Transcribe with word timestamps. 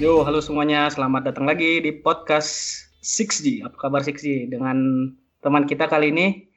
Yo, 0.00 0.24
halo 0.24 0.40
semuanya. 0.40 0.88
Selamat 0.88 1.28
datang 1.28 1.44
lagi 1.44 1.76
di 1.84 1.92
podcast 1.92 2.80
6G. 3.04 3.68
Apa 3.68 3.76
kabar 3.76 4.00
6G? 4.00 4.48
Dengan 4.48 5.12
teman 5.44 5.68
kita 5.68 5.92
kali 5.92 6.08
ini, 6.08 6.48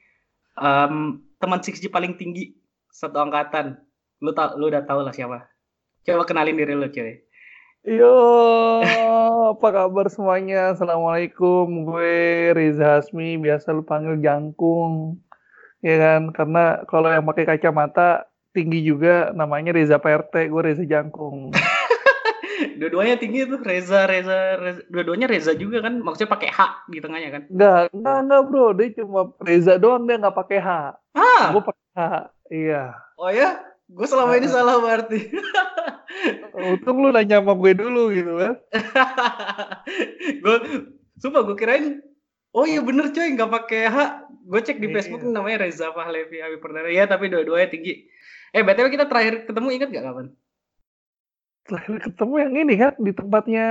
um, 0.56 1.20
teman 1.36 1.60
6G 1.60 1.92
paling 1.92 2.16
tinggi 2.16 2.56
satu 2.88 3.20
angkatan. 3.20 3.76
Lu 4.24 4.32
tau, 4.32 4.56
lu 4.56 4.72
udah 4.72 4.88
tahu 4.88 5.04
lah 5.04 5.12
siapa. 5.12 5.44
Coba 6.08 6.24
kenalin 6.24 6.56
diri 6.56 6.72
lu, 6.72 6.88
cuy. 6.88 7.20
Yo, 7.84 8.16
apa 9.52 9.68
kabar 9.76 10.08
semuanya? 10.08 10.72
Assalamualaikum. 10.72 11.68
Gue 11.84 12.48
Riza 12.56 12.96
Hasmi, 12.96 13.36
biasa 13.36 13.76
lu 13.76 13.84
panggil 13.84 14.24
Jangkung. 14.24 15.20
Ya 15.84 16.00
kan, 16.00 16.32
karena 16.32 16.80
kalau 16.88 17.12
yang 17.12 17.28
pakai 17.28 17.44
kacamata 17.44 18.24
tinggi 18.56 18.80
juga 18.80 19.36
namanya 19.36 19.76
Reza 19.76 20.00
PRT, 20.00 20.48
gue 20.48 20.62
Reza 20.64 20.88
Jangkung. 20.88 21.52
Dua-duanya 22.74 23.16
tinggi 23.16 23.44
tuh 23.44 23.58
Reza, 23.58 24.04
Reza, 24.04 24.56
Reza. 24.56 24.82
Dua-duanya 24.88 25.26
Reza 25.26 25.52
juga 25.52 25.80
kan, 25.80 25.98
maksudnya 25.98 26.30
pakai 26.30 26.48
H 26.48 26.60
di 26.86 26.98
tengahnya 26.98 27.30
kan? 27.30 27.42
Enggak, 27.48 27.80
enggak, 27.90 28.18
enggak 28.22 28.42
bro, 28.46 28.66
dia 28.72 28.88
cuma 28.94 29.20
Reza 29.38 29.74
doang 29.76 30.04
dia 30.04 30.16
nggak 30.16 30.34
pakai 30.34 30.58
H. 30.58 30.68
Ah, 31.12 31.44
Gue 31.50 31.62
pakai 31.62 31.86
H, 31.92 32.00
iya. 32.48 32.82
oh 33.14 33.28
ya? 33.28 33.60
Gue 33.84 34.06
selama 34.06 34.34
ini 34.34 34.48
salah 34.48 34.80
berarti. 34.80 35.28
Untung 36.56 37.02
lu 37.02 37.10
nanya 37.10 37.42
sama 37.42 37.52
gue 37.54 37.72
dulu 37.74 38.08
gitu 38.10 38.32
kan. 38.38 38.54
gue, 40.42 40.56
sumpah 41.16 41.42
gue 41.42 41.56
kirain, 41.56 42.00
oh 42.50 42.64
iya 42.64 42.80
bener 42.80 43.10
coy, 43.10 43.28
nggak 43.30 43.50
pakai 43.52 43.82
H. 43.86 43.96
Gue 44.44 44.60
cek 44.60 44.76
di 44.76 44.88
Iya. 44.88 44.94
Facebook 44.94 45.24
namanya 45.24 45.64
Reza 45.64 45.88
Pahlevi 45.90 46.38
Abi 46.38 46.56
Perdana. 46.60 46.88
Ya 46.88 47.04
tapi 47.04 47.28
dua-duanya 47.28 47.68
tinggi. 47.68 48.08
Eh, 48.52 48.60
btw 48.60 48.86
kita 48.86 49.04
terakhir 49.04 49.48
ketemu 49.48 49.68
ingat 49.72 49.88
gak 49.90 50.04
kapan? 50.04 50.26
Terakhir 51.64 51.96
ketemu 52.02 52.34
yang 52.38 52.52
ini 52.54 52.74
kan 52.76 52.92
di 52.96 53.12
tempatnya 53.12 53.66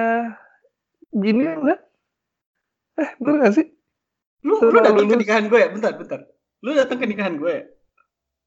gini 1.09 1.45
kan? 1.45 1.79
Eh, 2.93 3.09
bener 3.17 3.37
gak 3.43 3.53
sih? 3.53 3.67
Lu, 4.41 4.57
lu 4.59 4.75
datang 4.75 5.05
ke 5.05 5.15
nikahan 5.15 5.45
gue 5.45 5.59
ya? 5.61 5.69
Bentar, 5.69 5.93
bentar. 5.95 6.19
Lu 6.59 6.73
datang 6.73 6.97
ke 6.97 7.05
nikahan 7.05 7.37
gue 7.37 7.51
ya? 7.51 7.63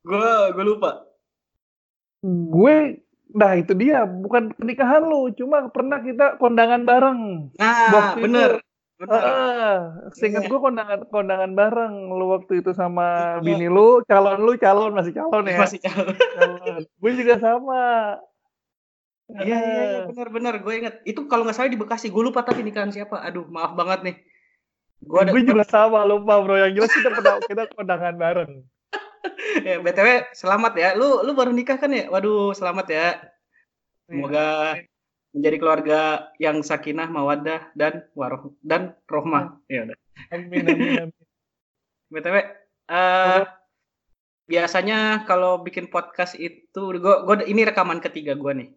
Gue, 0.02 0.30
gue 0.52 0.64
lupa. 0.66 1.06
Gue, 2.26 3.02
nah 3.32 3.54
itu 3.54 3.70
dia, 3.72 4.02
bukan 4.02 4.50
pernikahan 4.52 5.02
lu, 5.02 5.30
cuma 5.32 5.70
pernah 5.70 5.98
kita 5.98 6.36
kondangan 6.36 6.82
bareng. 6.82 7.20
Nah, 7.54 7.90
Waktu 7.90 8.20
bener. 8.22 8.50
itu- 8.58 8.64
Bener. 8.96 9.20
Ah, 9.20 9.76
seingat 10.16 10.48
Iya. 10.48 10.50
gue 10.50 10.56
kondangan 10.56 11.04
kondangan 11.12 11.52
bareng 11.52 11.94
lu 12.08 12.32
waktu 12.32 12.64
itu 12.64 12.72
sama 12.72 13.36
Iya. 13.36 13.44
bini 13.44 13.68
lu, 13.68 14.00
calon 14.08 14.40
lu 14.40 14.56
calon 14.56 14.96
masih 14.96 15.12
calon 15.12 15.44
ya. 15.44 15.60
Masih 15.60 15.84
calon. 15.84 16.16
Calon. 16.16 16.80
gue 16.80 17.12
juga 17.12 17.36
sama. 17.36 18.16
Iya, 19.26 19.58
iya, 19.58 19.82
iya, 19.90 20.00
benar-benar. 20.06 20.62
Gue 20.62 20.78
inget. 20.78 21.02
Itu 21.02 21.26
kalau 21.26 21.42
nggak 21.42 21.56
salah 21.58 21.70
di 21.72 21.80
Bekasi. 21.80 22.14
Gue 22.14 22.22
lupa 22.30 22.46
tapi 22.46 22.62
nikahan 22.62 22.94
siapa. 22.94 23.18
Aduh, 23.26 23.46
maaf 23.50 23.74
banget 23.74 24.00
nih. 24.06 24.16
Gue 25.02 25.18
ada. 25.22 25.30
gue 25.34 25.42
juga 25.42 25.66
sama 25.66 26.06
lupa 26.06 26.38
bro. 26.40 26.54
Yang 26.54 26.72
jelas 26.78 26.92
kita 26.94 27.10
pernah 27.10 27.36
kita 27.42 27.62
kondangan 27.74 28.14
bareng. 28.16 28.52
Ya, 29.66 29.82
btw, 29.82 30.30
selamat 30.36 30.78
ya. 30.78 30.88
Lu, 30.94 31.26
lu 31.26 31.34
baru 31.34 31.50
nikah 31.50 31.80
kan 31.80 31.90
ya? 31.90 32.06
Waduh, 32.06 32.54
selamat 32.54 32.86
ya. 32.86 33.18
Semoga 34.06 34.78
menjadi 35.34 35.56
keluarga 35.58 36.00
yang 36.38 36.62
sakinah, 36.62 37.10
mawadah, 37.10 37.74
dan 37.74 38.06
waroh 38.14 38.54
dan 38.62 38.94
rohmah. 39.10 39.58
Ya 39.66 39.82
udah. 39.90 39.98
Amin 40.30 40.62
amin 40.70 41.10
amin. 41.10 41.24
btw, 42.14 42.36
eh 42.86 43.42
biasanya 44.46 45.26
kalau 45.26 45.58
bikin 45.58 45.90
podcast 45.90 46.38
itu, 46.38 46.82
gua, 47.02 47.26
gua 47.26 47.42
ini 47.42 47.66
rekaman 47.66 47.98
ketiga 47.98 48.38
gue 48.38 48.52
nih. 48.62 48.68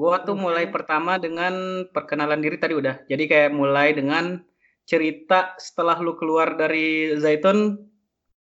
Gue 0.00 0.16
tuh 0.24 0.32
Oke. 0.32 0.40
mulai 0.40 0.64
pertama 0.72 1.20
dengan 1.20 1.84
perkenalan 1.92 2.40
diri 2.40 2.56
tadi 2.56 2.72
udah. 2.72 3.04
Jadi 3.04 3.28
kayak 3.28 3.52
mulai 3.52 3.92
dengan 3.92 4.40
cerita 4.88 5.52
setelah 5.60 6.00
lu 6.00 6.16
keluar 6.16 6.56
dari 6.56 7.12
Zaitun, 7.20 7.76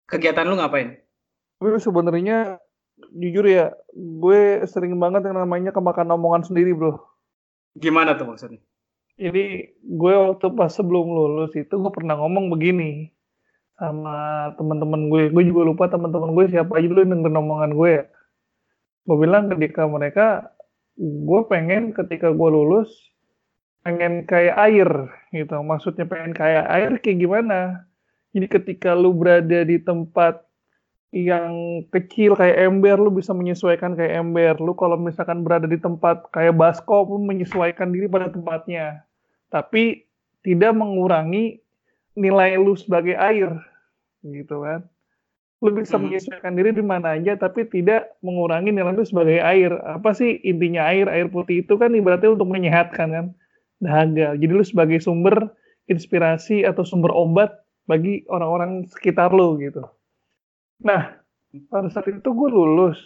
kegiatan 0.06 0.46
lu 0.46 0.54
ngapain? 0.54 1.02
Gue 1.58 1.82
sebenarnya 1.82 2.62
jujur 3.10 3.42
ya, 3.42 3.74
gue 3.90 4.62
sering 4.70 4.94
banget 5.02 5.26
yang 5.26 5.42
namanya 5.42 5.74
kemakan 5.74 6.14
omongan 6.14 6.46
sendiri 6.46 6.70
bro. 6.78 6.94
Gimana 7.74 8.14
tuh 8.14 8.30
maksudnya? 8.30 8.62
Ini 9.18 9.74
gue 9.82 10.14
waktu 10.14 10.46
pas 10.54 10.70
sebelum 10.70 11.10
lulus 11.10 11.52
itu 11.58 11.74
gue 11.74 11.92
pernah 11.92 12.16
ngomong 12.16 12.54
begini 12.54 13.10
sama 13.82 14.48
teman-teman 14.54 15.10
gue. 15.10 15.22
Gue 15.34 15.44
juga 15.50 15.66
lupa 15.66 15.84
teman-teman 15.90 16.38
gue 16.38 16.54
siapa 16.54 16.78
aja 16.78 16.86
dulu 16.86 17.02
yang 17.02 17.18
dengerin 17.18 17.42
omongan 17.42 17.72
gue. 17.74 17.90
ya. 17.98 18.04
Gue 19.02 19.16
bilang 19.18 19.50
ketika 19.50 19.82
mereka, 19.90 20.54
gue 20.98 21.40
pengen 21.48 21.96
ketika 21.96 22.30
gue 22.30 22.48
lulus 22.52 22.92
pengen 23.82 24.22
kayak 24.24 24.56
air 24.56 24.88
gitu. 25.34 25.58
Maksudnya 25.60 26.06
pengen 26.06 26.32
kayak 26.32 26.66
air 26.70 26.92
kayak 27.02 27.18
gimana? 27.18 27.88
Jadi 28.32 28.46
ketika 28.48 28.96
lu 28.96 29.12
berada 29.12 29.66
di 29.66 29.76
tempat 29.82 30.40
yang 31.12 31.84
kecil 31.92 32.32
kayak 32.32 32.56
ember, 32.56 32.96
lu 32.96 33.12
bisa 33.12 33.36
menyesuaikan 33.36 33.92
kayak 33.92 34.24
ember. 34.24 34.56
Lu 34.56 34.72
kalau 34.72 34.96
misalkan 34.96 35.44
berada 35.44 35.68
di 35.68 35.76
tempat 35.76 36.32
kayak 36.32 36.56
baskom, 36.56 37.04
lu 37.04 37.20
menyesuaikan 37.20 37.92
diri 37.92 38.08
pada 38.08 38.32
tempatnya. 38.32 39.04
Tapi 39.52 40.08
tidak 40.40 40.72
mengurangi 40.72 41.60
nilai 42.16 42.56
lu 42.56 42.72
sebagai 42.72 43.12
air, 43.20 43.52
gitu 44.24 44.64
kan. 44.64 44.88
Lu 45.62 45.70
bisa 45.70 45.94
Mhm. 45.94 46.10
menyesuaikan 46.10 46.52
diri 46.58 46.74
di 46.74 46.82
mana 46.82 47.14
aja, 47.14 47.38
tapi 47.38 47.62
tidak 47.70 48.18
mengurangi 48.18 48.74
nilai 48.74 48.92
lu 48.92 49.06
sebagai 49.06 49.38
air. 49.38 49.70
Apa 49.86 50.10
sih 50.10 50.42
intinya 50.42 50.90
air? 50.90 51.06
Air 51.06 51.30
putih 51.30 51.62
itu 51.62 51.78
kan 51.78 51.94
ibaratnya 51.94 52.34
untuk 52.34 52.50
menyehatkan 52.50 53.08
kan, 53.14 53.26
dahaga. 53.78 54.34
Jadi 54.34 54.50
lu 54.50 54.66
sebagai 54.66 54.98
sumber 54.98 55.54
inspirasi 55.86 56.66
atau 56.66 56.82
sumber 56.82 57.14
obat 57.14 57.62
bagi 57.86 58.26
orang-orang 58.26 58.90
sekitar 58.90 59.30
lu 59.30 59.54
gitu. 59.62 59.86
Nah, 60.82 61.14
pada 61.70 61.86
saat 61.94 62.10
itu 62.10 62.26
gue 62.26 62.48
lulus. 62.50 62.98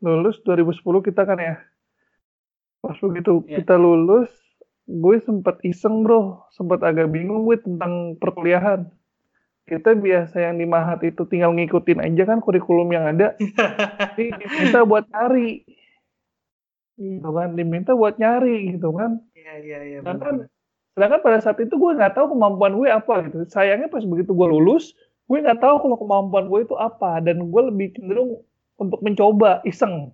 Lulus 0.00 0.40
2010 0.40 1.04
kita 1.04 1.28
kan 1.28 1.36
ya. 1.36 1.60
Pas 2.80 2.96
begitu 2.96 3.44
Iya. 3.44 3.60
kita 3.60 3.76
lulus, 3.76 4.32
gue 4.88 5.20
sempat 5.20 5.60
iseng 5.68 6.00
bro. 6.00 6.48
Sempat 6.56 6.80
agak 6.80 7.12
bingung 7.12 7.44
gue 7.44 7.60
tentang 7.60 8.16
perkuliahan. 8.16 8.88
Kita 9.70 9.94
biasa 9.94 10.50
yang 10.50 10.58
di 10.58 10.66
Mahat 10.66 10.98
itu 11.06 11.22
tinggal 11.30 11.54
ngikutin 11.54 12.02
aja 12.02 12.26
kan 12.26 12.42
kurikulum 12.42 12.90
yang 12.90 13.06
ada. 13.06 13.38
Jadi 14.18 14.34
diminta 14.34 14.82
buat 14.82 15.06
nyari. 15.06 15.62
Gitu 16.98 17.30
kan, 17.30 17.54
diminta 17.54 17.94
buat 17.94 18.18
nyari 18.18 18.74
gitu 18.74 18.90
kan. 18.90 19.22
Iya, 19.30 19.52
iya, 19.62 19.78
iya. 19.86 19.98
Sedangkan, 20.02 20.50
sedangkan 20.98 21.20
pada 21.22 21.38
saat 21.38 21.62
itu 21.62 21.70
gue 21.70 21.92
nggak 21.94 22.18
tahu 22.18 22.34
kemampuan 22.34 22.74
gue 22.74 22.90
apa 22.90 23.30
gitu. 23.30 23.46
Sayangnya 23.46 23.86
pas 23.86 24.02
begitu 24.02 24.34
gue 24.34 24.48
lulus, 24.50 24.98
gue 25.30 25.38
nggak 25.38 25.62
tahu 25.62 25.86
kalau 25.86 25.96
kemampuan 26.02 26.50
gue 26.50 26.66
itu 26.66 26.74
apa 26.74 27.22
dan 27.22 27.38
gue 27.46 27.62
lebih 27.70 27.94
cenderung 27.94 28.42
untuk 28.74 28.98
mencoba 29.06 29.62
iseng. 29.62 30.10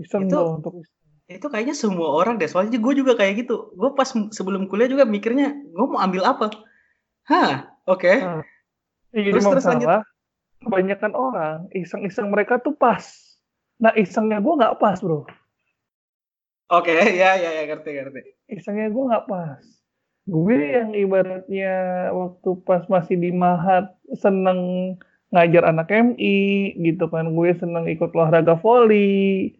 Iseng 0.00 0.32
Itu- 0.32 0.56
untuk 0.56 0.72
Itu 1.24 1.48
kayaknya 1.48 1.72
semua 1.76 2.16
orang 2.16 2.36
deh. 2.40 2.48
Soalnya 2.48 2.80
gue 2.80 2.92
juga 2.96 3.16
kayak 3.16 3.44
gitu. 3.44 3.76
Gue 3.76 3.92
pas 3.92 4.08
sebelum 4.08 4.68
kuliah 4.68 4.88
juga 4.88 5.04
mikirnya, 5.08 5.52
gue 5.52 5.86
mau 5.88 6.00
ambil 6.00 6.20
apa? 6.24 6.52
Hah, 7.24 7.73
oke. 7.86 8.12
Ah. 8.20 8.42
Iya, 9.14 9.30
Terus- 9.30 9.46
terus 9.46 9.66
lanjut. 9.66 10.02
kebanyakan 10.64 11.12
orang 11.12 11.56
iseng-iseng 11.70 12.32
mereka 12.32 12.58
tuh 12.58 12.74
pas. 12.74 13.04
Nah 13.78 13.92
isengnya 13.94 14.40
gue 14.40 14.54
nggak 14.58 14.80
pas 14.80 14.98
bro. 14.98 15.28
Oke, 16.72 16.90
ya, 17.20 17.36
ya, 17.36 17.50
ya, 17.52 17.62
ngerti, 17.68 17.90
ngerti. 17.94 18.20
Isengnya 18.48 18.88
gue 18.88 19.04
nggak 19.04 19.26
pas. 19.28 19.60
Gue 20.24 20.56
yang 20.56 20.96
ibaratnya 20.96 21.74
waktu 22.16 22.50
pas 22.64 22.88
masih 22.88 23.20
di 23.20 23.28
Mahat 23.28 23.92
seneng 24.16 24.96
ngajar 25.28 25.68
anak 25.68 25.92
MI 25.92 26.72
gitu 26.80 27.12
kan. 27.12 27.36
Gue 27.36 27.52
seneng 27.54 27.84
ikut 27.84 28.16
olahraga 28.16 28.56
voli. 28.56 29.52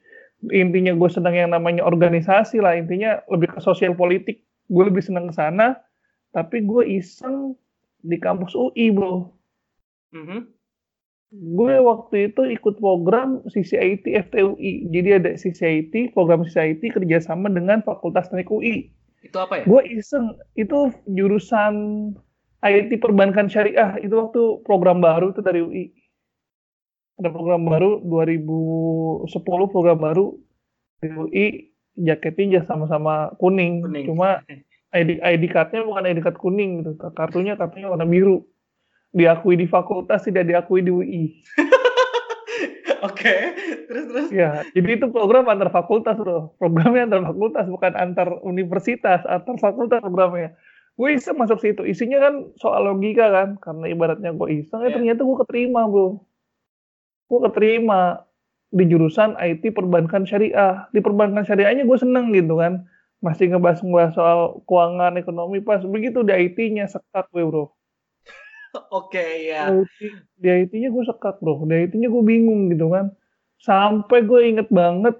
Intinya 0.49 0.97
gue 0.97 1.11
seneng 1.13 1.37
yang 1.37 1.51
namanya 1.53 1.85
organisasi 1.85 2.65
lah. 2.65 2.81
Intinya 2.81 3.21
lebih 3.29 3.53
ke 3.53 3.61
sosial 3.61 3.93
politik. 3.93 4.41
Gue 4.73 4.89
lebih 4.89 5.05
seneng 5.05 5.29
ke 5.29 5.37
sana. 5.37 5.77
Tapi 6.33 6.65
gue 6.65 6.83
iseng 6.97 7.61
di 8.05 8.17
kampus 8.21 8.53
UI 8.53 8.93
bro. 8.93 9.33
Mhm. 10.13 10.55
Gue 11.35 11.83
waktu 11.83 12.31
itu 12.31 12.47
ikut 12.47 12.79
program 12.79 13.43
CCIT 13.51 14.07
FTUI. 14.31 14.87
Jadi 14.95 15.09
ada 15.19 15.31
CCIT, 15.35 16.15
program 16.15 16.47
CCIT 16.47 16.95
kerjasama 16.95 17.51
dengan 17.51 17.83
Fakultas 17.83 18.31
Teknik 18.31 18.55
UI. 18.55 18.95
Itu 19.25 19.43
apa 19.43 19.59
ya? 19.59 19.65
Gue 19.67 19.83
iseng, 19.91 20.39
itu 20.55 20.95
jurusan 21.11 21.75
IT 22.63 23.03
Perbankan 23.03 23.51
Syariah. 23.51 23.99
Itu 23.99 24.15
waktu 24.15 24.43
program 24.63 25.03
baru 25.03 25.35
itu 25.35 25.43
dari 25.43 25.59
UI. 25.59 25.85
Ada 27.19 27.35
program 27.35 27.67
baru 27.67 27.99
2010 28.07 29.75
program 29.75 29.99
baru 29.99 30.39
di 31.03 31.09
UI 31.11 31.47
jaketnya 31.99 32.59
ya 32.59 32.63
sama-sama 32.63 33.35
kuning. 33.43 33.83
Kuning. 33.83 34.07
Cuma 34.07 34.39
ID 34.95 35.19
ID 35.19 35.43
card-nya 35.51 35.83
bukan 35.83 36.07
ID 36.07 36.19
card 36.23 36.39
kuning 36.39 36.87
gitu. 36.87 36.95
Kartunya 37.19 37.59
kartunya 37.59 37.91
warna 37.91 38.07
biru. 38.07 38.47
Diakui 39.15 39.59
di 39.59 39.67
fakultas 39.67 40.27
tidak 40.27 40.47
diakui 40.47 40.83
di 40.83 40.91
UI. 40.91 41.23
Oke, 43.05 43.37
terus 43.85 44.05
terus. 44.09 44.29
Ya, 44.33 44.65
jadi 44.73 44.97
itu 44.97 45.13
program 45.13 45.45
antar 45.53 45.69
fakultas 45.69 46.17
bro. 46.17 46.57
Programnya 46.57 47.05
antar 47.05 47.21
fakultas 47.29 47.69
bukan 47.69 47.93
antar 48.01 48.29
universitas, 48.41 49.21
antar 49.29 49.61
fakultas 49.61 50.01
programnya. 50.01 50.57
Gue 50.97 51.19
iseng 51.19 51.37
masuk 51.37 51.61
situ. 51.61 51.85
Isinya 51.85 52.17
kan 52.23 52.35
soal 52.57 52.89
logika 52.89 53.29
kan, 53.29 53.61
karena 53.61 53.93
ibaratnya 53.93 54.31
gue 54.33 54.49
iseng, 54.63 54.87
ya 54.87 54.89
Iya. 54.89 54.95
ternyata 54.97 55.21
gue 55.21 55.37
keterima 55.45 55.85
bro. 55.85 56.23
Gue 57.29 57.41
keterima 57.51 58.25
di 58.73 58.85
jurusan 58.89 59.37
IT 59.37 59.75
perbankan 59.77 60.25
syariah. 60.25 60.89
Di 60.95 61.05
perbankan 61.05 61.45
syariahnya 61.45 61.85
gue 61.85 61.99
seneng 62.01 62.33
gitu 62.33 62.57
kan. 62.57 62.89
Masih 63.25 63.49
ngebahas-ngebahas 63.49 64.13
soal 64.13 64.41
keuangan, 64.69 65.17
ekonomi 65.17 65.65
pas. 65.65 65.81
Begitu 65.81 66.21
di 66.21 66.37
IT-nya 66.37 66.85
sekat 66.85 67.33
gue 67.33 67.41
bro. 67.41 67.73
Oke, 69.01 69.49
ya. 69.49 69.73
Di 70.37 70.49
IT-nya 70.53 70.93
gue 70.93 71.05
sekat 71.09 71.41
bro. 71.41 71.65
Di 71.65 71.89
IT-nya 71.89 72.13
gue 72.13 72.21
bingung 72.21 72.69
gitu 72.69 72.93
kan. 72.93 73.17
Sampai 73.57 74.29
gue 74.29 74.45
inget 74.45 74.69
banget 74.69 75.17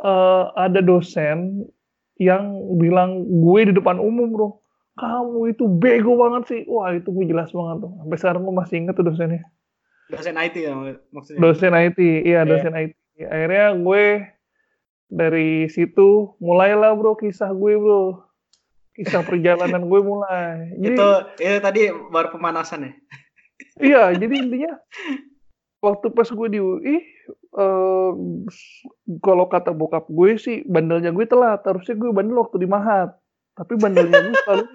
eh, 0.00 0.44
ada 0.56 0.80
dosen 0.80 1.68
yang 2.16 2.56
bilang 2.80 3.28
gue 3.28 3.60
di 3.68 3.72
depan 3.76 4.00
umum 4.00 4.32
bro. 4.32 4.48
Kamu 4.96 5.52
itu 5.52 5.68
bego 5.68 6.16
banget 6.16 6.42
sih. 6.48 6.60
Wah 6.72 6.88
itu 6.96 7.12
gue 7.12 7.28
jelas 7.28 7.52
banget 7.52 7.84
tuh. 7.84 7.92
Sampai 8.00 8.16
sekarang 8.16 8.40
gue 8.48 8.54
masih 8.56 8.76
inget 8.80 8.96
tuh 8.96 9.04
dosennya. 9.04 9.44
Dosen 10.08 10.36
IT 10.40 10.56
ya 10.56 10.72
maksudnya. 11.12 11.40
Dosen 11.40 11.72
IT, 11.76 11.98
iya 12.00 12.24
Iya. 12.24 12.40
dosen 12.48 12.72
IT. 12.72 12.92
Akhirnya 13.24 13.66
gue 13.76 14.04
dari 15.08 15.68
situ 15.70 16.34
mulailah 16.40 16.92
bro 16.96 17.14
kisah 17.18 17.52
gue 17.52 17.74
bro. 17.76 18.24
Kisah 18.94 19.26
perjalanan 19.26 19.90
gue 19.90 20.00
mulai. 20.00 20.70
Jadi, 20.78 20.94
Itu 20.94 21.08
itu 21.42 21.58
tadi 21.58 21.80
baru 21.90 22.28
pemanasan 22.34 22.90
ya. 22.90 22.92
Iya, 23.74 24.14
jadi 24.18 24.34
intinya 24.34 24.72
waktu 25.82 26.10
pas 26.10 26.26
gue 26.26 26.48
di 26.50 26.58
UI, 26.62 27.02
eh, 27.34 28.10
kalau 29.22 29.46
kata 29.46 29.70
bokap 29.74 30.06
gue 30.10 30.38
sih 30.38 30.62
bandelnya 30.66 31.10
gue 31.10 31.26
telat. 31.26 31.62
Harusnya 31.66 31.98
gue 31.98 32.10
bandel 32.14 32.38
waktu 32.38 32.62
di 32.62 32.68
Mahat. 32.70 33.18
Tapi 33.54 33.74
bandelnya 33.78 34.30
gue 34.30 34.34
selalu. 34.46 34.64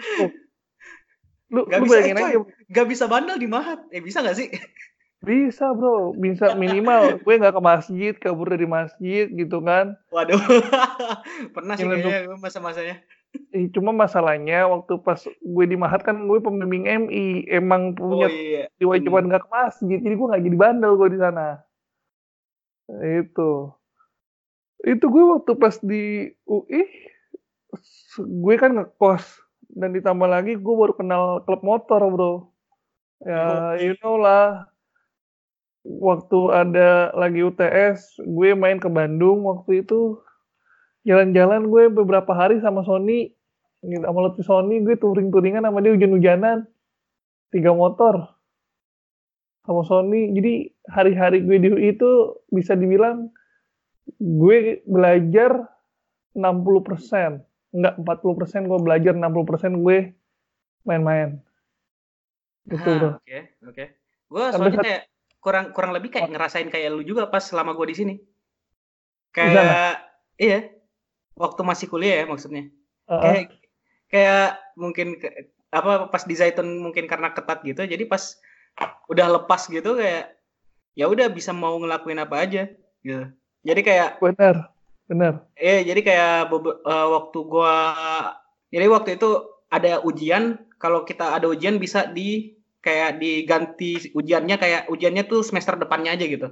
Lu, 1.49 1.65
Gak 1.65 1.81
lu 1.81 1.85
bisa, 1.89 1.93
bayangin 1.97 2.17
eh, 2.21 2.25
aja, 2.29 2.39
Gak 2.69 2.87
bisa 2.87 3.05
bandel 3.09 3.37
di 3.41 3.49
Mahat. 3.49 3.79
Eh 3.89 4.05
bisa 4.05 4.21
gak 4.21 4.37
sih? 4.37 4.53
Bisa 5.19 5.75
bro, 5.75 6.15
bisa 6.15 6.55
minimal 6.55 7.19
gue 7.19 7.33
nggak 7.35 7.55
ke 7.55 7.61
masjid, 7.61 8.13
kabur 8.15 8.47
dari 8.47 8.63
masjid 8.63 9.27
gitu 9.27 9.59
kan. 9.59 9.99
Waduh. 10.15 10.39
Pernah 11.55 11.75
sih 11.75 11.87
kayaknya 11.87 12.39
masa-masanya. 12.39 13.03
Eh, 13.53 13.69
cuma 13.69 13.93
masalahnya 13.93 14.65
waktu 14.65 14.97
pas 15.05 15.21
gue 15.21 15.65
di 15.69 15.77
Mahat 15.77 16.01
kan 16.01 16.17
gue 16.25 16.39
pembimbing 16.41 16.89
MI, 16.89 17.45
emang 17.45 17.93
Oh 18.01 18.17
punya 18.17 18.27
iya. 18.31 18.63
kewajiban 18.81 19.29
nggak 19.29 19.45
ke 19.45 19.49
masjid, 19.53 19.97
jadi 20.01 20.15
gue 20.17 20.27
nggak 20.33 20.43
jadi 20.49 20.57
bandel 20.57 20.97
gue 20.97 21.09
di 21.13 21.19
sana. 21.21 21.61
Itu. 23.21 23.75
Itu 24.81 25.05
gue 25.11 25.23
waktu 25.35 25.51
pas 25.61 25.75
di 25.83 26.31
UI, 26.47 26.81
gue 28.17 28.55
kan 28.57 28.71
ngekos 28.81 29.23
dan 29.77 29.93
ditambah 29.93 30.25
lagi 30.25 30.57
gue 30.57 30.75
baru 30.79 30.93
kenal 30.97 31.23
klub 31.45 31.61
motor 31.61 32.01
bro. 32.09 32.33
Ya, 33.21 33.75
you 33.77 33.93
know 33.99 34.15
lah. 34.17 34.68
Waktu 35.87 36.39
ada 36.51 37.15
lagi 37.15 37.39
UTS, 37.39 38.19
gue 38.27 38.51
main 38.51 38.77
ke 38.77 38.91
Bandung 38.91 39.47
waktu 39.47 39.87
itu. 39.87 40.19
Jalan-jalan 41.07 41.71
gue 41.71 41.87
beberapa 41.87 42.35
hari 42.35 42.59
sama 42.59 42.83
Sony, 42.83 43.31
gitu, 43.81 44.03
sama 44.03 44.19
Lutfi 44.27 44.43
Sony, 44.43 44.83
gue 44.83 44.99
touring-touringan 44.99 45.63
sama 45.63 45.79
dia 45.79 45.95
hujan-hujanan. 45.95 46.67
Tiga 47.49 47.71
motor 47.71 48.27
sama 49.63 49.81
Sony. 49.87 50.35
Jadi 50.35 50.67
hari-hari 50.91 51.41
gue 51.47 51.57
di 51.57 51.67
UI 51.71 51.95
itu 51.95 52.37
bisa 52.51 52.75
dibilang 52.75 53.31
gue 54.19 54.83
belajar 54.83 55.69
60%. 56.35 57.45
Enggak, 57.69 57.95
40% 58.01 58.69
gue 58.69 58.79
belajar, 58.81 59.13
60% 59.15 59.79
gue 59.79 60.11
main-main. 60.83 61.39
Gitu, 62.67 62.89
Ah. 62.89 63.17
Oke, 63.17 63.39
oke. 63.65 63.85
Gue 64.29 64.43
soalnya 64.53 64.77
kayak 64.81 65.03
kurang 65.39 65.71
kurang 65.71 65.95
lebih 65.95 66.11
kayak 66.11 66.29
ngerasain 66.31 66.67
kayak 66.67 66.91
lu 66.91 67.03
juga 67.03 67.27
pas 67.31 67.43
selama 67.43 67.71
gue 67.75 67.87
di 67.91 67.95
sini. 67.95 68.15
Kayak 69.31 70.03
iya, 70.35 70.71
waktu 71.35 71.61
masih 71.63 71.87
kuliah 71.87 72.23
ya 72.23 72.25
maksudnya. 72.27 72.67
Uh-uh. 73.07 73.23
Kayak 73.23 73.43
kayak 74.09 74.47
mungkin 74.75 75.07
ke- 75.19 75.55
apa 75.69 76.09
pas 76.09 76.23
di 76.25 76.33
Zaitun 76.33 76.81
mungkin 76.81 77.05
karena 77.05 77.31
ketat 77.31 77.63
gitu. 77.63 77.85
Jadi 77.85 78.03
pas 78.09 78.35
udah 79.07 79.27
lepas 79.39 79.65
gitu 79.69 79.95
kayak 79.95 80.35
ya 80.97 81.05
udah 81.07 81.31
bisa 81.31 81.55
mau 81.55 81.77
ngelakuin 81.79 82.19
apa 82.19 82.35
aja 82.43 82.67
gitu. 83.05 83.25
Jadi 83.63 83.81
kayak 83.83 84.19
Benar, 84.19 84.71
benar. 85.07 85.33
Eh, 85.55 85.83
jadi 85.87 86.01
kayak 86.03 86.33
eh, 86.51 87.07
waktu 87.15 87.39
gua 87.47 87.75
jadi 88.69 88.85
waktu 88.91 89.17
itu 89.17 89.29
ada 89.69 90.01
ujian, 90.01 90.57
kalau 90.81 91.05
kita 91.05 91.37
ada 91.37 91.45
ujian 91.45 91.77
bisa 91.77 92.09
di 92.09 92.58
kayak 92.79 93.19
diganti 93.19 94.11
ujiannya 94.11 94.55
kayak 94.55 94.81
ujiannya 94.87 95.23
tuh 95.25 95.43
semester 95.43 95.75
depannya 95.75 96.15
aja 96.15 96.25
gitu. 96.25 96.47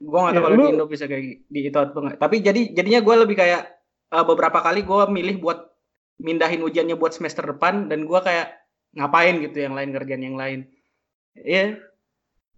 Gua 0.00 0.28
nggak 0.28 0.32
tahu 0.32 0.40
Ya, 0.40 0.44
kalau 0.44 0.56
di 0.56 0.62
lu- 0.64 0.70
Indo 0.74 0.86
bisa 0.86 1.04
kayak 1.04 1.22
di 1.46 1.60
itu 1.62 1.76
atau 1.76 2.00
enggak. 2.00 2.16
Tapi 2.18 2.36
jadi 2.40 2.60
jadinya 2.72 3.00
gua 3.00 3.16
lebih 3.22 3.36
kayak 3.36 3.62
eh, 4.10 4.24
beberapa 4.24 4.58
kali 4.58 4.82
gua 4.82 5.06
milih 5.06 5.38
buat 5.38 5.70
mindahin 6.18 6.60
ujiannya 6.60 6.96
buat 6.96 7.12
semester 7.12 7.46
depan 7.46 7.86
dan 7.86 8.04
gua 8.04 8.20
kayak 8.20 8.58
ngapain 8.92 9.38
gitu 9.38 9.56
yang 9.56 9.72
lain 9.72 9.90
ngerjain 9.90 10.24
yang 10.24 10.34
lain. 10.34 10.60
Iya. 11.34 11.78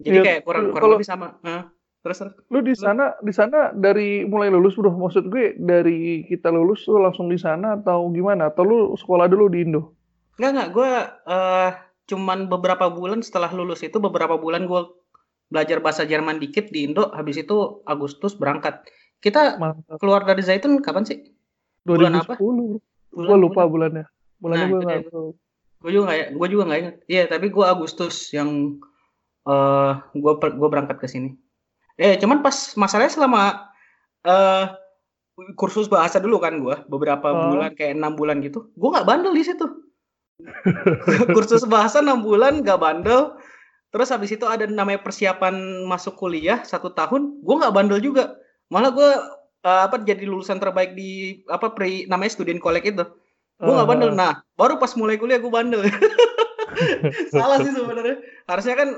Jadi 0.00 0.16
Ya, 0.16 0.22
kayak 0.24 0.40
kurang 0.42 0.70
kurang 0.70 0.80
kalau- 0.80 0.96
lebih 0.96 1.06
sama. 1.06 1.36
Hah? 1.42 1.68
terus 2.02 2.18
terus. 2.18 2.34
Lu 2.50 2.58
di 2.60 2.74
sana, 2.74 3.14
di 3.22 3.30
sana 3.30 3.70
dari 3.70 4.26
mulai 4.26 4.50
lulus 4.50 4.74
bro, 4.74 4.90
maksud 4.90 5.30
gue 5.30 5.54
dari 5.54 6.26
kita 6.26 6.50
lulus 6.50 6.82
lu 6.90 6.98
langsung 6.98 7.30
di 7.30 7.38
sana 7.38 7.78
atau 7.78 8.10
gimana? 8.10 8.50
Atau 8.50 8.66
lu 8.66 8.78
sekolah 8.96 9.30
dulu 9.30 9.46
di 9.46 9.62
Indo? 9.62 9.94
Enggak 10.34 10.50
enggak, 10.50 10.68
gue 10.74 10.90
eh 11.30 11.70
cuman 12.12 12.52
beberapa 12.52 12.92
bulan 12.92 13.24
setelah 13.24 13.48
lulus 13.48 13.80
itu 13.80 13.96
beberapa 13.96 14.36
bulan 14.36 14.68
gue 14.68 14.82
belajar 15.48 15.80
bahasa 15.80 16.04
Jerman 16.04 16.36
dikit 16.36 16.68
di 16.68 16.84
Indo, 16.84 17.08
habis 17.12 17.40
itu 17.40 17.80
Agustus 17.84 18.36
berangkat. 18.36 18.84
Kita 19.20 19.56
Mantap. 19.56 19.96
keluar 19.96 20.24
dari 20.24 20.44
Zaitun 20.44 20.80
kapan 20.80 21.08
sih? 21.08 21.18
Bulan 21.84 22.20
apa? 22.20 22.36
2010 22.36 22.80
bro. 23.12 23.26
Gue 23.28 23.36
lupa 23.38 23.62
bulannya. 23.64 24.04
Bulannya 24.40 24.64
Nah, 24.64 24.68
gue 24.68 24.80
itu 24.80 24.86
nggak 24.88 25.04
tahu. 25.08 25.28
Gue 25.82 25.90
juga 25.90 26.04
nggak, 26.08 26.28
gue 26.36 26.48
juga 26.48 26.62
nggak 26.68 26.80
ingat. 26.80 26.96
Iya, 27.06 27.22
tapi 27.28 27.46
gue 27.48 27.64
Agustus 27.64 28.14
yang 28.32 28.80
eh 29.42 29.92
gue 30.14 30.32
gue 30.38 30.68
berangkat 30.70 30.96
ke 30.96 31.08
sini. 31.10 31.34
Eh, 31.98 32.16
cuman 32.16 32.40
pas 32.40 32.54
masalahnya 32.74 33.12
selama 33.12 33.68
eh 34.22 34.66
kursus 35.56 35.88
bahasa 35.88 36.16
dulu 36.16 36.38
kan 36.38 36.60
gue 36.60 36.76
beberapa 36.86 37.28
Oh. 37.28 37.56
bulan 37.56 37.72
kayak 37.74 37.96
enam 37.98 38.14
bulan 38.14 38.38
gitu, 38.40 38.70
gue 38.72 38.88
nggak 38.88 39.04
bandel 39.04 39.34
di 39.34 39.42
situ. 39.42 39.66
kursus 41.36 41.64
bahasa 41.66 42.00
enam 42.02 42.22
bulan 42.22 42.62
nggak 42.62 42.80
bandel. 42.80 43.36
Terus 43.92 44.08
habis 44.08 44.32
itu 44.32 44.48
ada 44.48 44.64
namanya 44.64 45.04
persiapan 45.04 45.84
masuk 45.84 46.16
kuliah 46.16 46.64
satu 46.64 46.96
tahun, 46.96 47.44
gue 47.44 47.54
nggak 47.60 47.74
bandel 47.76 48.00
juga. 48.00 48.40
Malah 48.72 48.90
gue 48.96 49.10
eh, 49.68 49.82
apa 49.84 50.00
jadi 50.00 50.24
lulusan 50.24 50.56
terbaik 50.56 50.96
di 50.96 51.44
apa 51.52 51.76
pre 51.76 52.08
namanya 52.08 52.32
student 52.32 52.56
collect 52.56 52.88
itu. 52.88 53.04
Gue 53.60 53.72
nggak 53.72 53.84
Ah, 53.84 53.90
bandel. 53.92 54.10
Nah, 54.16 54.32
baru 54.56 54.80
pas 54.80 54.96
mulai 54.96 55.20
kuliah 55.20 55.38
gue 55.38 55.52
bandel. 55.52 55.84
Salah 57.36 57.60
sih 57.60 57.70
sebenarnya. 57.70 58.16
Harusnya 58.48 58.74
kan 58.74 58.88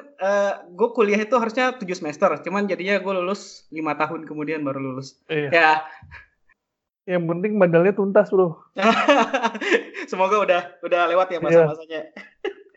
gue 0.73 0.89
kuliah 0.95 1.21
itu 1.21 1.35
harusnya 1.37 1.75
7 1.75 1.85
semester, 1.91 2.31
cuman 2.47 2.71
jadinya 2.71 2.97
gue 3.03 3.13
lulus 3.13 3.67
lima 3.75 3.99
tahun 3.99 4.25
kemudian 4.25 4.63
baru 4.63 4.79
lulus. 4.81 5.21
Iya. 5.27 5.51
Ya, 5.51 5.71
Yang 7.05 7.25
penting 7.29 7.53
bandalnya 7.61 7.93
tuntas 7.93 8.33
bro. 8.33 8.57
semoga 10.11 10.37
udah 10.41 10.63
udah 10.83 11.01
lewat 11.11 11.29
ya 11.31 11.39
Iya. 11.39 11.45
masa-masanya. 11.45 12.01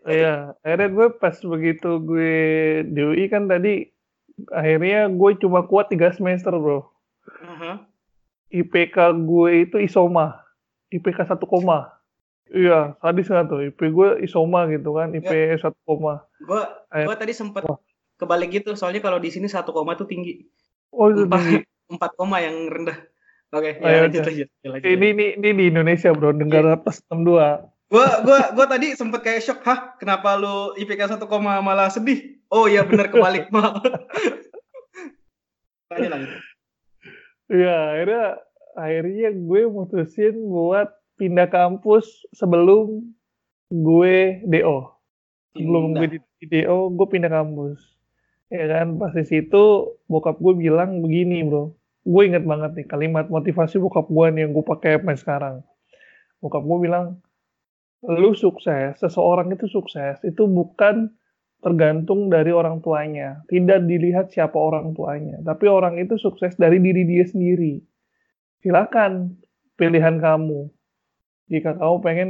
Iya, 0.08 0.56
akhirnya 0.64 0.88
gue 0.88 1.08
pas 1.20 1.36
begitu 1.36 2.00
gue 2.00 2.32
di 2.88 3.02
UI 3.04 3.28
kan 3.28 3.52
tadi 3.52 3.92
akhirnya 4.56 5.12
gue 5.12 5.32
cuma 5.44 5.68
kuat 5.68 5.92
tiga 5.92 6.16
semester 6.16 6.56
bro. 6.56 6.88
Aha. 7.44 7.84
IPK 8.48 8.96
gue 9.28 9.68
itu 9.68 9.84
isoma, 9.84 10.48
IPK 10.96 11.28
1 11.28 11.44
koma. 11.44 11.92
Iya, 12.48 12.96
sadis 13.04 13.28
nggak 13.28 13.46
tuh? 13.52 13.60
IP 13.68 13.80
gue 13.92 14.24
isoma 14.24 14.64
gitu 14.72 14.96
kan, 14.96 15.12
IP 15.12 15.28
1 15.60 15.76
koma. 15.84 16.24
Gue 16.40 16.64
gue 16.88 17.16
tadi 17.20 17.36
sempet 17.36 17.68
Wah. 17.68 17.76
kebalik 18.16 18.64
gitu, 18.64 18.80
soalnya 18.80 19.04
kalau 19.04 19.20
di 19.20 19.28
sini 19.28 19.52
satu 19.52 19.76
koma 19.76 20.00
tuh 20.00 20.08
tinggi, 20.08 20.48
Oh 20.96 21.12
itu 21.12 21.28
tinggi. 21.28 21.68
empat 21.92 22.16
koma 22.16 22.40
yang 22.40 22.72
rendah. 22.72 22.96
Oke, 23.56 23.80
Ayo, 23.80 23.96
ya 23.96 24.00
lanjut 24.04 24.22
oke. 24.22 24.28
lanjut. 24.28 24.48
Ya, 24.60 24.68
lanjut, 24.76 24.88
Ini, 24.92 25.08
ini, 25.16 25.26
ini 25.40 25.50
di 25.56 25.66
Indonesia 25.72 26.10
bro, 26.12 26.36
negara 26.36 26.76
plus 26.76 27.00
62. 27.08 27.64
Gua 27.88 28.08
gua 28.20 28.40
gua 28.52 28.66
tadi 28.68 28.92
sempet 28.92 29.24
kayak 29.24 29.40
shock, 29.40 29.64
hah? 29.64 29.96
Kenapa 29.96 30.36
lu 30.36 30.76
IPK 30.76 31.16
1, 31.16 31.24
malah 31.64 31.88
sedih? 31.88 32.36
Oh 32.52 32.68
iya 32.68 32.84
benar 32.84 33.08
kebalik, 33.08 33.48
lanjut 35.92 36.10
lanjut. 36.12 36.32
Iya, 37.48 37.76
akhirnya 37.96 38.24
akhirnya 38.76 39.30
gue 39.32 39.62
mutusin 39.72 40.36
buat 40.52 40.92
pindah 41.16 41.48
kampus 41.48 42.28
sebelum 42.36 43.08
gue 43.72 44.44
DO. 44.44 44.78
Sebelum 45.56 45.96
Pindah. 45.96 46.00
gue 46.04 46.08
di, 46.12 46.20
di 46.44 46.46
DO, 46.52 46.92
gue 46.92 47.08
pindah 47.08 47.32
kampus. 47.32 47.80
ya 48.48 48.64
kan 48.64 48.96
pas 48.96 49.12
di 49.12 49.28
situ 49.28 49.64
bokap 50.08 50.40
gue 50.40 50.56
bilang 50.56 51.04
begini 51.04 51.44
bro 51.44 51.76
gue 52.08 52.24
inget 52.24 52.48
banget 52.48 52.72
nih 52.80 52.88
kalimat 52.88 53.28
motivasi 53.28 53.84
bokap 53.84 54.08
gue 54.08 54.28
nih 54.32 54.48
yang 54.48 54.52
gue 54.56 54.64
pakai 54.64 55.04
sampai 55.04 55.18
sekarang. 55.20 55.56
Bokap 56.40 56.64
gue 56.64 56.78
bilang 56.80 57.20
lu 58.08 58.32
sukses 58.32 58.96
seseorang 59.04 59.52
itu 59.52 59.68
sukses 59.68 60.22
itu 60.24 60.48
bukan 60.48 61.12
tergantung 61.60 62.32
dari 62.32 62.56
orang 62.56 62.80
tuanya. 62.80 63.44
Tidak 63.52 63.84
dilihat 63.84 64.32
siapa 64.32 64.56
orang 64.56 64.96
tuanya 64.96 65.44
tapi 65.44 65.68
orang 65.68 66.00
itu 66.00 66.16
sukses 66.16 66.56
dari 66.56 66.80
diri 66.80 67.04
dia 67.04 67.28
sendiri. 67.28 67.84
Silakan 68.64 69.36
pilihan 69.76 70.24
kamu. 70.24 70.72
Jika 71.52 71.76
kamu 71.76 71.96
pengen 72.00 72.30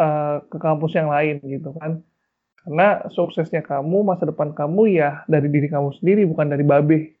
uh, 0.00 0.40
ke 0.48 0.56
kampus 0.60 0.92
yang 0.96 1.08
lain 1.08 1.40
gitu 1.44 1.72
kan. 1.80 2.00
Karena 2.64 3.04
suksesnya 3.12 3.60
kamu, 3.60 4.08
masa 4.08 4.24
depan 4.24 4.56
kamu 4.56 4.96
ya 4.96 5.20
dari 5.28 5.52
diri 5.52 5.68
kamu 5.68 6.00
sendiri, 6.00 6.24
bukan 6.24 6.48
dari 6.48 6.64
babe. 6.64 7.12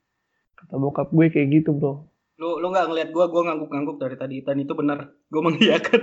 Kata 0.64 0.76
bokap 0.80 1.08
gue 1.12 1.26
kayak 1.28 1.48
gitu, 1.52 1.76
bro. 1.76 2.08
Lu 2.40 2.58
lu 2.58 2.72
nggak 2.72 2.88
ngeliat 2.90 3.10
gue, 3.12 3.24
gue 3.24 3.42
ngangguk-ngangguk 3.44 3.96
dari 4.00 4.16
tadi. 4.16 4.36
Dan 4.40 4.64
itu 4.64 4.72
benar. 4.72 5.12
Gue 5.28 5.42
mengiyakan. 5.44 6.00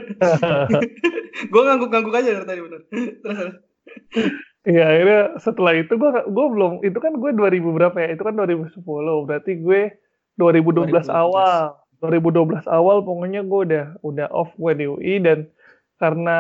gue 1.54 1.62
ngangguk-ngangguk 1.62 2.14
aja 2.14 2.30
dari 2.38 2.48
tadi, 2.48 2.60
benar. 2.62 2.82
Terus, 2.94 3.40
Iya, 4.62 4.86
akhirnya 4.94 5.22
setelah 5.42 5.74
itu 5.74 5.98
gue 5.98 6.12
gue 6.30 6.46
belum 6.54 6.86
itu 6.86 6.98
kan 7.02 7.18
gue 7.18 7.32
2000 7.34 7.66
berapa 7.66 7.98
ya? 7.98 8.14
Itu 8.14 8.22
kan 8.22 8.38
2010. 8.38 8.78
Berarti 9.26 9.52
gue 9.58 9.82
2012, 10.38 11.10
2012. 11.10 11.10
awal. 11.10 11.82
2012 12.02 12.66
awal 12.66 13.06
pokoknya 13.06 13.42
gue 13.46 13.60
udah 13.70 13.86
udah 14.02 14.28
off 14.34 14.54
gue 14.58 14.74
di 14.74 14.86
UI 14.90 15.22
dan 15.22 15.46
karena 16.02 16.38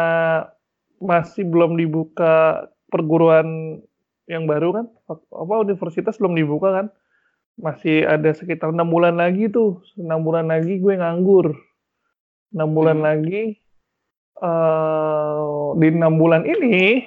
masih 0.97 1.45
belum 1.45 1.77
dibuka 1.77 2.65
perguruan 2.89 3.77
yang 4.25 4.49
baru 4.49 4.73
kan 4.73 4.85
apa 5.09 5.53
universitas 5.61 6.17
belum 6.17 6.33
dibuka 6.33 6.69
kan 6.73 6.87
masih 7.59 8.07
ada 8.07 8.31
sekitar 8.31 8.71
enam 8.71 8.87
bulan 8.87 9.17
lagi 9.19 9.51
tuh. 9.51 9.81
Enam 9.99 10.23
bulan 10.23 10.47
lagi 10.47 10.79
gue 10.79 10.93
nganggur. 10.95 11.55
Enam 12.51 12.69
bulan 12.75 12.99
hmm. 12.99 13.05
lagi 13.05 13.43
uh, 14.43 15.75
di 15.79 15.87
enam 15.87 16.19
bulan 16.19 16.43
ini 16.43 17.05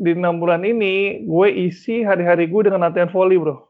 di 0.00 0.16
enam 0.16 0.40
bulan 0.40 0.64
ini 0.64 1.28
gue 1.28 1.48
isi 1.68 2.00
hari-hari 2.00 2.48
gue 2.48 2.66
dengan 2.66 2.88
latihan 2.88 3.12
volley 3.12 3.36
bro. 3.36 3.68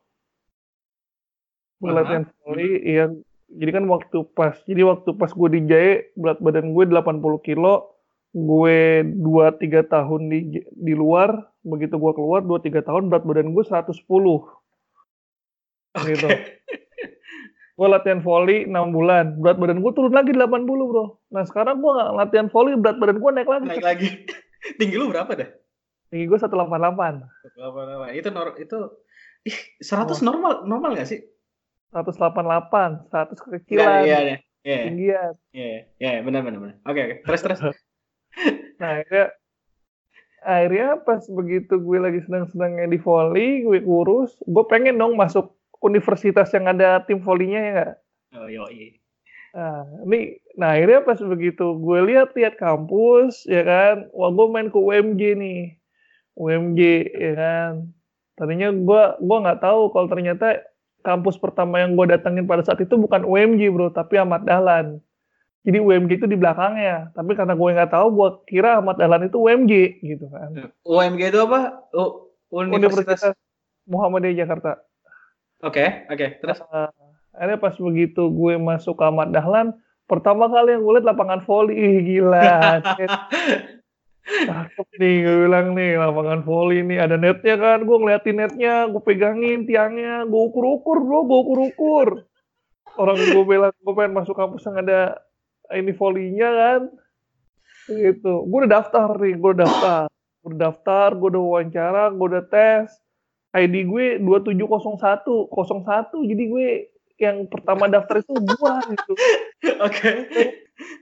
Gue 1.82 1.90
latihan 1.90 2.24
volley 2.44 2.70
iya 2.86 3.10
jadi 3.50 3.82
kan 3.82 3.84
waktu 3.90 4.22
pas 4.38 4.54
jadi 4.62 4.86
waktu 4.86 5.10
pas 5.18 5.34
gue 5.34 5.48
di 5.50 5.60
Jaya 5.66 6.06
berat 6.14 6.38
badan 6.38 6.70
gue 6.70 6.84
80 6.86 7.18
kilo 7.42 7.98
gue 8.30 9.02
dua 9.18 9.58
tiga 9.58 9.82
tahun 9.82 10.30
di 10.30 10.62
di 10.62 10.94
luar 10.94 11.50
begitu 11.66 11.98
gue 11.98 12.12
keluar 12.14 12.46
dua 12.46 12.62
tiga 12.62 12.78
tahun 12.78 13.10
berat 13.10 13.26
badan 13.26 13.50
gue 13.50 13.64
110 13.66 13.90
okay. 15.96 16.14
gitu 16.14 16.28
gue 17.80 17.88
latihan 17.88 18.20
volley 18.20 18.68
enam 18.68 18.92
bulan 18.92 19.40
berat 19.40 19.56
badan 19.56 19.80
gue 19.80 19.92
turun 19.96 20.12
lagi 20.12 20.36
80 20.36 20.68
bro. 20.68 21.16
Nah 21.32 21.48
sekarang 21.48 21.80
gue 21.80 21.88
nggak 21.88 22.12
latihan 22.12 22.48
volley 22.52 22.76
berat 22.76 23.00
badan 23.00 23.16
gue 23.16 23.30
naik 23.32 23.48
lagi. 23.48 23.66
Naik 23.72 23.80
lagi. 23.80 24.08
Tinggi 24.78 25.00
lu 25.00 25.08
berapa 25.08 25.32
dah? 25.32 25.48
Tinggi 26.12 26.28
gue 26.28 26.36
188 26.36 26.60
188 27.56 28.20
itu 28.20 28.28
nor 28.28 28.52
itu 28.60 28.76
ih 29.48 29.56
100 29.80 30.12
oh. 30.12 30.20
normal 30.28 30.52
normal 30.68 30.92
gak 30.92 31.08
sih? 31.08 31.24
188 31.96 33.08
100 33.08 33.44
kekecilan 33.48 34.04
iya 34.04 34.18
iya. 34.28 34.36
Iya. 34.60 34.80
Tinggian. 34.84 35.32
Iya 35.56 35.68
iya 35.96 36.20
benar 36.20 36.44
benar 36.44 36.60
benar. 36.60 36.76
Oke 36.84 37.00
oke. 37.00 37.16
Terus 37.24 37.40
terus. 37.40 37.60
Nah 38.80 38.96
akhirnya 38.96 39.28
akhirnya 40.40 40.88
pas 41.04 41.20
begitu 41.28 41.80
gue 41.80 41.98
lagi 42.00 42.20
senang-senangnya 42.24 42.88
di 42.88 42.96
volley 43.00 43.60
gue 43.64 43.80
kurus 43.84 44.36
gue 44.44 44.64
pengen 44.68 44.96
dong 44.96 45.16
masuk 45.16 45.59
universitas 45.80 46.48
yang 46.52 46.68
ada 46.68 47.00
tim 47.04 47.18
volleynya 47.20 47.60
ya 47.60 47.70
nggak? 47.72 47.92
Oh 48.36 48.48
iya 48.48 48.96
nah 49.50 49.82
ini 50.06 50.38
nah 50.54 50.78
akhirnya 50.78 51.02
pas 51.02 51.18
begitu 51.18 51.74
gue 51.82 51.98
lihat-lihat 52.06 52.54
kampus 52.54 53.50
ya 53.50 53.66
kan 53.66 54.06
wah 54.14 54.30
gue 54.30 54.46
main 54.46 54.70
ke 54.70 54.78
UMG 54.78 55.22
nih. 55.34 55.62
UMG 56.38 56.80
ya 57.10 57.32
kan. 57.34 57.72
Tadinya 58.38 58.70
gue 58.70 59.02
gue 59.18 59.38
nggak 59.42 59.60
tahu 59.60 59.90
kalau 59.90 60.06
ternyata 60.06 60.62
kampus 61.02 61.36
pertama 61.40 61.82
yang 61.82 61.98
gue 61.98 62.06
datangin 62.14 62.46
pada 62.46 62.62
saat 62.62 62.78
itu 62.78 62.94
bukan 62.94 63.26
UMG 63.26 63.74
bro 63.74 63.90
tapi 63.90 64.22
Ahmad 64.22 64.46
Dahlan. 64.46 65.02
Jadi 65.66 65.76
UMG 65.76 66.24
itu 66.24 66.26
di 66.30 66.38
belakangnya. 66.38 67.10
Tapi 67.12 67.34
karena 67.34 67.58
gue 67.58 67.68
nggak 67.74 67.92
tahu 67.92 68.06
gue 68.14 68.28
kira 68.48 68.78
Ahmad 68.78 69.02
Dahlan 69.02 69.26
itu 69.26 69.36
UMG 69.36 69.72
gitu 70.06 70.30
kan. 70.30 70.70
UMG 70.86 71.20
itu 71.34 71.38
apa? 71.42 71.84
U 71.90 72.30
Universitas, 72.50 73.34
Universitas 73.34 73.34
Muhammadiyah 73.86 74.46
Jakarta 74.46 74.78
oke 75.60 75.72
okay, 75.72 75.88
oke 76.08 76.16
okay. 76.16 76.28
terus? 76.40 76.58
Uh, 76.68 76.90
akhirnya 77.36 77.58
pas 77.60 77.74
begitu 77.76 78.22
gue 78.28 78.54
masuk 78.58 78.98
ke 78.98 79.04
Ahmad 79.04 79.30
Dahlan 79.32 79.76
pertama 80.10 80.50
kali 80.50 80.74
yang 80.74 80.82
gue 80.82 80.92
lihat 80.98 81.06
lapangan 81.06 81.40
volley 81.46 81.78
Ih, 81.78 81.98
gila 82.02 82.82
cakep 84.30 84.88
nih 85.00 85.16
gue 85.26 85.36
bilang 85.46 85.66
nih 85.74 85.98
lapangan 85.98 86.40
volley 86.46 86.84
nih 86.86 86.98
ada 87.02 87.16
netnya 87.18 87.56
kan 87.58 87.82
gue 87.82 87.96
ngeliatin 87.98 88.36
netnya 88.38 88.74
gue 88.86 89.02
pegangin 89.02 89.66
tiangnya 89.66 90.28
gue 90.28 90.40
ukur-ukur 90.50 91.02
bro 91.02 91.20
gue 91.26 91.38
ukur-ukur. 91.46 92.08
Orang 92.98 93.16
gue 93.16 93.44
bilang 93.46 93.72
gue 93.74 93.94
pengen 93.94 94.14
masuk 94.14 94.34
kampus 94.36 94.66
yang 94.66 94.82
ada 94.82 95.18
ini 95.72 95.94
volinya 95.94 96.48
kan. 96.50 96.80
Gitu. 97.90 98.32
Gue 98.46 98.58
udah 98.66 98.72
daftar 98.82 99.08
nih 99.18 99.34
gue 99.38 99.50
udah 99.56 99.60
daftar. 99.66 100.06
Gue 100.40 100.48
udah 100.54 100.60
daftar 100.68 101.08
gue 101.16 101.28
udah 101.34 101.42
wawancara 101.42 102.04
gue 102.14 102.26
udah 102.26 102.44
tes 102.46 102.86
ID 103.56 103.74
gue 103.86 104.06
2701 104.22 105.50
01 105.50 106.30
jadi 106.30 106.44
gue 106.46 106.66
yang 107.20 107.36
pertama 107.52 107.90
daftar 107.90 108.24
itu 108.24 108.32
gue 108.32 108.72
gitu 108.96 109.12
oke 109.86 109.92
okay. 109.92 110.16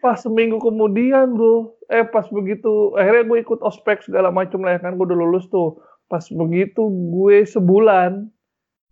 pas 0.02 0.18
seminggu 0.18 0.58
kemudian 0.58 1.36
bro 1.36 1.78
eh 1.86 2.02
pas 2.08 2.26
begitu 2.28 2.96
akhirnya 2.98 3.24
gue 3.28 3.38
ikut 3.44 3.60
ospek 3.62 4.02
segala 4.02 4.34
macam 4.34 4.64
lah 4.66 4.76
ya 4.76 4.80
kan 4.82 4.98
gue 4.98 5.04
udah 5.06 5.18
lulus 5.18 5.46
tuh 5.52 5.78
pas 6.10 6.24
begitu 6.32 6.88
gue 6.88 7.46
sebulan 7.46 8.26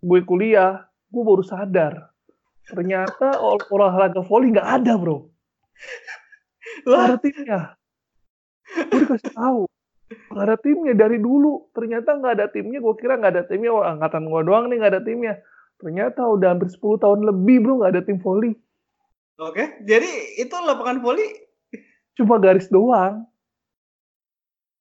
gue 0.05 0.19
kuliah 0.23 0.87
gue 1.11 1.23
baru 1.23 1.43
sadar 1.43 2.13
ternyata 2.67 3.39
olahraga 3.71 4.21
volley 4.23 4.55
nggak 4.55 4.69
ada 4.83 4.95
bro 4.95 5.27
Gak 6.85 7.01
ada 7.09 7.15
timnya. 7.19 7.61
Gue 8.91 8.99
dikasih 9.05 9.31
tahu. 9.33 9.61
Gak 10.07 10.43
ada 10.43 10.57
timnya 10.59 10.93
dari 10.95 11.19
dulu. 11.19 11.71
Ternyata 11.75 12.19
gak 12.19 12.33
ada 12.39 12.47
timnya. 12.47 12.79
Gue 12.79 12.95
kira 12.95 13.19
gak 13.19 13.33
ada 13.35 13.43
timnya. 13.47 13.71
Wah, 13.75 13.95
angkatan 13.95 14.27
gue 14.27 14.41
doang 14.47 14.65
nih 14.71 14.77
gak 14.79 14.93
ada 14.97 15.01
timnya. 15.03 15.33
Ternyata 15.77 16.21
udah 16.25 16.47
hampir 16.55 16.69
10 16.71 17.03
tahun 17.03 17.19
lebih 17.27 17.57
bro 17.63 17.83
gak 17.85 17.91
ada 17.97 18.01
tim 18.03 18.19
volley. 18.23 18.55
Oke, 19.37 19.85
jadi 19.85 20.41
itu 20.41 20.55
lapangan 20.57 20.97
volley 20.97 21.29
cuma 22.17 22.41
garis 22.41 22.65
doang. 22.73 23.29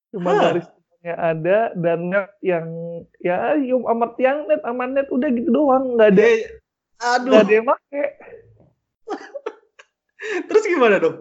Cuma 0.09 0.33
huh. 0.33 0.41
garis 0.41 0.67
ada 1.15 1.71
dan 1.79 2.11
net 2.11 2.35
yang 2.43 2.67
ya 3.23 3.55
yum 3.55 3.87
amat 3.87 4.19
yang 4.19 4.43
net 4.51 4.59
amat 4.67 4.91
net 4.91 5.07
udah 5.07 5.31
gitu 5.31 5.55
doang 5.55 5.95
nggak 5.95 6.19
ada 6.19 6.25
ya, 6.27 6.37
aduh 6.99 7.31
nggak 7.31 7.43
ada 7.47 7.53
yang 7.55 7.67
make 7.71 8.07
Terus 10.17 10.65
gimana 10.65 10.97
dong? 10.97 11.21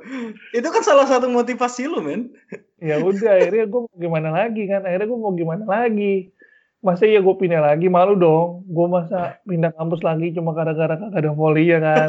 Itu 0.56 0.68
kan 0.72 0.84
salah 0.84 1.04
satu 1.08 1.28
motivasi 1.28 1.88
lu, 1.88 2.00
men. 2.00 2.32
Ya 2.80 3.00
udah, 3.04 3.44
akhirnya 3.44 3.68
gue 3.68 3.82
mau 3.84 3.98
gimana 4.00 4.30
lagi 4.32 4.64
kan? 4.72 4.88
Akhirnya 4.88 5.08
gue 5.12 5.20
mau 5.20 5.34
gimana 5.36 5.64
lagi? 5.68 6.32
Masa 6.80 7.10
ya 7.10 7.20
gue 7.20 7.36
pindah 7.36 7.60
lagi? 7.60 7.92
Malu 7.92 8.16
dong. 8.16 8.64
Gue 8.72 8.88
masa 8.88 9.40
pindah 9.44 9.76
kampus 9.76 10.00
lagi 10.00 10.32
cuma 10.32 10.56
gara-gara 10.56 10.96
kagak 10.96 11.20
ada 11.20 11.32
volley 11.36 11.72
ya 11.72 11.80
kan? 11.84 12.08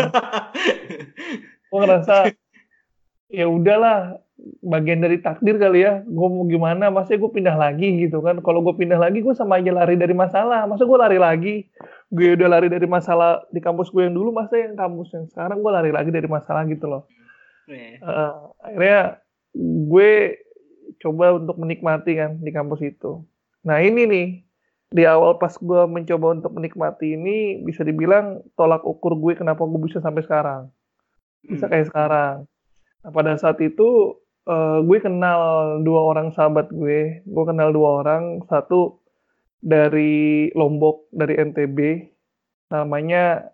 gue 1.70 1.78
ngerasa 1.82 2.30
ya 3.30 3.46
udahlah 3.50 4.22
bagian 4.62 5.02
dari 5.02 5.18
takdir 5.22 5.58
kali 5.58 5.82
ya. 5.82 6.02
Gue 6.06 6.28
mau 6.30 6.44
gimana? 6.46 6.90
Masa 6.90 7.18
gue 7.18 7.30
pindah 7.30 7.54
lagi 7.54 8.06
gitu 8.06 8.22
kan. 8.22 8.38
Kalau 8.42 8.62
gue 8.62 8.74
pindah 8.74 8.98
lagi 8.98 9.22
gue 9.22 9.34
sama 9.34 9.58
aja 9.58 9.72
lari 9.74 9.98
dari 9.98 10.14
masalah. 10.14 10.64
Masa 10.66 10.86
gue 10.86 10.98
lari 10.98 11.18
lagi? 11.18 11.66
Gue 12.10 12.38
udah 12.38 12.48
lari 12.48 12.68
dari 12.70 12.86
masalah 12.86 13.42
di 13.50 13.58
kampus 13.58 13.90
gue 13.90 14.06
yang 14.06 14.14
dulu 14.14 14.30
masa 14.30 14.58
yang 14.58 14.78
kampus 14.78 15.14
yang 15.14 15.24
sekarang 15.30 15.58
gue 15.62 15.72
lari 15.72 15.90
lagi 15.90 16.10
dari 16.14 16.28
masalah 16.30 16.62
gitu 16.70 16.86
loh. 16.86 17.02
Uh, 17.98 18.54
akhirnya 18.62 19.18
gue 19.90 20.10
coba 21.02 21.36
untuk 21.36 21.56
menikmati 21.58 22.12
kan 22.14 22.38
di 22.38 22.50
kampus 22.54 22.80
itu. 22.86 23.26
Nah 23.66 23.82
ini 23.82 24.04
nih. 24.06 24.28
Di 24.86 25.02
awal 25.02 25.34
pas 25.42 25.50
gue 25.50 25.82
mencoba 25.90 26.38
untuk 26.38 26.54
menikmati 26.54 27.18
ini 27.18 27.58
bisa 27.66 27.82
dibilang 27.82 28.38
tolak 28.54 28.86
ukur 28.86 29.18
gue 29.18 29.34
kenapa 29.34 29.66
gue 29.66 29.80
bisa 29.82 29.98
sampai 29.98 30.22
sekarang. 30.22 30.70
Bisa 31.42 31.66
hmm. 31.66 31.72
kayak 31.74 31.86
sekarang. 31.90 32.36
Nah, 33.02 33.10
pada 33.14 33.38
saat 33.38 33.58
itu 33.62 34.18
uh, 34.46 34.78
gue 34.82 34.98
kenal 35.02 35.40
dua 35.82 36.00
orang 36.14 36.32
sahabat 36.32 36.70
gue. 36.72 37.22
Gue 37.26 37.44
kenal 37.46 37.74
dua 37.74 38.02
orang. 38.02 38.42
Satu 38.46 39.02
dari 39.60 40.48
Lombok 40.54 41.10
dari 41.12 41.36
NTB 41.36 41.78
namanya 42.72 43.52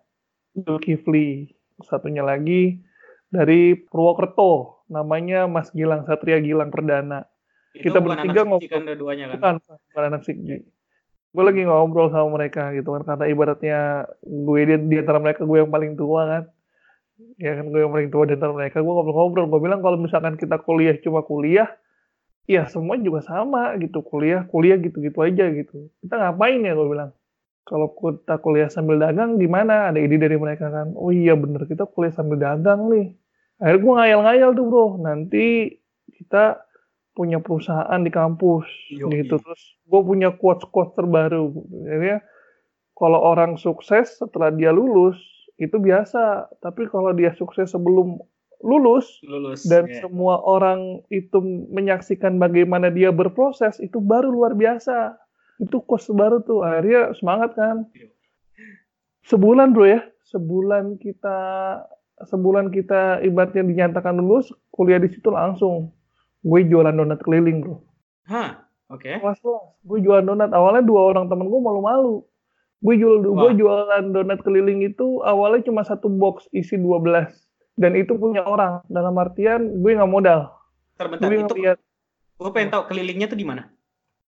Zulkifli. 0.53 1.49
Satunya 1.83 2.23
lagi 2.23 2.79
dari 3.27 3.75
Purwokerto. 3.75 4.85
Namanya 4.93 5.49
Mas 5.49 5.73
Gilang 5.73 6.05
Satria 6.05 6.37
Gilang 6.39 6.69
Perdana. 6.69 7.25
Itu 7.73 7.89
kita 7.89 7.99
bertiga 7.99 8.45
ngobrol 8.45 8.69
kan 8.69 8.85
dua-duanya 8.85 9.25
kan? 9.33 9.37
Bukan 9.37 9.55
bukan 9.89 10.03
anak 10.05 10.21
Sikji 10.23 10.61
gue 11.33 11.43
lagi 11.43 11.65
ngobrol 11.65 12.13
sama 12.13 12.37
mereka 12.37 12.69
gitu 12.77 12.93
kan 12.93 13.01
karena 13.09 13.25
ibaratnya 13.25 13.79
gue 14.21 14.59
di, 14.69 14.73
di 14.85 14.95
antara 15.01 15.17
mereka 15.17 15.41
gue 15.41 15.57
yang 15.57 15.73
paling 15.73 15.97
tua 15.97 16.21
kan 16.29 16.43
ya 17.37 17.51
kan 17.57 17.69
gue 17.69 17.79
yang 17.81 17.93
paling 17.93 18.09
tua 18.09 18.25
di 18.25 18.33
antara 18.35 18.53
mereka 18.53 18.81
gue 18.81 18.93
ngobrol-ngobrol 18.93 19.45
gue 19.49 19.59
bilang 19.61 19.79
kalau 19.85 19.97
misalkan 20.01 20.33
kita 20.35 20.57
kuliah 20.61 20.97
cuma 21.01 21.21
kuliah 21.21 21.69
ya 22.49 22.67
semua 22.67 22.99
juga 22.99 23.23
sama 23.23 23.77
gitu 23.79 24.03
kuliah 24.03 24.43
kuliah 24.51 24.75
gitu-gitu 24.79 25.19
aja 25.23 25.47
gitu. 25.53 25.89
Kita 26.03 26.15
ngapain 26.19 26.59
ya 26.59 26.75
gue 26.75 26.87
bilang? 26.87 27.11
Kalau 27.63 27.95
kita 27.95 28.43
kuliah 28.43 28.67
sambil 28.67 28.99
dagang 28.99 29.39
gimana? 29.39 29.87
Ada 29.87 29.99
ide 30.03 30.19
dari 30.19 30.35
mereka 30.35 30.67
kan? 30.67 30.91
Oh 30.99 31.15
iya 31.15 31.39
bener 31.39 31.63
kita 31.63 31.87
kuliah 31.87 32.11
sambil 32.11 32.35
dagang 32.35 32.91
nih. 32.91 33.15
Akhirnya 33.63 33.79
gue 33.79 33.93
ngayal-ngayal 33.95 34.49
tuh 34.51 34.65
bro. 34.67 34.85
Nanti 34.99 35.45
kita 36.11 36.59
punya 37.15 37.39
perusahaan 37.39 38.01
di 38.03 38.11
kampus 38.11 38.67
Yoi. 38.91 39.23
gitu. 39.23 39.39
Terus 39.39 39.61
gue 39.87 40.01
punya 40.03 40.35
quotes 40.35 40.67
quotes 40.67 40.91
terbaru. 40.99 41.55
Jadi 41.87 42.19
kalau 42.91 43.23
orang 43.23 43.55
sukses 43.55 44.19
setelah 44.19 44.51
dia 44.51 44.75
lulus 44.75 45.15
itu 45.65 45.77
biasa 45.79 46.51
tapi 46.59 46.87
kalau 46.91 47.11
dia 47.15 47.31
sukses 47.35 47.71
sebelum 47.71 48.19
lulus 48.63 49.19
lulus 49.27 49.67
dan 49.67 49.91
ya. 49.91 49.99
semua 49.99 50.39
orang 50.39 51.03
itu 51.11 51.35
menyaksikan 51.69 52.39
bagaimana 52.39 52.87
dia 52.87 53.11
berproses 53.11 53.77
itu 53.83 53.99
baru 53.99 54.31
luar 54.31 54.55
biasa. 54.55 55.19
Itu 55.59 55.83
quotes 55.83 56.09
baru 56.09 56.41
tuh 56.41 56.63
akhirnya 56.63 57.13
semangat 57.19 57.53
kan? 57.53 57.85
Iya. 57.93 58.09
sebulan 59.27 59.75
bro 59.75 59.85
ya. 59.85 60.01
Sebulan 60.31 60.97
kita 60.97 61.37
sebulan 62.23 62.71
kita 62.71 63.19
ibaratnya 63.27 63.67
dinyatakan 63.67 64.15
lulus 64.15 64.49
kuliah 64.71 64.97
di 64.97 65.11
situ 65.11 65.27
langsung. 65.27 65.91
Gue 66.43 66.63
jualan 66.63 66.95
donat 66.95 67.19
keliling 67.19 67.59
bro. 67.61 67.83
Hah? 68.31 68.63
Oke. 68.87 69.19
Kelas 69.19 69.39
kelas 69.43 69.63
gue 69.83 69.99
jualan 69.99 70.23
donat. 70.23 70.55
Awalnya 70.55 70.87
dua 70.87 71.11
orang 71.11 71.27
temen 71.27 71.51
gue 71.51 71.59
malu-malu 71.59 72.23
gue 72.83 72.95
jual 72.99 73.23
gue 73.23 73.31
Wah. 73.31 73.55
jualan 73.55 74.03
donat 74.11 74.43
keliling 74.43 74.83
itu 74.83 75.23
awalnya 75.23 75.63
cuma 75.63 75.81
satu 75.81 76.11
box 76.11 76.51
isi 76.51 76.75
12 76.75 77.31
dan 77.73 77.95
itu 77.95 78.13
punya 78.13 78.43
orang. 78.43 78.83
Dalam 78.85 79.15
artian 79.15 79.79
gue 79.79 79.91
nggak 79.93 80.09
modal. 80.09 80.51
Terbentar 80.93 81.25
gue 81.25 81.39
itu 81.39 81.55
ngeliat 81.55 81.79
gue 82.33 82.49
pengen 82.51 82.69
tahu 82.69 82.83
kelilingnya 82.85 83.27
tuh 83.27 83.39
di 83.39 83.47
mana? 83.47 83.71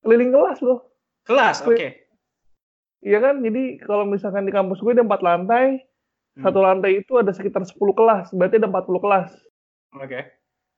Keliling 0.03 0.29
kelas 0.29 0.59
bro. 0.59 0.83
Kelas 1.23 1.63
Gue- 1.63 1.71
oke. 1.73 1.89
Iya 2.99 3.19
kan, 3.19 3.39
jadi 3.39 3.79
kalau 3.79 4.03
misalkan 4.03 4.43
di 4.43 4.51
kampus 4.51 4.79
gue 4.79 4.91
ada 4.91 5.03
empat 5.03 5.19
lantai, 5.19 5.83
Hmm. 6.33 6.43
satu 6.43 6.59
lantai 6.59 6.97
itu 6.97 7.13
ada 7.13 7.29
sekitar 7.29 7.61
10 7.61 7.93
kelas, 7.93 8.33
berarti 8.33 8.57
ada 8.57 8.65
40 8.65 8.97
kelas. 8.97 9.29
oke. 9.93 10.19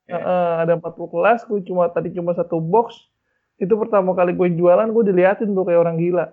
Ya. 0.05 0.11
Heeh, 0.11 0.51
ada 0.61 0.73
40 0.75 1.07
kelas, 1.07 1.45
gue 1.45 1.63
cuma 1.63 1.87
tadi 1.87 2.11
cuma 2.11 2.33
satu 2.33 2.59
box. 2.59 2.93
Itu 3.55 3.73
pertama 3.75 4.11
kali 4.11 4.33
gue 4.33 4.51
jualan, 4.51 4.85
gue 4.85 5.03
diliatin 5.05 5.49
tuh 5.49 5.63
kayak 5.63 5.79
orang 5.79 5.95
gila. 5.95 6.27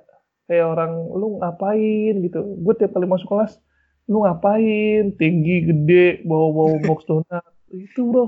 Kayak 0.51 0.67
orang, 0.75 0.93
lu 1.13 1.39
ngapain 1.39 2.15
gitu. 2.19 2.41
Gue 2.61 2.75
tiap 2.77 2.93
kali 2.93 3.07
masuk 3.07 3.29
kelas, 3.31 3.59
lu 4.07 4.23
ngapain? 4.27 5.15
Tinggi, 5.17 5.65
gede, 5.65 6.23
bawa-bawa 6.27 6.83
box 6.83 7.07
donat. 7.07 7.45
Itu 7.73 8.11
bro. 8.11 8.27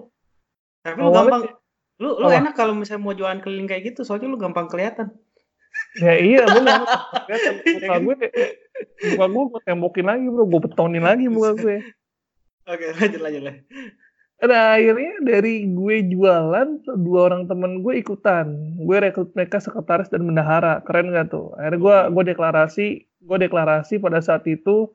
tapi 0.84 1.00
lu 1.00 1.10
gampang 1.12 1.42
lu 1.96 2.10
lu 2.20 2.26
Apa? 2.26 2.42
enak 2.42 2.54
kalau 2.58 2.74
misalnya 2.74 3.02
mau 3.06 3.14
jualan 3.14 3.40
keliling 3.40 3.64
kayak 3.64 3.94
gitu 3.94 4.02
soalnya 4.04 4.28
lu 4.28 4.36
gampang 4.36 4.66
kelihatan 4.68 5.14
Ya 5.98 6.14
iya, 6.22 6.46
kelihatan. 7.26 7.54
Muka 7.82 7.96
gue, 7.98 8.14
muka 9.16 9.26
gue 9.26 9.42
gue 9.50 9.60
tembokin 9.66 10.06
lagi 10.06 10.26
bro, 10.30 10.44
gue 10.46 10.60
betonin 10.60 11.02
lagi 11.02 11.26
muka 11.26 11.54
gue. 11.56 11.76
oke 12.64 12.84
lanjut 13.00 13.20
lanjut 13.20 13.42
lah 13.42 13.56
Nah 14.42 14.74
akhirnya 14.74 15.22
dari 15.22 15.70
gue 15.70 15.96
jualan, 16.10 16.82
dua 16.98 17.20
orang 17.30 17.46
temen 17.46 17.86
gue 17.86 18.02
ikutan. 18.02 18.74
Gue 18.82 18.98
rekrut 18.98 19.30
mereka 19.38 19.62
sekretaris 19.62 20.10
dan 20.10 20.26
bendahara. 20.26 20.82
Keren 20.82 21.14
gak 21.14 21.30
tuh? 21.30 21.54
Akhirnya 21.54 21.78
gue 21.78 21.96
gue 22.10 22.24
deklarasi, 22.34 22.86
gue 23.22 23.38
deklarasi 23.38 24.02
pada 24.02 24.18
saat 24.18 24.42
itu 24.50 24.90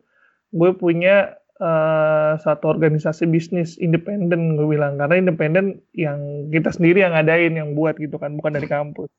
gue 0.51 0.71
punya 0.75 1.39
eh, 1.55 2.33
satu 2.41 2.67
organisasi 2.67 3.29
bisnis 3.31 3.79
independen 3.79 4.59
gue 4.59 4.67
bilang 4.67 4.99
karena 4.99 5.15
independen 5.17 5.79
yang 5.95 6.49
kita 6.51 6.75
sendiri 6.75 7.05
yang 7.05 7.15
ngadain 7.15 7.53
yang 7.55 7.77
buat 7.79 7.95
gitu 7.95 8.19
kan 8.19 8.35
bukan 8.35 8.59
dari 8.59 8.67
kampus. 8.67 9.09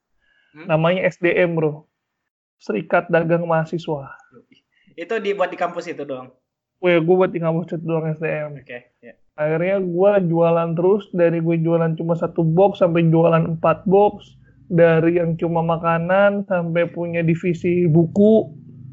Hmm. 0.53 0.67
Namanya 0.69 1.09
SDM 1.09 1.57
bro, 1.57 1.89
Serikat 2.61 3.09
Dagang 3.09 3.49
Mahasiswa. 3.49 4.21
itu 5.01 5.17
dibuat 5.17 5.49
di 5.49 5.57
kampus 5.57 5.89
itu 5.89 6.05
doang 6.05 6.29
Gue 6.81 6.97
gue 6.97 7.15
buat 7.15 7.29
kampus 7.29 7.77
itu 7.77 7.85
doang 7.85 8.09
SDM. 8.09 8.57
oke 8.57 8.79
ya. 9.05 9.13
Akhirnya 9.37 9.77
gue 9.85 10.13
jualan 10.33 10.69
terus 10.73 11.05
dari 11.13 11.45
gue 11.45 11.57
jualan 11.61 11.93
cuma 11.97 12.17
satu 12.17 12.41
box 12.41 12.81
sampai 12.81 13.05
jualan 13.09 13.57
empat 13.57 13.85
box 13.85 14.37
dari 14.73 15.21
yang 15.21 15.37
cuma 15.37 15.61
makanan 15.61 16.49
sampai 16.49 16.89
punya 16.89 17.21
divisi 17.21 17.85
buku 17.85 18.49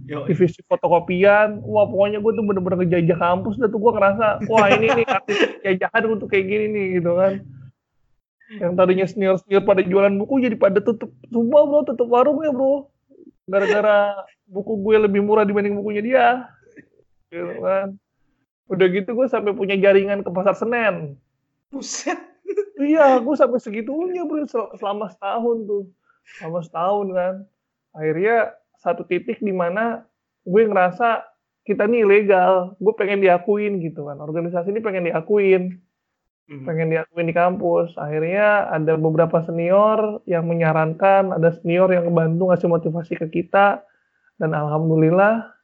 Yo, 0.08 0.24
divisi 0.24 0.60
fotokopian. 0.68 1.64
Wah 1.64 1.88
pokoknya 1.88 2.24
gue 2.24 2.32
tuh 2.32 2.44
bener-bener 2.44 2.80
ngejajah 2.84 3.18
kampus 3.20 3.56
dah 3.60 3.68
tuh 3.72 3.80
gue 3.80 3.92
ngerasa 3.92 4.28
wah 4.52 4.68
ini 4.72 4.88
nih 5.04 5.08
artis 5.08 5.38
jajahan 5.64 6.04
untuk 6.08 6.28
kayak 6.32 6.48
gini 6.48 6.66
nih 6.72 6.86
gitu 7.00 7.12
kan. 7.16 7.44
Yang 8.48 8.74
tadinya 8.80 9.06
senior 9.08 9.36
senior 9.44 9.64
pada 9.68 9.84
jualan 9.84 10.16
buku 10.16 10.44
jadi 10.44 10.56
pada 10.56 10.80
tutup 10.80 11.12
semua 11.28 11.68
bro 11.68 11.84
tutup 11.88 12.08
warungnya 12.08 12.52
bro. 12.56 12.88
Gara-gara 13.48 14.28
buku 14.48 14.80
gue 14.80 14.96
lebih 15.08 15.24
murah 15.24 15.44
dibanding 15.44 15.76
bukunya 15.76 16.04
dia 16.04 16.28
gitu 17.32 17.64
kan. 17.64 17.98
Udah 18.68 18.88
gitu 18.92 19.10
gue 19.16 19.28
sampai 19.32 19.56
punya 19.56 19.80
jaringan 19.80 20.24
ke 20.24 20.30
pasar 20.32 20.56
senen. 20.56 21.16
Buset. 21.72 22.20
Iya 22.78 23.20
gue 23.20 23.36
sampai 23.36 23.60
segitunya 23.60 24.24
bro 24.24 24.46
sel- 24.48 24.72
selama 24.78 25.12
setahun 25.12 25.58
tuh. 25.66 25.84
Selama 26.40 26.60
setahun 26.64 27.08
kan. 27.12 27.36
Akhirnya 27.96 28.54
satu 28.78 29.08
titik 29.08 29.42
di 29.42 29.52
mana 29.56 30.06
gue 30.46 30.62
ngerasa 30.68 31.26
kita 31.66 31.88
nih 31.88 32.06
ilegal. 32.08 32.76
Gue 32.80 32.94
pengen 32.96 33.24
diakuin 33.24 33.80
gitu 33.84 34.08
kan. 34.08 34.20
Organisasi 34.20 34.72
ini 34.72 34.80
pengen 34.84 35.08
diakuin. 35.10 35.84
Hmm. 36.48 36.64
pengen 36.64 36.88
diakuin 36.96 37.28
di 37.28 37.36
kampus. 37.36 37.92
Akhirnya 38.00 38.72
ada 38.72 38.96
beberapa 38.96 39.44
senior 39.44 40.24
yang 40.24 40.48
menyarankan 40.48 41.36
ada 41.36 41.52
senior 41.60 41.92
yang 41.92 42.08
ngebantu 42.08 42.48
ngasih 42.48 42.70
motivasi 42.72 43.14
ke 43.20 43.28
kita. 43.28 43.84
Dan 44.40 44.56
alhamdulillah 44.56 45.57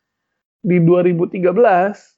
di 0.63 0.79
2013 0.79 1.43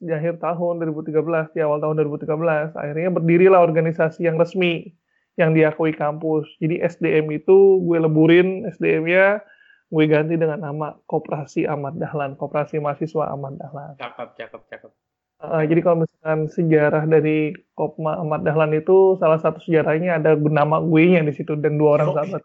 di 0.06 0.12
akhir 0.14 0.38
tahun 0.38 0.86
2013 0.86 1.58
di 1.58 1.60
awal 1.66 1.82
tahun 1.82 2.06
2013 2.06 2.78
akhirnya 2.78 3.10
berdirilah 3.10 3.62
organisasi 3.66 4.30
yang 4.30 4.38
resmi 4.38 4.94
yang 5.42 5.58
diakui 5.58 5.98
kampus 5.98 6.46
jadi 6.62 6.86
SDM 6.86 7.34
itu 7.34 7.82
gue 7.82 7.98
leburin 7.98 8.70
SDM-nya 8.78 9.42
gue 9.90 10.06
ganti 10.06 10.38
dengan 10.38 10.62
nama 10.62 10.94
Koperasi 11.10 11.66
Ahmad 11.66 11.98
Dahlan 11.98 12.38
Koperasi 12.38 12.78
Mahasiswa 12.78 13.34
Ahmad 13.34 13.58
Dahlan 13.58 13.98
cakep 13.98 14.38
cakep 14.38 14.64
cakep 14.70 14.92
Uh, 15.36 15.68
jadi 15.68 15.84
kalau 15.84 16.08
misalkan 16.08 16.48
sejarah 16.48 17.04
dari 17.12 17.52
Kopma 17.76 18.16
Ahmad 18.24 18.48
Dahlan 18.48 18.72
itu 18.72 19.20
salah 19.20 19.36
satu 19.36 19.60
sejarahnya 19.60 20.16
ada 20.16 20.40
nama 20.40 20.80
gue 20.80 21.12
nya 21.12 21.28
di 21.28 21.36
situ 21.36 21.60
dan 21.60 21.76
dua 21.76 22.00
orang 22.00 22.08
Yoi. 22.08 22.16
sahabat. 22.16 22.42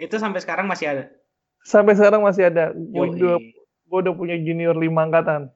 itu 0.00 0.16
sampai 0.16 0.40
sekarang 0.40 0.64
masih 0.64 0.86
ada 0.88 1.12
Sampai 1.68 1.92
sekarang 1.92 2.24
masih 2.24 2.48
ada. 2.48 2.72
Gue 2.72 3.12
Yoi. 3.12 3.57
Gue 3.88 3.98
udah 4.04 4.14
punya 4.14 4.36
junior 4.36 4.76
lima 4.76 5.08
angkatan. 5.08 5.50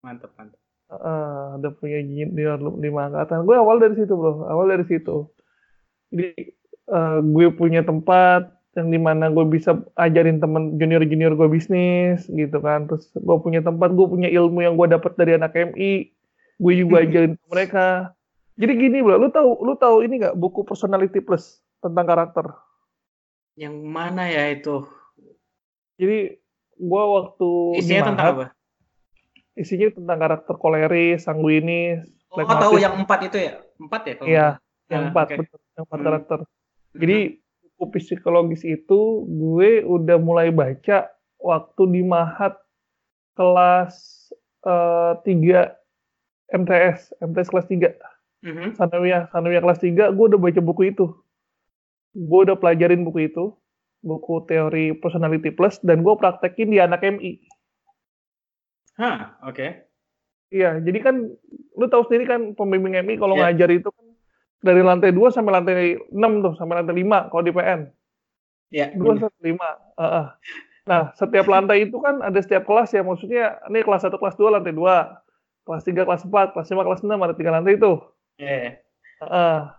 mantep 0.00 0.32
mantep 0.36 0.60
Uh, 0.94 1.58
udah 1.58 1.72
punya 1.80 1.98
junior 2.04 2.60
lima 2.60 3.10
angkatan. 3.10 3.48
Gue 3.48 3.56
awal 3.56 3.82
dari 3.82 3.98
situ 3.98 4.14
bro, 4.14 4.46
awal 4.46 4.70
dari 4.70 4.84
situ. 4.86 5.26
Jadi 6.12 6.54
uh, 6.92 7.18
gue 7.24 7.50
punya 7.56 7.82
tempat 7.82 8.52
yang 8.78 8.92
di 8.92 9.00
mana 9.00 9.32
gue 9.32 9.42
bisa 9.48 9.80
ajarin 9.98 10.38
temen 10.38 10.76
junior-junior 10.78 11.34
gue 11.34 11.48
bisnis 11.50 12.28
gitu 12.30 12.62
kan. 12.62 12.86
Terus 12.86 13.10
gue 13.10 13.36
punya 13.42 13.64
tempat, 13.64 13.90
gue 13.90 14.06
punya 14.06 14.28
ilmu 14.30 14.62
yang 14.62 14.78
gue 14.78 14.86
dapat 14.86 15.18
dari 15.18 15.34
anak 15.34 15.56
MI. 15.56 16.14
Gue 16.62 16.72
juga 16.78 17.00
ajarin 17.08 17.34
mereka. 17.50 18.14
Jadi 18.54 18.72
gini 18.78 19.02
bro, 19.02 19.18
lu 19.18 19.34
tahu 19.34 19.66
lu 19.66 19.74
tahu 19.74 20.04
ini 20.04 20.20
nggak 20.20 20.36
buku 20.38 20.62
Personality 20.62 21.18
Plus 21.24 21.58
tentang 21.82 22.06
karakter? 22.06 22.54
yang 23.54 23.74
mana 23.86 24.26
ya 24.26 24.50
itu 24.50 24.82
Jadi 25.94 26.42
gue 26.76 27.02
waktu 27.16 27.50
di 27.74 27.78
isinya 27.80 28.02
tentang 28.12 28.26
apa 28.34 28.46
isinya 29.54 29.88
tentang 29.94 30.18
karakter 30.18 30.54
koleris, 30.58 31.30
sanguinis, 31.30 32.02
oh 32.34 32.42
pragmatis. 32.42 32.62
tahu 32.66 32.74
yang 32.82 32.94
empat 32.98 33.18
itu 33.30 33.36
ya 33.38 33.52
empat 33.78 34.00
ya 34.02 34.14
kalau 34.18 34.26
Iya, 34.28 34.46
salah? 34.58 34.90
yang 34.90 35.02
Ah, 35.02 35.08
empat, 35.10 35.26
oke. 35.30 35.36
betul, 35.38 35.58
yang 35.78 35.84
empat 35.86 35.98
Hmm. 35.98 36.06
karakter. 36.06 36.38
Jadi 36.94 37.18
buku 37.78 37.84
psikologis 37.98 38.62
itu 38.62 39.00
gue 39.26 39.70
udah 39.86 40.16
mulai 40.18 40.50
baca 40.50 40.98
waktu 41.38 41.82
di 41.90 42.02
Mahat 42.02 42.54
kelas 43.34 43.94
eh, 44.64 45.12
3 45.22 45.74
MTS, 46.50 47.14
MTS 47.20 47.48
kelas 47.50 47.66
3. 47.66 47.94
Mhm. 48.44 48.76
Sanawiyah, 48.76 49.30
Sanawiyah 49.32 49.62
kelas 49.62 49.80
3, 49.80 50.10
gue 50.12 50.24
udah 50.30 50.40
baca 50.40 50.60
buku 50.60 50.90
itu. 50.90 51.06
Gue 52.14 52.40
udah 52.46 52.54
pelajarin 52.54 53.02
buku 53.02 53.26
itu, 53.26 53.54
buku 54.04 54.44
teori 54.44 54.92
personality 55.00 55.48
plus, 55.48 55.80
dan 55.80 56.04
gue 56.04 56.14
praktekin 56.20 56.68
di 56.68 56.78
anak 56.78 57.00
MI. 57.00 57.40
Hah, 59.00 59.40
oke. 59.48 59.88
Iya, 60.54 60.78
jadi 60.84 60.98
kan 61.02 61.16
lu 61.74 61.86
tahu 61.90 62.06
sendiri 62.06 62.28
kan 62.30 62.40
pembimbing 62.54 62.94
MI 63.00 63.18
kalau 63.18 63.34
Iya. 63.34 63.50
ngajar 63.50 63.70
itu 63.74 63.88
kan 63.90 64.06
dari 64.62 64.82
lantai 64.84 65.10
2 65.10 65.32
sampai 65.34 65.52
lantai 65.56 65.98
6 66.14 66.32
tuh, 66.44 66.54
sampai 66.54 66.84
lantai 66.84 66.94
5 67.02 67.26
kalau 67.32 67.42
di 67.42 67.50
PN. 67.50 67.80
Ya. 68.70 68.92
2 68.94 69.18
sampai 69.18 69.40
5. 69.50 69.68
Heeh. 69.98 70.26
Nah, 70.84 71.02
setiap 71.16 71.48
lantai 71.48 71.88
itu 71.88 71.96
kan 71.96 72.20
ada 72.20 72.38
setiap 72.44 72.68
kelas 72.68 72.92
ya, 72.92 73.00
maksudnya 73.00 73.56
ini 73.72 73.80
kelas 73.80 74.04
1, 74.04 74.20
kelas 74.20 74.36
2, 74.36 74.52
lantai 74.52 74.76
2. 74.76 75.16
Kelas 75.64 75.82
3, 75.88 76.04
kelas 76.04 76.22
4, 76.28 76.52
kelas 76.52 76.68
5, 76.68 76.84
kelas 76.84 77.00
6, 77.00 77.18
ada 77.24 77.32
tiga 77.32 77.50
lantai 77.56 77.80
itu. 77.80 77.92
Iya. 78.36 78.84
Uh, 79.24 79.72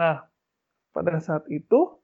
nah, 0.00 0.24
pada 0.96 1.20
saat 1.20 1.44
itu, 1.52 2.00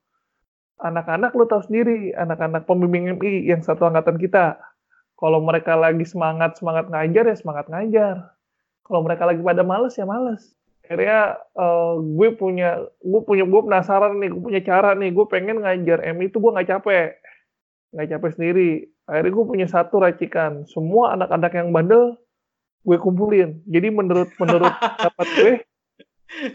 anak-anak 0.81 1.35
lu 1.37 1.45
tahu 1.45 1.63
sendiri, 1.67 2.17
anak-anak 2.17 2.65
pembimbing 2.65 3.19
MI 3.19 3.45
yang 3.49 3.61
satu 3.61 3.91
angkatan 3.91 4.17
kita. 4.17 4.57
Kalau 5.19 5.39
mereka 5.45 5.79
lagi 5.79 6.03
semangat-semangat 6.03 6.91
ngajar, 6.91 7.25
ya 7.31 7.37
semangat 7.37 7.67
ngajar. 7.71 8.35
Kalau 8.83 9.01
mereka 9.07 9.29
lagi 9.29 9.43
pada 9.45 9.63
males, 9.63 9.95
ya 9.95 10.09
males. 10.09 10.55
Akhirnya 10.83 11.39
uh, 11.55 12.01
gue 12.03 12.35
punya, 12.35 12.83
gue 12.99 13.21
punya, 13.23 13.47
gue 13.47 13.61
penasaran 13.63 14.19
nih, 14.19 14.31
gue 14.35 14.43
punya 14.43 14.63
cara 14.67 14.99
nih, 14.99 15.15
gue 15.15 15.27
pengen 15.31 15.63
ngajar 15.63 16.03
MI 16.11 16.27
itu 16.27 16.43
gue 16.43 16.51
nggak 16.51 16.69
capek 16.69 17.23
nggak 17.93 18.09
capek 18.09 18.31
sendiri 18.35 18.71
akhirnya 19.05 19.33
gue 19.37 19.45
punya 19.45 19.67
satu 19.69 20.01
racikan 20.01 20.65
semua 20.65 21.13
anak-anak 21.13 21.53
yang 21.53 21.69
bandel 21.77 22.17
gue 22.89 22.97
kumpulin 22.99 23.61
jadi 23.69 23.93
menurut 23.93 24.33
menurut 24.41 24.73
dapat 25.05 25.29
gue 25.37 25.53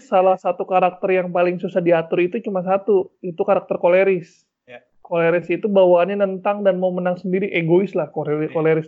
salah 0.09 0.37
satu 0.37 0.65
karakter 0.65 1.09
yang 1.13 1.29
paling 1.29 1.61
susah 1.61 1.79
diatur 1.79 2.21
itu 2.23 2.41
cuma 2.41 2.65
satu 2.65 3.13
itu 3.21 3.41
karakter 3.41 3.77
koleris. 3.77 4.45
Ya. 4.67 4.83
koleris 4.99 5.47
itu 5.47 5.71
bawaannya 5.71 6.19
nentang 6.19 6.67
dan 6.67 6.81
mau 6.81 6.91
menang 6.91 7.15
sendiri 7.15 7.47
egois 7.55 7.95
lah 7.95 8.11
koleris, 8.11 8.51
ya. 8.51 8.55
koleris 8.55 8.87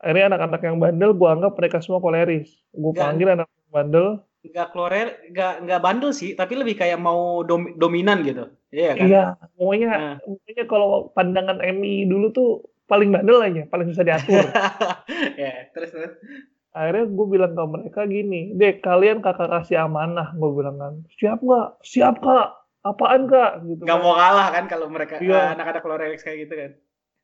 akhirnya 0.00 0.36
anak-anak 0.36 0.60
yang 0.60 0.76
bandel 0.76 1.10
gue 1.16 1.28
anggap 1.28 1.52
mereka 1.56 1.78
semua 1.80 2.00
koleris. 2.04 2.48
Gue 2.72 2.92
panggil 2.92 3.32
anak 3.32 3.48
bandel. 3.72 4.20
Nggak 4.46 4.68
klorer 4.70 5.08
nggak 5.32 5.54
nggak 5.66 5.80
bandel 5.82 6.10
sih 6.14 6.38
tapi 6.38 6.54
lebih 6.54 6.78
kayak 6.78 7.00
mau 7.00 7.42
dom, 7.42 7.74
dominan 7.80 8.22
gitu. 8.22 8.52
Iya 8.70 8.92
kan? 8.94 9.06
Iya 9.08 9.24
pokoknya 9.56 9.90
nah. 9.90 10.16
pokoknya 10.22 10.64
kalau 10.68 11.10
pandangan 11.16 11.58
Emi 11.64 12.06
dulu 12.06 12.30
tuh 12.30 12.50
paling 12.86 13.10
bandel 13.10 13.42
aja 13.42 13.62
paling 13.66 13.90
susah 13.90 14.04
diatur. 14.04 14.44
Ya 15.40 15.72
terus 15.72 15.90
terus 15.92 16.12
akhirnya 16.76 17.08
gue 17.08 17.26
bilang 17.32 17.52
ke 17.56 17.64
mereka 17.64 18.00
gini 18.04 18.52
deh 18.52 18.76
kalian 18.84 19.24
kakak 19.24 19.48
kasih 19.48 19.88
amanah 19.88 20.36
gue 20.36 20.50
bilang 20.52 20.76
kan. 20.76 20.94
Siap 21.16 21.40
nggak? 21.40 21.80
Siap 21.80 22.20
kak. 22.20 22.48
Apaan 22.84 23.24
kak? 23.32 23.64
Gitu 23.64 23.80
nggak 23.80 23.96
kan. 23.96 24.04
mau 24.04 24.14
kalah 24.14 24.48
kan 24.52 24.64
kalau 24.68 24.86
mereka 24.92 25.16
iya. 25.24 25.56
anak-anak 25.56 25.80
klorex 25.80 26.20
kayak 26.20 26.38
gitu 26.44 26.54
kan. 26.54 26.72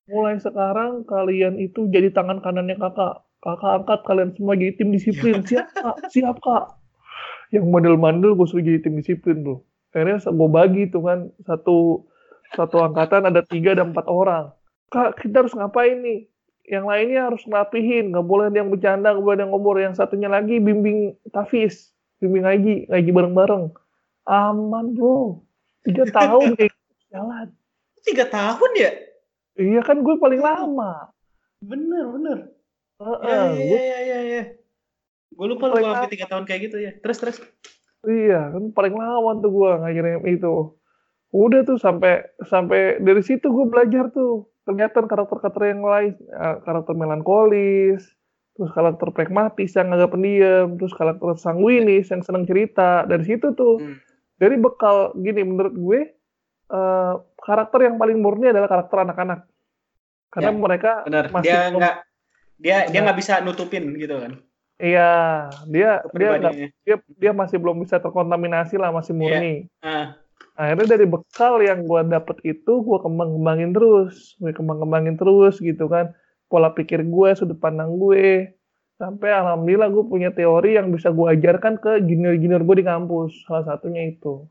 Mulai 0.09 0.41
sekarang 0.41 1.05
kalian 1.05 1.61
itu 1.61 1.85
jadi 1.93 2.09
tangan 2.09 2.41
kanannya 2.41 2.81
kakak. 2.81 3.29
Kakak 3.45 3.73
angkat 3.85 4.01
kalian 4.09 4.31
semua 4.33 4.57
jadi 4.57 4.73
tim 4.81 4.89
disiplin. 4.89 5.45
Siap 5.45 5.69
kak. 5.77 5.97
Siap 6.09 6.37
kak. 6.41 6.65
Yang 7.53 7.69
mandel-mandel 7.69 8.33
gue 8.33 8.47
suruh 8.49 8.65
jadi 8.65 8.81
tim 8.81 8.97
disiplin 8.97 9.45
tuh. 9.45 9.61
Akhirnya 9.93 10.25
gue 10.25 10.49
bagi 10.49 10.83
tuh 10.89 11.05
kan. 11.05 11.29
Satu 11.45 12.09
satu 12.57 12.81
angkatan 12.81 13.29
ada 13.29 13.45
tiga 13.45 13.77
dan 13.77 13.93
empat 13.93 14.09
orang. 14.09 14.57
Kak 14.89 15.21
kita 15.21 15.45
harus 15.45 15.53
ngapain 15.53 16.01
nih 16.01 16.32
yang 16.63 16.87
lainnya 16.87 17.27
harus 17.27 17.43
ngerapihin 17.43 18.15
nggak 18.15 18.27
boleh 18.27 18.47
ada 18.51 18.63
yang 18.63 18.71
bercanda 18.71 19.11
nggak 19.11 19.25
boleh 19.25 19.37
ada 19.39 19.45
yang 19.47 19.53
ngomor. 19.55 19.77
Yang 19.83 19.95
satunya 19.99 20.29
lagi 20.31 20.63
bimbing 20.63 21.19
tafis 21.35 21.91
bimbing 22.23 22.47
ngaji 22.47 22.75
ngaji 22.87 23.11
bareng-bareng. 23.11 23.65
Aman 24.31 24.95
bro. 24.95 25.43
Tiga 25.83 26.07
tahun 26.19 26.55
kayak 26.55 26.71
gitu, 26.71 26.95
jalan. 27.11 27.47
Tiga 28.07 28.25
tahun 28.31 28.71
ya? 28.79 28.91
Iya 29.59 29.81
kan 29.83 30.07
gue 30.07 30.15
paling 30.23 30.39
lama. 30.39 31.11
Bener 31.59 32.05
bener. 32.15 32.39
Uh, 33.03 33.19
uh, 33.19 33.51
ya, 33.59 33.81
ya, 33.83 33.99
ya, 34.07 34.19
ya. 34.23 34.43
Gue 35.35 35.47
lupa 35.51 35.75
lu 35.75 35.83
sampai 35.83 36.13
tiga 36.15 36.31
tahun 36.31 36.47
kayak 36.47 36.61
gitu 36.71 36.77
ya. 36.79 36.93
Terus 37.03 37.19
terus. 37.19 37.39
Iya, 38.03 38.55
kan 38.55 38.75
paling 38.75 38.95
lawan 38.95 39.43
tuh 39.43 39.51
gue 39.51 39.71
ngajarin 39.83 40.23
itu. 40.31 40.79
Udah 41.35 41.67
tuh 41.67 41.81
sampai 41.81 42.23
sampai 42.47 43.03
dari 43.03 43.23
situ 43.25 43.51
gue 43.51 43.67
belajar 43.67 44.13
tuh 44.15 44.52
kelihatan 44.63 45.11
karakter-karakter 45.11 45.75
yang 45.75 45.83
lain, 45.83 46.15
ya, 46.31 46.63
karakter 46.63 46.95
melankolis, 46.95 48.03
terus 48.55 48.71
karakter 48.71 49.09
pragmatis 49.11 49.75
yang 49.75 49.91
agak 49.91 50.15
pendiam, 50.15 50.79
terus 50.79 50.95
karakter 50.95 51.35
sanguinis 51.41 52.13
yang 52.15 52.23
senang 52.23 52.47
cerita. 52.47 53.03
Dari 53.09 53.25
situ 53.27 53.57
tuh, 53.59 53.83
hmm. 53.83 53.97
dari 54.39 54.57
bekal 54.61 55.17
gini 55.19 55.43
menurut 55.43 55.75
gue 55.75 56.01
uh, 56.71 57.19
karakter 57.43 57.91
yang 57.91 57.99
paling 57.99 58.23
murni 58.23 58.55
adalah 58.55 58.71
karakter 58.71 59.03
anak-anak, 59.03 59.41
karena 60.31 60.51
ya, 60.55 60.59
mereka 60.59 60.93
benar. 61.07 61.25
masih 61.35 61.51
dia 61.51 61.61
nggak 61.75 61.97
dia 62.63 62.77
dia 62.87 63.01
nggak 63.03 63.19
bisa 63.19 63.43
nutupin 63.43 63.99
gitu 63.99 64.15
kan. 64.23 64.33
Iya, 64.83 65.13
dia 65.71 66.03
dia 66.11 66.29
gak, 66.43 66.55
dia 66.83 66.97
dia 67.19 67.33
masih 67.35 67.59
belum 67.59 67.83
bisa 67.87 68.03
terkontaminasi 68.03 68.79
lah, 68.79 68.91
masih 68.91 69.15
murni. 69.15 69.71
Yeah. 69.83 69.87
Uh. 69.87 70.22
Akhirnya 70.53 70.97
dari 70.97 71.09
bekal 71.09 71.65
yang 71.65 71.89
gue 71.89 72.01
dapet 72.13 72.37
itu, 72.45 72.73
gue 72.85 72.99
kembang-kembangin 73.01 73.73
terus, 73.73 74.37
gue 74.37 74.53
kembang-kembangin 74.53 75.17
terus 75.17 75.57
gitu 75.65 75.89
kan. 75.89 76.13
Pola 76.53 76.77
pikir 76.77 77.09
gue, 77.09 77.29
sudut 77.33 77.57
pandang 77.57 77.97
gue, 77.97 78.53
sampai 79.01 79.33
alhamdulillah 79.33 79.89
gue 79.89 80.05
punya 80.05 80.29
teori 80.29 80.77
yang 80.77 80.93
bisa 80.93 81.09
gue 81.09 81.25
ajarkan 81.25 81.81
ke 81.81 82.05
junior-junior 82.05 82.61
gue 82.69 82.77
di 82.79 82.87
kampus. 82.87 83.49
Salah 83.49 83.65
satunya 83.65 84.13
itu 84.13 84.45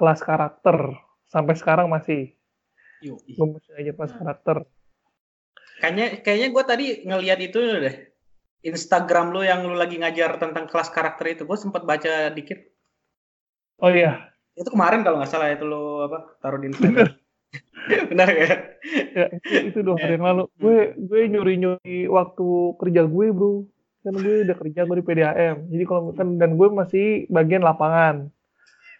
kelas 0.00 0.24
karakter. 0.24 0.96
Sampai 1.28 1.54
sekarang 1.60 1.92
masih. 1.92 2.32
Gue 3.04 3.46
masih 3.52 3.72
aja 3.76 3.92
kelas 3.92 4.12
karakter. 4.16 4.56
Kayaknya 5.84 6.06
kayaknya 6.24 6.48
gue 6.48 6.64
tadi 6.64 6.86
ngelihat 7.04 7.38
itu 7.42 7.58
deh 7.58 7.96
Instagram 8.62 9.34
lu 9.34 9.42
yang 9.42 9.66
lu 9.66 9.74
lagi 9.74 9.98
ngajar 9.98 10.38
tentang 10.38 10.70
kelas 10.70 10.94
karakter 10.94 11.34
itu, 11.34 11.42
gue 11.42 11.58
sempat 11.58 11.82
baca 11.82 12.30
dikit. 12.30 12.62
Oh 13.82 13.90
iya. 13.90 14.31
Itu 14.56 14.68
kemarin 14.68 15.00
kalau 15.00 15.20
nggak 15.20 15.30
salah 15.30 15.48
itu 15.52 15.64
lu 15.64 16.04
apa 16.04 16.36
taruh 16.44 16.60
di 16.60 16.72
Instagram. 16.72 17.08
Benar 18.12 18.28
ya? 18.30 18.52
ya 19.12 19.26
itu, 19.68 19.78
dua 19.82 19.98
hari 19.98 20.16
yang 20.16 20.24
lalu. 20.24 20.44
Gue 20.56 20.94
gue 20.96 21.20
nyuri 21.28 21.54
nyuri 21.58 21.98
waktu 22.06 22.46
kerja 22.78 23.02
gue 23.08 23.26
bro. 23.34 23.66
Kan 24.02 24.14
gue 24.18 24.46
udah 24.46 24.56
kerja 24.58 24.80
gue 24.86 24.96
di 24.98 25.04
PDAM. 25.04 25.56
Jadi 25.70 25.84
kalau 25.88 26.14
kan 26.14 26.38
dan 26.38 26.54
gue 26.54 26.68
masih 26.70 27.26
bagian 27.32 27.64
lapangan. 27.64 28.30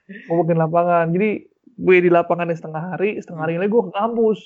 Gue 0.09 0.37
bagian 0.43 0.61
lapangan. 0.61 1.15
Jadi 1.15 1.47
gue 1.79 1.97
di 1.99 2.11
lapangan 2.11 2.51
setengah 2.53 2.83
hari, 2.95 3.19
setengah 3.23 3.43
hari 3.49 3.55
lagi 3.59 3.71
gue 3.71 3.85
ke 3.89 3.93
kampus. 3.95 4.41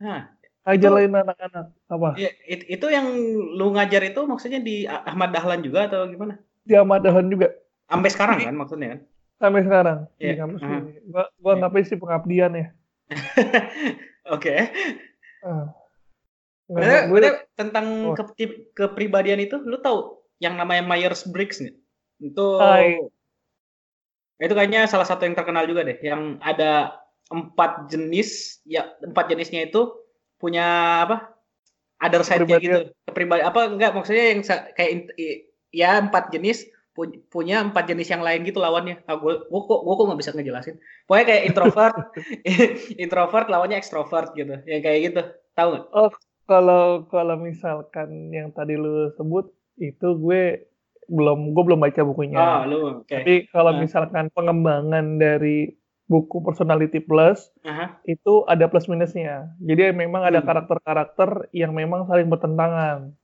Nah, 0.00 0.32
lain 0.64 1.12
anak-anak 1.12 1.66
apa? 1.90 2.08
Ya, 2.16 2.30
it, 2.48 2.64
itu 2.68 2.86
yang 2.88 3.06
lu 3.56 3.74
ngajar 3.74 4.00
itu 4.06 4.20
maksudnya 4.24 4.60
di 4.62 4.88
Ahmad 4.88 5.34
Dahlan 5.34 5.60
juga 5.60 5.90
atau 5.90 6.08
gimana? 6.08 6.40
Di 6.64 6.74
Ahmad 6.76 7.04
Dahlan 7.04 7.28
juga. 7.28 7.52
Sampai 7.90 8.10
sekarang 8.12 8.38
kan 8.40 8.56
maksudnya 8.56 8.88
kan? 8.96 9.00
Sampai 9.40 9.64
sekarang. 9.64 10.04
Iya. 10.20 10.44
Yeah. 10.44 10.46
uh 10.46 10.60
-huh. 10.60 10.80
Gua 11.08 11.24
gua 11.40 11.52
yeah. 11.56 11.60
ngapain 11.64 11.86
sih 11.88 11.96
pengabdian 11.96 12.52
ya? 12.52 12.66
Oke. 14.36 14.44
Okay. 14.44 14.58
Uh. 15.42 15.66
tentang 17.58 18.14
oh. 18.14 18.14
ke, 18.14 18.46
kepribadian 18.78 19.42
itu, 19.42 19.58
lu 19.58 19.82
tahu 19.82 20.22
yang 20.38 20.54
namanya 20.54 20.86
Myers 20.86 21.26
Briggs 21.26 21.58
nih? 21.58 21.74
Itu 22.22 22.62
Hai. 22.62 23.00
itu 24.40 24.54
kayaknya 24.54 24.86
salah 24.86 25.04
satu 25.04 25.26
yang 25.26 25.34
terkenal 25.34 25.66
juga 25.66 25.82
deh, 25.82 25.98
yang 25.98 26.38
ada 26.40 26.94
empat 27.28 27.90
jenis, 27.90 28.62
ya 28.62 28.86
empat 29.02 29.34
jenisnya 29.34 29.66
itu 29.66 29.90
punya 30.40 30.64
apa 31.04 31.36
other 32.00 32.24
side-nya 32.24 32.56
gitu 32.58 32.78
kepribadian 33.04 33.46
apa 33.52 33.60
enggak 33.68 33.92
maksudnya 33.92 34.24
yang 34.32 34.40
kayak 34.72 34.90
ya 35.70 36.00
empat 36.00 36.32
jenis 36.32 36.64
punya 37.32 37.62
empat 37.64 37.84
jenis 37.88 38.08
yang 38.10 38.24
lain 38.24 38.44
gitu 38.44 38.60
lawannya 38.60 39.00
ah, 39.08 39.16
gue 39.16 39.46
gue 39.46 39.60
kok 39.64 39.80
gue 39.86 39.94
kok 39.94 40.04
nggak 40.10 40.20
bisa 40.20 40.32
ngejelasin 40.36 40.76
pokoknya 41.08 41.26
kayak 41.26 41.42
introvert 41.48 41.96
introvert 43.04 43.46
lawannya 43.48 43.78
extrovert 43.78 44.30
gitu 44.36 44.60
ya 44.68 44.78
kayak 44.84 44.98
gitu 45.12 45.20
tahu 45.56 45.68
nggak 45.76 45.84
oh 45.92 46.10
kalau 46.50 47.06
kalau 47.06 47.38
misalkan 47.38 48.34
yang 48.34 48.50
tadi 48.50 48.74
lu 48.74 49.14
sebut 49.14 49.54
itu 49.78 50.18
gue 50.18 50.66
belum 51.10 51.54
gue 51.54 51.62
belum 51.66 51.82
baca 51.82 52.02
bukunya. 52.06 52.38
Oh, 52.38 52.60
lu, 52.66 52.78
okay. 53.02 53.22
Tapi 53.22 53.34
kalau 53.50 53.74
uh. 53.74 53.78
misalkan 53.82 54.30
pengembangan 54.30 55.18
dari 55.18 55.74
buku 56.10 56.42
Personality 56.42 56.98
Plus 56.98 57.54
uh-huh. 57.62 57.94
itu 58.02 58.42
ada 58.50 58.66
plus 58.66 58.90
minusnya. 58.90 59.46
Jadi 59.62 59.94
memang 59.94 60.26
ada 60.26 60.42
hmm. 60.42 60.46
karakter-karakter 60.50 61.54
yang 61.54 61.70
memang 61.70 62.10
saling 62.10 62.26
bertentangan. 62.26 63.14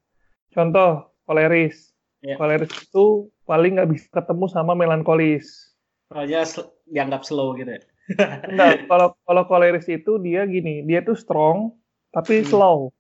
Contoh, 0.55 1.11
koleris. 1.27 1.96
Yeah. 2.25 2.41
Koleris 2.41 2.73
itu 2.73 3.29
paling 3.45 3.77
nggak 3.77 3.91
bisa 3.93 4.07
ketemu 4.13 4.47
sama 4.49 4.73
melankolis. 4.73 5.75
Soalnya 6.09 6.47
dianggap 6.89 7.27
slow 7.27 7.57
gitu 7.59 7.77
ya. 7.77 7.83
Enggak, 8.51 8.87
kalau 8.87 9.19
kalau 9.27 9.43
koleris 9.51 9.91
itu 9.91 10.23
dia 10.23 10.47
gini, 10.47 10.87
dia 10.87 11.03
tuh 11.03 11.19
strong 11.19 11.75
tapi 12.15 12.41
hmm. 12.43 12.49
slow. 12.49 12.95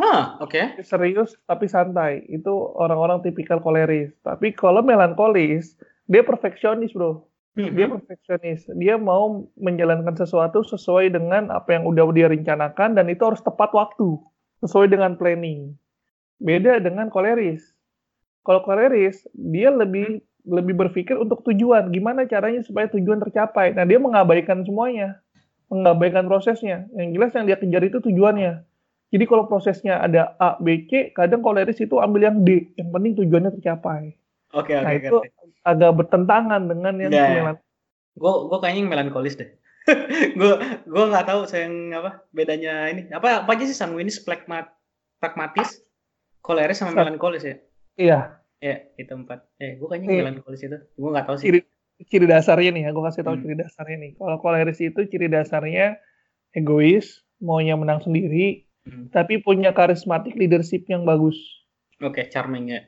Hah, 0.00 0.40
oke. 0.40 0.52
Okay. 0.52 0.84
Serius 0.84 1.36
tapi 1.44 1.68
santai. 1.68 2.24
Itu 2.28 2.52
orang-orang 2.80 3.20
tipikal 3.20 3.60
koleris. 3.60 4.12
Tapi 4.24 4.56
kalau 4.56 4.80
melankolis, 4.80 5.76
dia 6.08 6.24
perfeksionis, 6.24 6.96
Bro. 6.96 7.28
Dia 7.52 7.68
mm-hmm. 7.68 7.92
perfeksionis. 8.00 8.64
Dia 8.80 8.96
mau 8.96 9.44
menjalankan 9.60 10.16
sesuatu 10.16 10.64
sesuai 10.64 11.12
dengan 11.12 11.52
apa 11.52 11.76
yang 11.76 11.84
udah 11.84 12.08
dia 12.16 12.32
rencanakan 12.32 12.96
dan 12.96 13.12
itu 13.12 13.20
harus 13.28 13.44
tepat 13.44 13.76
waktu, 13.76 14.16
sesuai 14.64 14.88
dengan 14.88 15.20
planning. 15.20 15.76
Beda 16.42 16.82
dengan 16.82 17.06
koleris. 17.06 17.62
Kalau 18.42 18.60
koleris, 18.60 19.22
dia 19.32 19.70
lebih 19.70 20.18
lebih 20.42 20.74
berpikir 20.74 21.14
untuk 21.14 21.46
tujuan, 21.46 21.94
gimana 21.94 22.26
caranya 22.26 22.66
supaya 22.66 22.90
tujuan 22.90 23.22
tercapai. 23.22 23.70
Nah, 23.72 23.86
dia 23.86 24.02
mengabaikan 24.02 24.66
semuanya. 24.66 25.22
mengabaikan 25.70 26.28
prosesnya. 26.28 26.84
Yang 26.92 27.08
jelas 27.16 27.30
yang 27.32 27.44
dia 27.48 27.56
kejar 27.56 27.80
itu 27.80 27.96
tujuannya. 27.96 28.60
Jadi 29.08 29.24
kalau 29.24 29.48
prosesnya 29.48 30.04
ada 30.04 30.36
A, 30.36 30.60
B, 30.60 30.84
C, 30.84 31.16
kadang 31.16 31.40
koleris 31.40 31.80
itu 31.80 31.96
ambil 31.96 32.28
yang 32.28 32.44
D. 32.44 32.76
Yang 32.76 32.88
penting 32.92 33.12
tujuannya 33.16 33.50
tercapai. 33.56 34.12
Oke, 34.52 34.76
oke. 34.76 34.84
Nah 34.84 34.92
itu 34.92 35.16
agak 35.64 35.92
bertentangan 35.96 36.60
dengan 36.68 36.94
yang 37.00 37.08
Nggak. 37.08 37.28
melan- 37.32 37.64
Gue 38.12 38.32
gue 38.52 38.58
kayaknya 38.60 38.80
yang 38.84 38.90
melankolis 38.92 39.34
deh. 39.40 39.48
gue 40.38 40.52
gue 40.84 41.04
nggak 41.08 41.24
tahu 41.24 41.40
saya 41.48 41.64
yang 41.72 41.76
apa 41.96 42.20
bedanya 42.30 42.92
ini 42.92 43.08
apa 43.08 43.42
apa 43.42 43.50
aja 43.50 43.64
sih 43.64 43.74
sanguinis 43.74 44.20
plekmat 44.20 44.68
pragmatis 45.18 45.80
koleris 46.42 46.76
sama 46.76 46.92
Sa- 46.92 46.98
melankolis 47.00 47.42
ya 47.42 47.56
Iya, 47.92 48.18
ya 48.58 48.76
itu 48.96 49.12
empat 49.12 49.46
eh 49.56 49.76
gue 49.76 49.86
kayaknya 49.86 50.08
Iya. 50.10 50.22
melankolis 50.24 50.60
itu 50.60 50.76
gue 50.76 51.10
nggak 51.10 51.26
tahu 51.26 51.36
sih 51.38 51.46
ciri 51.48 51.60
ciri 52.02 52.26
dasarnya 52.26 52.70
nih 52.72 52.82
ya, 52.82 52.90
gue 52.90 53.04
kasih 53.04 53.22
tahu 53.22 53.36
Hmm. 53.36 53.42
ciri 53.42 53.54
dasarnya 53.54 53.96
nih. 53.96 54.10
Kalau 54.16 54.36
koleris 54.36 54.80
itu 54.80 55.00
ciri 55.06 55.28
dasarnya 55.28 56.02
egois, 56.50 57.06
maunya 57.38 57.74
menang 57.74 58.02
sendiri, 58.02 58.66
Hmm. 58.82 59.06
tapi 59.08 59.38
punya 59.38 59.70
karismatik 59.70 60.34
leadership 60.34 60.82
yang 60.86 61.02
bagus. 61.02 61.38
oke 61.98 62.18
charming 62.28 62.66
ya 62.68 62.82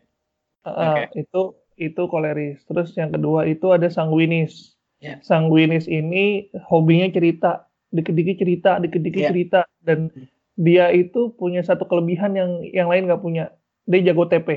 Uh, 0.65 1.05
Itu 1.13 1.43
itu 1.77 2.03
koleris. 2.09 2.65
Terus 2.65 2.97
yang 2.97 3.13
kedua 3.13 3.45
itu 3.45 3.69
ada 3.69 3.87
sanguinis. 3.87 4.75
Ya. 4.97 5.21
Sanguinis 5.21 5.85
ini 5.87 6.49
hobinya 6.65 7.05
cerita, 7.09 7.69
dikit-dikit 7.89 8.41
cerita, 8.41 8.81
dikit-dikit 8.81 9.21
Ya. 9.21 9.31
cerita, 9.31 9.61
dan 9.79 10.09
Hmm. 10.09 10.25
Dia 10.55 10.91
itu 10.95 11.35
punya 11.35 11.63
satu 11.67 11.87
kelebihan 11.87 12.35
yang 12.35 12.51
yang 12.71 12.89
lain 12.91 13.11
nggak 13.11 13.23
punya. 13.23 13.55
Dia 13.85 14.01
jago 14.13 14.31
TP, 14.31 14.49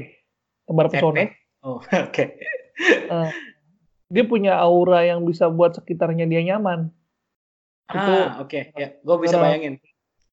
tebar 0.70 0.88
pesona. 0.88 1.30
Oh 1.66 1.82
oke 2.08 2.26
Uh, 3.10 3.34
dia 4.06 4.22
punya 4.22 4.54
aura 4.54 5.02
yang 5.02 5.26
bisa 5.26 5.50
buat 5.50 5.74
sekitarnya 5.74 6.30
dia 6.30 6.46
nyaman. 6.46 6.94
Itu 7.90 7.98
ah 7.98 8.46
oke 8.46 8.78
ya 8.78 8.94
gue 9.02 9.18
bisa 9.18 9.42
Uh, 9.42 9.44
bayangin 9.50 9.82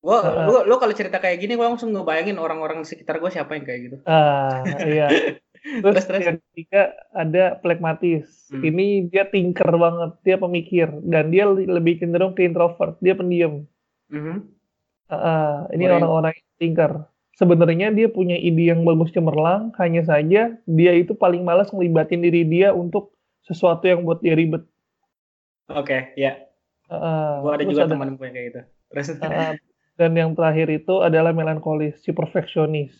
gue 0.04 0.12
uh, 0.12 0.44
lu, 0.44 0.68
lu 0.68 0.76
kalau 0.76 0.92
cerita 0.92 1.16
kayak 1.16 1.40
gini 1.40 1.56
gue 1.56 1.64
langsung 1.64 1.88
ngebayangin 1.96 2.36
orang-orang 2.36 2.84
sekitar 2.84 3.16
gue 3.24 3.32
siapa 3.32 3.56
yang 3.56 3.64
kayak 3.64 3.80
gitu 3.88 3.96
ah 4.04 4.60
iya. 4.84 5.08
Terus 5.64 6.04
terus 6.04 6.28
yang 6.28 6.40
ketiga 6.52 6.92
ada 7.16 7.56
plekmatis. 7.56 8.52
Hmm. 8.52 8.60
Ini 8.60 9.08
dia 9.08 9.24
tinker 9.24 9.64
banget, 9.64 10.12
dia 10.20 10.36
pemikir 10.36 10.92
dan 11.08 11.32
dia 11.32 11.48
lebih 11.48 12.04
cenderung 12.04 12.36
ke 12.36 12.44
introvert, 12.44 13.00
dia 13.00 13.16
pendiam. 13.16 13.64
Mhm. 14.12 14.20
Ah, 14.28 14.38
ah, 15.16 15.54
ini 15.70 15.84
Orang- 15.84 16.02
orang-orang 16.02 16.32
yang 16.34 16.50
tinker. 16.58 16.92
Sebenarnya 17.34 17.90
dia 17.90 18.06
punya 18.06 18.38
ide 18.38 18.70
yang 18.70 18.86
bagus 18.86 19.10
cemerlang, 19.10 19.74
hanya 19.76 20.02
saja 20.02 20.54
dia 20.64 20.92
itu 20.94 21.12
paling 21.12 21.42
malas 21.42 21.70
ngelibatin 21.70 22.22
diri 22.22 22.46
dia 22.46 22.70
untuk 22.70 23.10
sesuatu 23.42 23.84
yang 23.84 24.02
buat 24.02 24.18
dia 24.18 24.34
ribet. 24.34 24.62
oke 25.66 26.12
ya 26.14 26.36
Ah, 26.86 26.94
ah. 26.94 27.32
gue 27.40 27.50
ada 27.50 27.64
juga 27.64 27.88
ada- 27.88 27.96
teman 27.96 28.14
gue 28.14 28.28
kayak 28.28 28.46
gitu 28.52 28.60
terus 28.92 29.06
ah. 29.18 29.56
dan 29.96 30.12
yang 30.12 30.36
terakhir 30.36 30.68
itu 30.68 31.00
adalah 31.00 31.32
melankolis, 31.32 31.96
si 32.00 32.12
perfeksionis. 32.12 32.92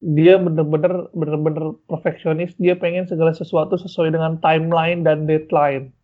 Dia 0.00 0.36
bener-bener 0.36 1.08
bener-bener 1.14 1.78
perfeksionis, 1.86 2.52
dia 2.58 2.74
pengen 2.74 3.06
segala 3.06 3.32
sesuatu 3.32 3.78
sesuai 3.78 4.12
dengan 4.12 4.36
timeline 4.36 5.00
dan 5.00 5.24
deadline. 5.24 5.94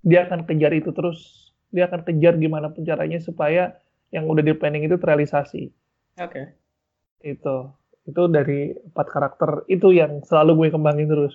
Dia 0.00 0.24
akan 0.24 0.48
kejar 0.48 0.72
itu 0.72 0.94
terus. 0.94 1.52
Dia 1.68 1.84
akan 1.84 2.02
kejar 2.02 2.40
gimana 2.40 2.72
pun 2.72 2.82
caranya 2.82 3.20
supaya 3.20 3.76
yang 4.10 4.26
udah 4.26 4.42
di 4.42 4.54
planning 4.54 4.86
itu 4.86 4.98
terrealisasi. 4.98 5.62
oke 6.18 6.42
Itu. 7.22 7.56
Itu 8.08 8.26
dari 8.32 8.72
empat 8.74 9.06
karakter 9.12 9.50
itu 9.68 9.92
yang 9.94 10.24
selalu 10.26 10.66
gue 10.66 10.68
kembangin 10.74 11.08
terus. 11.08 11.34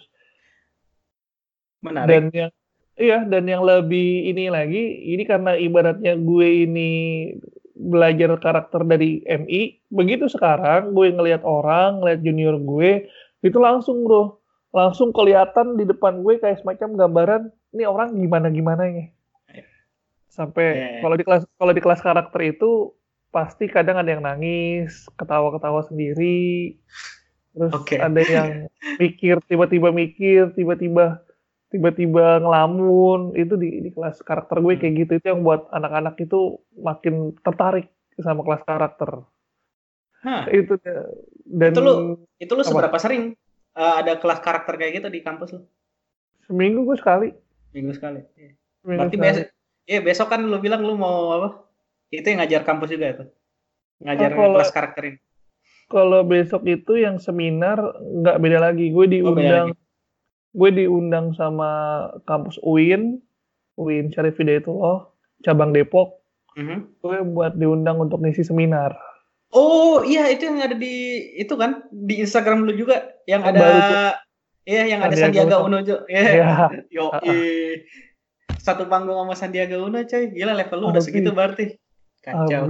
menarik 1.85 2.09
Dan 2.09 2.23
yang 2.33 2.51
iya 2.97 3.19
dan 3.23 3.45
yang 3.45 3.61
lebih 3.61 4.33
ini 4.33 4.49
lagi, 4.49 4.83
ini 5.13 5.23
karena 5.23 5.53
ibaratnya 5.53 6.17
gue 6.17 6.47
ini 6.65 6.91
belajar 7.75 8.39
karakter 8.39 8.87
dari 8.87 9.21
MI, 9.27 9.83
begitu 9.91 10.31
sekarang 10.31 10.95
gue 10.95 11.11
ngelihat 11.11 11.43
orang, 11.43 12.01
ngelihat 12.01 12.23
junior 12.23 12.55
gue, 12.57 13.05
itu 13.43 13.57
langsung 13.59 14.07
bro, 14.07 14.39
langsung 14.71 15.11
kelihatan 15.11 15.75
di 15.75 15.83
depan 15.83 16.23
gue 16.23 16.39
kayak 16.39 16.63
semacam 16.63 16.89
gambaran 16.95 17.43
ini 17.75 17.83
orang 17.83 18.15
gimana 18.15 18.47
gimana 18.49 18.83
ya. 18.89 19.05
Sampai 20.35 20.67
Yeah. 20.75 20.99
kalau 21.03 21.15
di 21.19 21.23
kelas 21.27 21.43
kalau 21.59 21.73
di 21.77 21.81
kelas 21.85 22.01
karakter 22.03 22.41
itu 22.43 22.91
pasti 23.31 23.65
kadang 23.67 23.97
ada 23.99 24.09
yang 24.15 24.23
nangis, 24.23 25.07
ketawa-ketawa 25.19 25.81
sendiri, 25.87 26.75
terus 27.55 27.73
Oke. 27.75 27.95
ada 27.99 28.21
yang 28.23 28.49
mikir 29.01 29.35
tiba-tiba 29.47 29.89
mikir, 29.91 30.51
tiba-tiba 30.55 31.23
tiba-tiba 31.71 32.39
ngelamun 32.39 33.35
itu 33.35 33.55
di, 33.59 33.83
di 33.83 33.89
kelas 33.91 34.23
karakter 34.23 34.63
gue 34.63 34.79
kayak 34.79 34.93
gitu 35.07 35.11
itu 35.19 35.25
yang 35.27 35.43
buat 35.43 35.67
anak-anak 35.75 36.15
itu 36.23 36.39
makin 36.79 37.35
tertarik 37.43 37.91
sama 38.15 38.41
kelas 38.47 38.63
karakter 38.63 39.11
Hah, 40.23 40.47
itu 40.49 40.73
dan 41.45 41.75
Itu 41.75 41.79
lu 41.83 41.93
itu 42.39 42.51
lu 42.55 42.63
Apa? 42.63 42.69
seberapa 42.71 42.97
sering 42.97 43.35
uh, 43.75 43.93
ada 43.99 44.15
kelas 44.17 44.39
karakter 44.39 44.73
kayak 44.79 45.03
gitu 45.03 45.07
di 45.11 45.19
kampus 45.19 45.49
lu? 45.55 45.61
seminggu 46.47 46.85
gue 46.87 46.97
sekali 46.97 47.29
Minggu 47.75 47.91
sekali. 47.91 48.23
Seminggu 48.79 49.11
Berarti 49.11 49.17
sekali. 49.19 49.54
Iya 49.85 49.99
besok 49.99 50.27
kan 50.27 50.41
lu 50.41 50.57
bilang 50.57 50.81
lu 50.81 50.93
mau 50.93 51.17
apa? 51.31 51.49
Itu 52.09 52.25
yang 52.25 52.39
ngajar 52.39 52.61
kampus 52.61 52.89
juga 52.89 53.05
itu. 53.11 53.23
Ngajar 54.01 54.29
Oh, 54.29 54.37
kalau- 54.37 54.57
kelas 54.59 54.71
karakter 54.71 55.03
ini. 55.05 55.19
kalau 55.85 56.21
besok 56.21 56.65
itu 56.65 56.97
yang 56.97 57.15
seminar 57.15 57.77
nggak 58.01 58.37
beda 58.37 58.57
lagi 58.59 58.89
gue 58.89 58.97
Oh, 58.97 59.11
diundang 59.31 59.67
gue 60.51 60.69
diundang 60.73 61.25
sama 61.31 61.69
kampus 62.23 62.57
UIN 62.59 63.21
UIN 63.75 64.09
Syarif 64.09 64.33
Hidayatullah 64.35 65.05
cabang 65.41 65.69
Depok 65.69 66.25
Mhm. 66.55 66.77
gue 66.97 67.17
buat 67.29 67.53
diundang 67.53 67.99
untuk 67.99 68.17
ngisi 68.17 68.41
seminar 68.41 68.97
Oh 69.51 70.01
iya 70.01 70.25
itu 70.27 70.43
yang 70.43 70.57
ada 70.59 70.73
di 70.73 70.95
itu 71.37 71.53
kan 71.53 71.85
di 71.87 72.17
Instagram 72.17 72.65
lu 72.65 72.73
juga 72.73 73.05
yang 73.23 73.43
Yang 73.43 73.53
ada 73.53 73.69
iya 74.65 74.83
yang 74.87 74.99
ada 74.99 75.13
Sandiaga 75.13 75.61
Uno. 75.61 75.79
Juga. 75.79 76.01
Iya. 76.07 76.23
ya 76.33 76.49
Yo, 76.89 77.05
satu 78.65 78.89
panggung 78.89 79.21
sama 79.21 79.37
Sandiaga 79.37 79.77
Uno 79.77 80.01
coy. 80.01 80.33
Gila 80.33 80.57
level 80.57 80.77
lu 80.81 80.87
udah 80.89 81.03
segitu 81.05 81.29
berarti. 81.29 81.77
Kacau. 82.25 82.65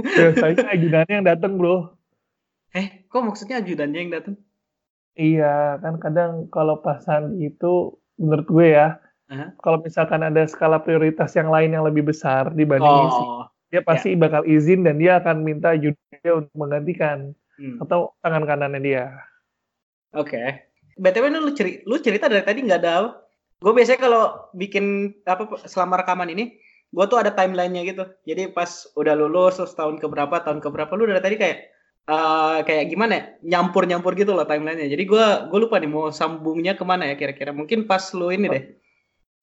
biasanya 0.00 0.64
ajudannya 0.80 1.14
yang 1.20 1.26
datang 1.28 1.60
bro 1.60 1.92
eh, 2.72 3.04
kok 3.04 3.20
maksudnya 3.20 3.60
ajudannya 3.60 4.00
yang 4.00 4.12
datang? 4.12 4.36
Iya, 5.18 5.82
kan 5.82 5.98
kadang 5.98 6.46
kalau 6.48 6.78
pasan 6.78 7.40
itu 7.42 7.96
menurut 8.20 8.46
gue 8.46 8.66
ya, 8.76 9.02
Aha. 9.32 9.56
kalau 9.58 9.82
misalkan 9.82 10.22
ada 10.22 10.46
skala 10.46 10.78
prioritas 10.78 11.34
yang 11.34 11.50
lain 11.50 11.74
yang 11.74 11.82
lebih 11.82 12.06
besar 12.06 12.54
dibanding 12.54 13.08
isi, 13.08 13.24
Oh. 13.24 13.44
dia 13.72 13.82
pasti 13.82 14.14
bakal 14.14 14.46
izin 14.46 14.86
dan 14.86 15.00
dia 15.00 15.18
akan 15.18 15.42
minta 15.42 15.74
judulnya 15.74 16.32
untuk 16.38 16.54
menggantikan 16.54 17.32
Hmm. 17.58 17.82
atau 17.82 18.14
tangan 18.22 18.46
kanannya 18.46 18.78
dia. 18.78 19.04
Oke. 20.14 20.38
BTW 20.94 21.24
ini 21.34 21.38
lu 21.42 21.50
cerita, 21.50 21.78
lu 21.82 21.96
cerita 21.98 22.30
dari 22.30 22.44
tadi 22.46 22.62
nggak 22.62 22.78
ada 22.78 22.90
apa? 23.02 23.10
Gue 23.58 23.72
biasanya 23.74 24.00
kalau 24.06 24.22
bikin 24.54 25.14
apa 25.26 25.50
selama 25.66 25.98
rekaman 25.98 26.30
ini, 26.30 26.54
gue 26.94 27.04
tuh 27.10 27.18
ada 27.18 27.34
timelinenya 27.34 27.82
gitu. 27.90 28.04
Jadi 28.22 28.54
pas 28.54 28.86
udah 28.94 29.14
lulus 29.18 29.58
terus 29.58 29.74
tahun 29.74 29.98
keberapa, 29.98 30.38
tahun 30.46 30.62
keberapa, 30.62 30.94
lu 30.94 31.10
dari 31.10 31.18
tadi 31.18 31.36
kayak 31.36 31.58
eh, 32.06 32.58
kayak 32.62 32.84
gimana 32.86 33.12
ya? 33.12 33.22
Nyampur-nyampur 33.58 34.14
gitu 34.14 34.30
loh 34.30 34.46
timelinenya. 34.46 34.86
Jadi 34.86 35.04
gue 35.04 35.24
gue 35.50 35.58
lupa 35.58 35.82
nih 35.82 35.90
mau 35.90 36.14
sambungnya 36.14 36.78
ke 36.78 36.84
mana 36.86 37.10
ya 37.10 37.18
kira-kira. 37.18 37.50
Mungkin 37.50 37.90
pas 37.90 38.14
lu 38.14 38.30
ini 38.30 38.46
deh. 38.46 38.64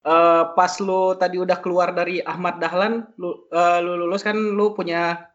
Eh, 0.06 0.44
pas 0.54 0.74
lu 0.80 1.18
tadi 1.18 1.42
udah 1.42 1.58
keluar 1.66 1.90
dari 1.92 2.22
Ahmad 2.22 2.62
Dahlan, 2.62 3.10
lu, 3.18 3.50
eh, 3.50 3.80
lu 3.82 4.06
lulus 4.06 4.22
kan 4.22 4.38
lu 4.38 4.78
punya 4.78 5.28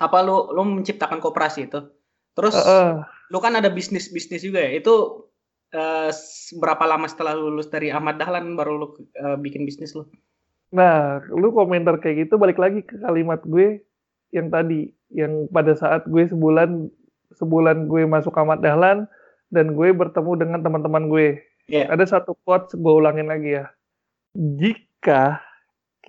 apa 0.00 0.18
lu 0.24 0.50
lu 0.56 0.64
menciptakan 0.66 1.20
koperasi 1.20 1.68
itu. 1.68 1.84
Terus 2.32 2.56
Heeh. 2.56 3.04
lu 3.30 3.38
kan 3.38 3.54
ada 3.54 3.68
bisnis 3.68 4.08
bisnis 4.08 4.40
juga 4.40 4.64
ya 4.64 4.80
itu 4.80 5.28
eh, 5.74 6.10
berapa 6.58 6.84
lama 6.86 7.06
setelah 7.06 7.34
lu 7.34 7.54
lulus 7.54 7.70
dari 7.70 7.90
Ahmad 7.94 8.18
Dahlan 8.18 8.54
baru 8.58 8.78
lu 8.78 8.88
eh, 9.14 9.36
bikin 9.38 9.66
bisnis 9.66 9.94
lu 9.94 10.06
Nah, 10.70 11.18
lu 11.34 11.50
komentar 11.50 11.98
kayak 11.98 12.26
gitu 12.26 12.38
balik 12.38 12.54
lagi 12.54 12.86
ke 12.86 12.94
kalimat 13.02 13.42
gue 13.42 13.82
yang 14.30 14.54
tadi, 14.54 14.94
yang 15.10 15.50
pada 15.50 15.74
saat 15.74 16.06
gue 16.06 16.30
sebulan 16.30 16.86
sebulan 17.34 17.90
gue 17.90 18.06
masuk 18.06 18.34
Ahmad 18.38 18.62
Dahlan 18.62 19.10
dan 19.50 19.74
gue 19.74 19.90
bertemu 19.90 20.32
dengan 20.38 20.62
teman-teman 20.62 21.10
gue. 21.10 21.42
Iya. 21.66 21.90
Ada 21.90 22.18
satu 22.18 22.38
quotes 22.46 22.78
gue 22.78 22.92
ulangin 22.94 23.26
lagi 23.26 23.58
ya. 23.58 23.66
Jika 24.34 25.42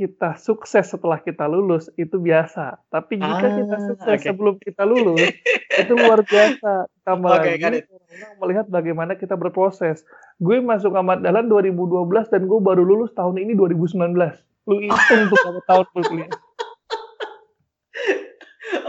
kita 0.02 0.34
sukses 0.42 0.90
setelah 0.90 1.22
kita 1.22 1.46
lulus 1.46 1.94
itu 1.94 2.18
biasa, 2.18 2.82
tapi 2.90 3.22
jika 3.22 3.46
Ah, 3.46 3.54
kita 3.54 3.76
sukses 3.86 4.18
oke. 4.18 4.26
sebelum 4.34 4.56
kita 4.58 4.82
lulus 4.82 5.30
itu 5.78 5.94
luar 5.94 6.26
biasa. 6.26 6.90
Tambah 7.06 7.30
got 7.30 7.46
lagi 7.46 7.86
orang 7.86 8.34
melihat 8.42 8.66
bagaimana 8.66 9.14
kita 9.14 9.38
berproses. 9.38 10.02
Gue 10.42 10.58
masuk 10.58 10.98
Ahmad 10.98 11.22
Dahlan 11.22 11.46
2012 11.54 12.34
dan 12.34 12.50
gue 12.50 12.58
baru 12.58 12.82
lulus 12.82 13.14
tahun 13.14 13.38
ini 13.46 13.54
2019. 13.54 14.18
Lu 14.66 14.82
hitung 14.82 15.22
tuh 15.30 15.38
berapa 15.38 15.62
tahun 15.70 15.86
gue 15.94 16.04
kuliah. 16.10 16.32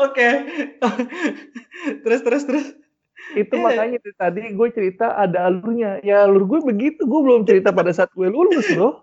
oke 0.09 0.29
terus 2.07 2.21
terus 2.23 2.43
terus 2.47 2.67
itu 3.33 3.55
makanya 3.57 3.97
itu 3.97 4.11
tadi 4.19 4.53
gue 4.53 4.69
cerita 4.75 5.17
ada 5.17 5.49
alurnya. 5.49 6.03
Ya 6.05 6.27
alur 6.29 6.45
gue 6.45 6.61
begitu. 6.63 7.07
Gue 7.09 7.21
belum 7.25 7.49
cerita 7.49 7.73
pada 7.73 7.95
saat 7.95 8.13
gue 8.13 8.29
lulus 8.29 8.67
bro 8.75 9.01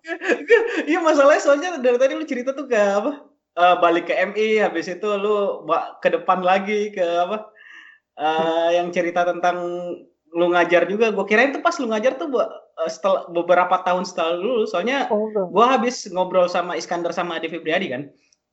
iya 0.90 1.00
masalahnya 1.02 1.42
soalnya 1.42 1.70
dari 1.82 1.98
tadi 1.98 2.14
lu 2.14 2.26
cerita 2.28 2.54
tuh 2.54 2.70
ke 2.70 2.78
apa? 2.78 3.26
Uh, 3.60 3.76
balik 3.84 4.08
ke 4.08 4.16
MI 4.16 4.62
habis 4.62 4.88
itu 4.88 5.08
lu 5.20 5.66
ke 6.00 6.10
depan 6.14 6.46
lagi 6.46 6.94
ke 6.94 7.04
apa? 7.04 7.50
Uh, 8.20 8.70
yang 8.76 8.92
cerita 8.92 9.26
tentang 9.26 9.58
lu 10.30 10.46
ngajar 10.54 10.86
juga. 10.86 11.10
Gue 11.10 11.26
kira 11.26 11.50
itu 11.50 11.64
pas 11.64 11.74
lu 11.82 11.90
ngajar 11.90 12.20
tuh 12.22 12.30
uh, 12.38 12.52
setelah 12.86 13.26
beberapa 13.34 13.82
tahun 13.82 14.06
setelah 14.06 14.38
lulus. 14.38 14.76
Soalnya 14.76 15.10
oh, 15.10 15.32
gue 15.34 15.66
habis 15.66 16.06
ngobrol 16.14 16.46
sama 16.46 16.78
Iskandar 16.78 17.16
sama 17.16 17.42
Adi 17.42 17.50
Fibriadi 17.50 17.90
kan. 17.90 18.02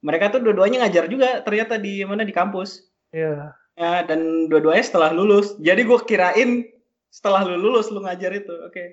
Mereka 0.01 0.33
tuh 0.33 0.41
dua-duanya 0.41 0.87
ngajar 0.87 1.11
juga 1.11 1.43
ternyata 1.45 1.77
di 1.77 2.01
mana 2.07 2.25
di 2.25 2.33
kampus. 2.33 2.87
Iya. 3.13 3.53
yeah 3.53 3.66
Ya, 3.77 4.03
dan 4.09 4.49
dua-duanya 4.49 4.85
setelah 4.85 5.13
lulus. 5.13 5.53
Jadi 5.61 5.85
gue 5.85 6.01
kirain 6.09 6.65
setelah 7.13 7.45
lu 7.45 7.61
lulus 7.61 7.93
lu 7.93 8.01
ngajar 8.01 8.33
itu. 8.33 8.55
Oke. 8.65 8.73
Okay. 8.73 8.89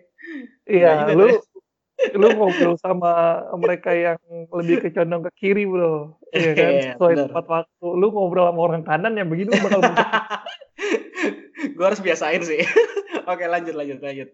Iya, 0.68 1.08
lu 1.16 1.40
lu 2.20 2.28
ngobrol 2.36 2.76
sama 2.76 3.44
mereka 3.56 3.96
yang 3.96 4.20
lebih 4.52 4.84
kecondong 4.84 5.24
ke 5.30 5.32
kiri, 5.40 5.64
Bro. 5.64 6.20
Iya 6.36 6.52
kan? 6.52 6.72
Iya, 6.72 6.92
Sesuai 7.00 7.16
tempat 7.28 7.46
waktu. 7.48 7.88
Lu 7.88 8.08
ngobrol 8.12 8.52
sama 8.52 8.62
orang 8.64 8.84
kanan 8.84 9.16
yang 9.16 9.32
begitu 9.32 9.56
bakal 9.56 9.80
Gue 11.76 11.86
harus 11.88 12.04
biasain 12.04 12.44
sih. 12.44 12.60
Oke, 13.32 13.48
lanjut 13.48 13.76
lanjut 13.76 14.04
lanjut. 14.04 14.30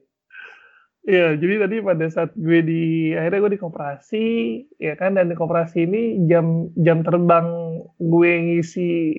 Iya, 1.09 1.39
jadi 1.39 1.65
tadi 1.65 1.75
pada 1.79 2.05
saat 2.11 2.31
gue 2.35 2.59
di 2.61 2.83
akhirnya 3.15 3.39
gue 3.41 3.53
di 3.55 3.61
koperasi, 3.61 4.27
ya 4.77 4.93
kan, 4.99 5.15
dan 5.15 5.31
di 5.31 5.35
koperasi 5.37 5.87
ini 5.87 6.27
jam 6.27 6.69
jam 6.75 7.01
terbang 7.01 7.79
gue 7.97 8.31
ngisi 8.45 9.15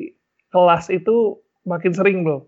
kelas 0.51 0.91
itu 0.91 1.39
makin 1.67 1.93
sering 1.95 2.23
bro. 2.23 2.47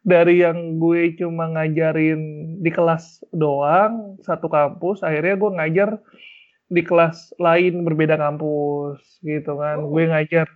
Dari 0.00 0.40
yang 0.40 0.80
gue 0.80 1.12
cuma 1.20 1.52
ngajarin 1.52 2.20
di 2.64 2.70
kelas 2.72 3.20
doang 3.36 4.16
satu 4.24 4.48
kampus 4.48 5.04
akhirnya 5.04 5.36
gue 5.36 5.50
ngajar 5.60 5.90
di 6.70 6.82
kelas 6.86 7.36
lain 7.36 7.84
berbeda 7.84 8.16
kampus 8.16 9.20
gitu 9.20 9.60
kan. 9.60 9.84
Oh. 9.84 9.92
gue 9.92 10.08
ngajar 10.08 10.48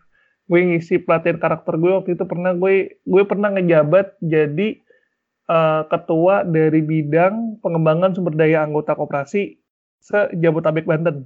gue 0.45 0.61
ngisi 0.61 1.01
pelatihan 1.01 1.41
karakter 1.41 1.77
gue 1.81 1.93
waktu 1.93 2.11
itu 2.17 2.25
pernah 2.29 2.53
gue 2.53 3.01
gue 3.01 3.23
pernah 3.25 3.49
ngejabat 3.53 4.21
jadi 4.21 4.77
uh, 5.49 5.89
ketua 5.89 6.45
dari 6.45 6.85
bidang 6.85 7.61
pengembangan 7.65 8.13
sumber 8.13 8.37
daya 8.37 8.65
anggota 8.65 8.93
koperasi 8.93 9.57
se 10.05 10.19
Jabotabek 10.37 10.85
Banten 10.85 11.25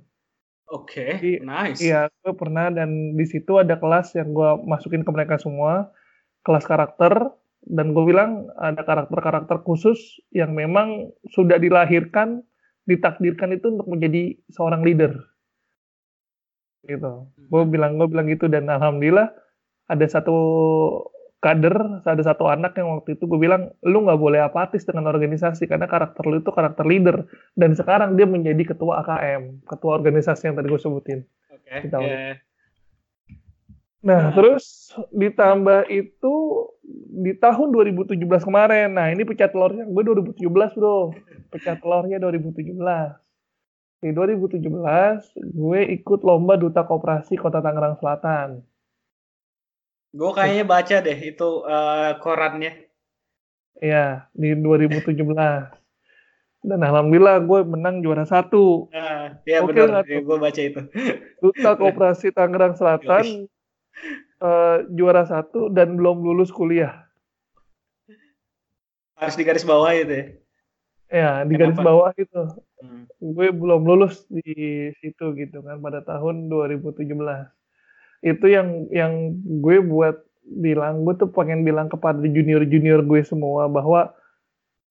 Oke, 0.68 1.16
okay, 1.16 1.40
nice. 1.40 1.80
Iya, 1.80 2.12
gue 2.20 2.36
pernah 2.36 2.68
dan 2.68 3.16
di 3.16 3.24
situ 3.24 3.56
ada 3.56 3.80
kelas 3.80 4.12
yang 4.12 4.36
gue 4.36 4.50
masukin 4.68 5.00
ke 5.00 5.08
mereka 5.08 5.40
semua, 5.40 5.88
kelas 6.44 6.68
karakter, 6.68 7.32
dan 7.64 7.96
gue 7.96 8.04
bilang 8.04 8.52
ada 8.60 8.84
karakter-karakter 8.84 9.64
khusus 9.64 10.20
yang 10.28 10.52
memang 10.52 11.08
sudah 11.32 11.56
dilahirkan, 11.56 12.44
ditakdirkan 12.84 13.56
itu 13.56 13.72
untuk 13.72 13.88
menjadi 13.88 14.36
seorang 14.52 14.84
leader. 14.84 15.16
Gitu. 16.84 17.12
Gue 17.48 17.62
hmm. 17.64 17.72
bilang, 17.72 17.92
gue 17.96 18.08
bilang 18.08 18.26
gitu 18.28 18.52
dan 18.52 18.68
alhamdulillah 18.68 19.32
ada 19.88 20.04
satu 20.04 20.36
kader, 21.38 22.02
ada 22.02 22.22
satu 22.22 22.50
anak 22.50 22.74
yang 22.78 22.98
waktu 22.98 23.14
itu 23.14 23.30
gue 23.30 23.38
bilang, 23.38 23.70
lu 23.86 24.02
nggak 24.02 24.18
boleh 24.18 24.42
apatis 24.42 24.82
dengan 24.82 25.06
organisasi 25.06 25.70
karena 25.70 25.86
karakter 25.86 26.26
lu 26.26 26.42
itu 26.42 26.50
karakter 26.50 26.82
leader. 26.82 27.26
Dan 27.54 27.78
sekarang 27.78 28.18
dia 28.18 28.26
menjadi 28.26 28.74
ketua 28.74 29.06
AKM, 29.06 29.62
ketua 29.66 29.98
organisasi 30.02 30.50
yang 30.50 30.54
tadi 30.58 30.66
gue 30.66 30.80
sebutin. 30.82 31.20
Oke. 31.54 31.86
Okay, 31.86 32.00
yeah. 32.02 32.34
Nah, 33.98 34.30
nah, 34.30 34.34
terus 34.34 34.94
ditambah 35.10 35.90
itu 35.90 36.34
di 37.18 37.34
tahun 37.34 37.74
2017 37.74 38.14
kemarin. 38.46 38.94
Nah, 38.94 39.10
ini 39.10 39.26
pecah 39.26 39.50
telurnya 39.50 39.90
gue 39.90 40.02
2017, 40.38 40.78
Bro. 40.78 41.18
Pecah 41.50 41.76
telurnya 41.82 42.22
2017. 42.22 42.78
Di 43.98 44.14
2017 44.14 45.34
gue 45.34 45.80
ikut 45.98 46.20
lomba 46.22 46.54
duta 46.54 46.86
koperasi 46.86 47.34
Kota 47.34 47.58
Tangerang 47.58 47.98
Selatan. 47.98 48.62
Gue 50.08 50.30
kayaknya 50.32 50.64
baca 50.64 50.96
deh 51.04 51.18
itu 51.20 51.48
uh, 51.68 52.16
korannya. 52.24 52.88
Iya, 53.78 54.26
di 54.32 54.56
2017. 54.56 55.14
Dan 56.64 56.80
alhamdulillah 56.82 57.44
gue 57.44 57.60
menang 57.68 58.00
juara 58.00 58.24
satu. 58.24 58.88
Uh, 58.90 59.36
iya 59.44 59.62
benar, 59.62 60.02
ya, 60.08 60.18
gue 60.24 60.36
baca 60.40 60.60
itu. 60.60 60.80
Duta 61.44 61.76
Koperasi 61.76 62.32
Tangerang 62.32 62.74
Selatan 62.74 63.46
uh, 64.40 64.82
juara 64.90 65.28
satu 65.28 65.68
dan 65.70 65.94
belum 65.94 66.24
lulus 66.24 66.50
kuliah. 66.50 67.04
Harus 69.14 69.36
di 69.36 69.44
garis 69.44 69.66
bawah 69.66 69.92
itu 69.92 70.14
ya? 70.14 70.26
Ya, 71.08 71.30
di 71.44 71.54
Kenapa? 71.54 71.60
garis 71.60 71.78
bawah 71.84 72.10
itu. 72.16 72.42
Hmm. 72.80 73.04
Gue 73.20 73.52
belum 73.52 73.84
lulus 73.84 74.24
di 74.26 74.88
situ 74.98 75.36
gitu 75.36 75.60
kan 75.62 75.78
pada 75.84 76.00
tahun 76.00 76.48
2017 76.48 77.12
itu 78.24 78.46
yang 78.50 78.90
yang 78.90 79.36
gue 79.62 79.78
buat 79.82 80.18
bilang 80.48 81.04
gue 81.04 81.14
tuh 81.20 81.30
pengen 81.30 81.62
bilang 81.62 81.92
kepada 81.92 82.18
junior 82.24 82.64
junior 82.64 83.04
gue 83.04 83.20
semua 83.20 83.68
bahwa 83.68 84.10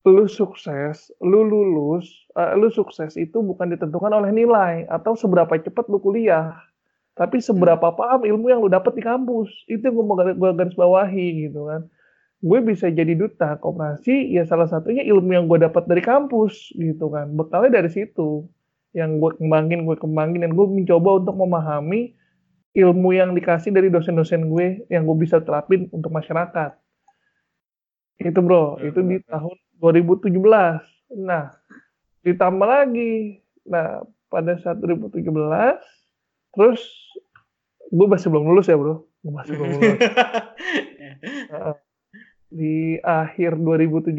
lu 0.07 0.23
sukses, 0.31 1.11
lu 1.19 1.43
lulus, 1.43 2.07
uh, 2.39 2.55
lu 2.55 2.71
sukses 2.71 3.19
itu 3.19 3.43
bukan 3.43 3.75
ditentukan 3.75 4.07
oleh 4.15 4.31
nilai 4.31 4.87
atau 4.87 5.19
seberapa 5.19 5.51
cepat 5.59 5.91
lu 5.91 5.99
kuliah, 5.99 6.55
tapi 7.19 7.43
seberapa 7.43 7.91
paham 7.91 8.23
ilmu 8.23 8.47
yang 8.47 8.63
lu 8.63 8.71
dapet 8.71 8.95
di 8.95 9.03
kampus. 9.03 9.51
Itu 9.67 9.91
yang 9.91 9.95
gue 10.37 10.51
garis 10.55 10.77
bawahi 10.79 11.49
gitu 11.49 11.67
kan. 11.67 11.91
Gue 12.39 12.61
bisa 12.63 12.87
jadi 12.87 13.17
duta 13.17 13.57
koperasi, 13.59 14.31
ya 14.31 14.45
salah 14.45 14.69
satunya 14.69 15.03
ilmu 15.03 15.33
yang 15.33 15.45
gue 15.49 15.59
dapat 15.59 15.89
dari 15.89 15.99
kampus 16.05 16.71
gitu 16.77 17.11
kan. 17.11 17.33
Bekalnya 17.35 17.83
dari 17.83 17.89
situ 17.91 18.47
yang 18.95 19.19
gue 19.19 19.35
kembangin, 19.35 19.83
gue 19.83 19.97
kembangin 19.99 20.45
dan 20.45 20.55
gue 20.55 20.67
mencoba 20.71 21.19
untuk 21.19 21.35
memahami 21.35 22.15
ilmu 22.77 23.09
yang 23.17 23.33
dikasih 23.33 23.73
dari 23.73 23.89
dosen-dosen 23.89 24.45
gue 24.53 24.85
yang 24.93 25.09
gue 25.09 25.17
bisa 25.17 25.41
terapin 25.41 25.89
untuk 25.89 26.13
masyarakat. 26.13 26.77
Itu 28.21 28.39
bro, 28.45 28.77
ya, 28.77 28.93
itu 28.93 29.01
di 29.01 29.17
tahun 29.25 29.57
2017. 29.81 30.37
Nah, 31.25 31.57
ditambah 32.21 32.67
lagi. 32.69 33.41
Nah, 33.65 34.05
pada 34.29 34.61
saat 34.61 34.77
2017, 34.77 35.25
terus 36.53 36.81
gue 37.89 38.07
masih 38.07 38.29
belum 38.29 38.45
lulus 38.53 38.69
ya 38.69 38.77
bro. 38.77 39.01
Gue 39.25 39.33
masih 39.33 39.53
belum 39.57 39.69
lulus. 39.73 39.97
nah, 41.49 41.73
di 42.53 43.01
akhir 43.01 43.57
2017, 43.57 44.13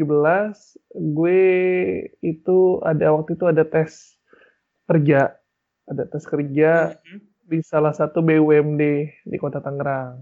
gue 1.15 1.43
itu 2.19 2.57
ada 2.83 3.15
waktu 3.15 3.39
itu 3.39 3.45
ada 3.47 3.63
tes 3.63 4.19
kerja. 4.83 5.31
Ada 5.87 6.03
tes 6.11 6.23
kerja. 6.27 6.99
Mm 6.99 7.07
-hmm 7.07 7.28
di 7.49 7.65
salah 7.65 7.89
satu 7.91 8.21
BUMD 8.21 8.83
di 9.25 9.37
kota 9.41 9.57
Tangerang. 9.57 10.21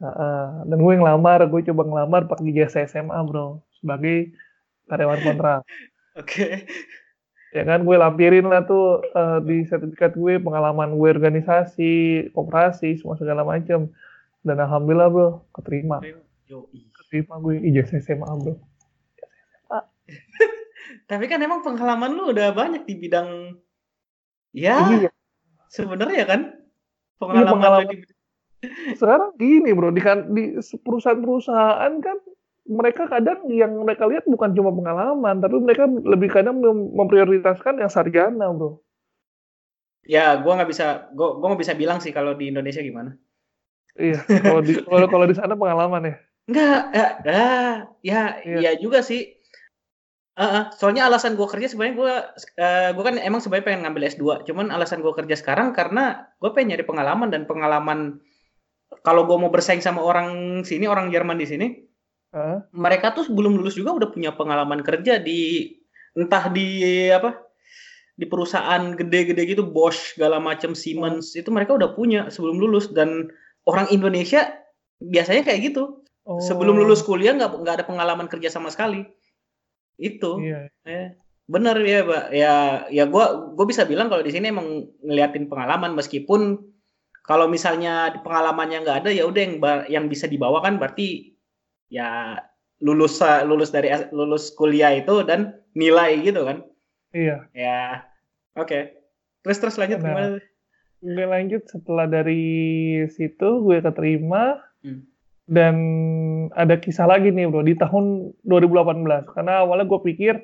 Nah, 0.00 0.14
uh, 0.16 0.50
dan 0.64 0.78
gue 0.80 0.94
ngelamar, 0.96 1.44
gue 1.50 1.60
coba 1.66 1.82
ngelamar 1.84 2.24
pakai 2.30 2.54
jasa 2.56 2.86
SMA 2.88 3.18
bro, 3.26 3.60
sebagai 3.76 4.32
karyawan 4.88 5.20
kontrak. 5.20 5.60
Oke. 6.20 6.24
Okay. 6.24 6.52
Ya 7.50 7.66
kan 7.66 7.82
gue 7.82 7.98
lampirin 7.98 8.46
lah 8.46 8.62
tuh 8.62 9.02
uh, 9.12 9.42
di 9.42 9.66
sertifikat 9.66 10.14
gue 10.14 10.38
pengalaman 10.38 10.94
gue 10.94 11.08
organisasi, 11.10 12.30
koperasi, 12.30 13.02
semua 13.02 13.18
segala 13.18 13.42
macam. 13.42 13.90
Dan 14.40 14.56
alhamdulillah 14.56 15.10
bro, 15.10 15.28
keterima. 15.52 15.98
Keterima 16.96 17.42
gue 17.42 17.58
ijazah 17.66 17.98
SMA 18.00 18.30
bro. 18.38 18.54
Tapi 21.10 21.24
kan 21.26 21.42
emang 21.42 21.66
pengalaman 21.66 22.14
lu 22.14 22.30
udah 22.30 22.54
banyak 22.54 22.86
di 22.86 22.94
bidang 22.94 23.58
ya 24.50 24.82
iya 24.90 25.10
sebenarnya 25.70 26.24
kan 26.26 26.40
pengalaman, 27.22 27.46
iya, 27.46 27.54
pengalaman. 27.54 27.86
Di... 27.86 27.96
sekarang 28.98 29.30
gini 29.38 29.70
bro 29.72 29.94
di, 29.94 30.02
kan, 30.02 30.28
di 30.34 30.58
perusahaan-perusahaan 30.58 31.92
kan 32.02 32.18
mereka 32.70 33.08
kadang 33.08 33.48
yang 33.48 33.72
mereka 33.82 34.04
lihat 34.04 34.28
bukan 34.28 34.52
cuma 34.52 34.74
pengalaman 34.74 35.40
tapi 35.40 35.56
mereka 35.58 35.88
lebih 35.88 36.28
kadang 36.28 36.60
mem 36.60 36.92
memprioritaskan 36.92 37.80
yang 37.80 37.88
sarjana 37.88 38.52
bro 38.52 38.82
ya 40.04 40.36
gue 40.36 40.52
nggak 40.52 40.70
bisa 40.70 41.08
gue 41.14 41.28
gue 41.38 41.46
nggak 41.46 41.62
bisa 41.62 41.74
bilang 41.78 41.98
sih 42.02 42.12
kalau 42.12 42.36
di 42.36 42.52
Indonesia 42.52 42.84
gimana 42.84 43.16
iya 43.96 44.20
kalau 44.26 44.60
di 44.60 44.76
kalau 44.84 45.24
di 45.24 45.36
sana 45.38 45.56
pengalaman 45.56 46.10
ya 46.10 46.16
Enggak, 46.50 46.82
ya, 46.90 47.06
ya, 47.22 47.46
ya, 48.02 48.22
iya. 48.42 48.58
ya 48.58 48.70
juga 48.82 49.06
sih. 49.06 49.38
Uh, 50.38 50.70
soalnya 50.78 51.10
alasan 51.10 51.34
gue 51.34 51.44
kerja 51.44 51.74
sebenarnya 51.74 51.94
gue 51.98 52.14
uh, 52.62 52.90
gue 52.94 53.04
kan 53.04 53.18
emang 53.18 53.42
sebenarnya 53.42 53.66
pengen 53.66 53.82
ngambil 53.82 54.14
S2 54.14 54.46
cuman 54.46 54.70
alasan 54.70 55.02
gue 55.02 55.10
kerja 55.10 55.34
sekarang 55.36 55.74
karena 55.74 56.32
gue 56.38 56.48
pengen 56.54 56.72
nyari 56.72 56.86
pengalaman 56.86 57.28
dan 57.34 57.50
pengalaman 57.50 58.22
kalau 59.02 59.26
gue 59.26 59.36
mau 59.36 59.50
bersaing 59.50 59.82
sama 59.82 60.00
orang 60.00 60.62
sini 60.62 60.86
orang 60.86 61.10
Jerman 61.10 61.34
di 61.34 61.46
sini 61.50 61.66
uh. 62.32 62.62
mereka 62.70 63.10
tuh 63.10 63.26
sebelum 63.26 63.58
lulus 63.58 63.74
juga 63.74 63.90
udah 63.90 64.08
punya 64.14 64.30
pengalaman 64.32 64.86
kerja 64.86 65.18
di 65.18 65.74
entah 66.14 66.46
di 66.46 67.10
apa 67.10 67.34
di 68.14 68.24
perusahaan 68.24 68.94
gede-gede 68.94 69.44
gitu 69.50 69.66
Bosch 69.66 70.14
segala 70.14 70.38
macam 70.38 70.78
Siemens 70.78 71.34
uh. 71.34 71.42
itu 71.42 71.50
mereka 71.50 71.74
udah 71.74 71.90
punya 71.92 72.30
sebelum 72.30 72.56
lulus 72.62 72.86
dan 72.94 73.28
orang 73.66 73.90
Indonesia 73.90 74.46
biasanya 75.02 75.42
kayak 75.42 75.74
gitu 75.74 76.06
oh. 76.24 76.38
sebelum 76.38 76.78
lulus 76.78 77.02
kuliah 77.02 77.34
nggak 77.34 77.60
nggak 77.66 77.74
ada 77.82 77.84
pengalaman 77.84 78.30
kerja 78.30 78.52
sama 78.52 78.70
sekali 78.70 79.04
itu. 80.00 80.40
Iya. 80.40 80.72
eh, 80.88 81.14
bener 81.46 81.76
ya 81.84 82.00
pak. 82.02 82.24
Ya 82.32 82.54
ya 82.88 83.04
gue 83.06 83.24
gue 83.54 83.66
bisa 83.68 83.84
bilang 83.84 84.08
kalau 84.08 84.24
di 84.24 84.32
sini 84.32 84.48
emang 84.48 84.88
ngeliatin 85.04 85.46
pengalaman. 85.46 85.92
Meskipun 85.92 86.56
kalau 87.22 87.46
misalnya 87.46 88.10
pengalamannya 88.24 88.82
nggak 88.82 88.98
ada 89.04 89.10
ya 89.12 89.28
udah 89.28 89.42
yang 89.44 89.54
yang 89.86 90.04
bisa 90.08 90.24
dibawa 90.26 90.64
kan 90.64 90.80
berarti 90.80 91.36
ya 91.92 92.40
lulus 92.80 93.20
lulus 93.44 93.68
dari 93.68 93.92
lulus 94.10 94.56
kuliah 94.56 94.96
itu 94.96 95.20
dan 95.28 95.60
nilai 95.76 96.24
gitu 96.24 96.48
kan. 96.48 96.64
Iya. 97.12 97.46
Ya. 97.52 98.08
Oke. 98.56 98.66
Okay. 98.66 98.82
terus 99.40 99.56
terus 99.56 99.80
lanjut 99.80 100.04
nah, 100.04 100.12
gimana? 100.12 100.36
gue 101.00 101.26
lanjut 101.26 101.64
setelah 101.64 102.04
dari 102.08 102.44
situ 103.08 103.48
gue 103.64 103.78
keterima. 103.80 104.60
Hmm. 104.84 105.09
Dan 105.50 105.74
ada 106.54 106.78
kisah 106.78 107.10
lagi 107.10 107.34
nih 107.34 107.50
bro 107.50 107.66
di 107.66 107.74
tahun 107.74 108.30
2018 108.46 109.34
karena 109.34 109.66
awalnya 109.66 109.86
gue 109.90 110.00
pikir 110.06 110.34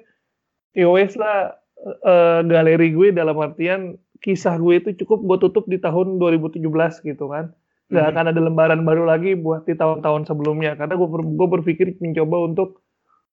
ya 0.74 0.90
lah 0.90 1.54
uh, 2.02 2.40
galeri 2.42 2.90
gue 2.90 3.14
dalam 3.14 3.38
artian 3.38 3.94
kisah 4.20 4.56
gue 4.58 4.80
itu 4.80 4.90
cukup 5.04 5.24
gue 5.24 5.38
tutup 5.48 5.64
di 5.68 5.78
tahun 5.80 6.18
2017 6.18 6.60
gitu 7.06 7.30
kan. 7.30 7.52
Nggak 7.86 8.04
hmm. 8.04 8.12
akan 8.16 8.24
ada 8.34 8.40
lembaran 8.42 8.80
baru 8.82 9.06
lagi 9.06 9.38
buat 9.38 9.68
di 9.68 9.78
tahun-tahun 9.78 10.26
sebelumnya. 10.26 10.74
Karena 10.74 10.98
gue 10.98 11.08
ber, 11.08 11.22
gue 11.22 11.48
berpikir 11.60 11.86
mencoba 12.02 12.36
untuk 12.42 12.82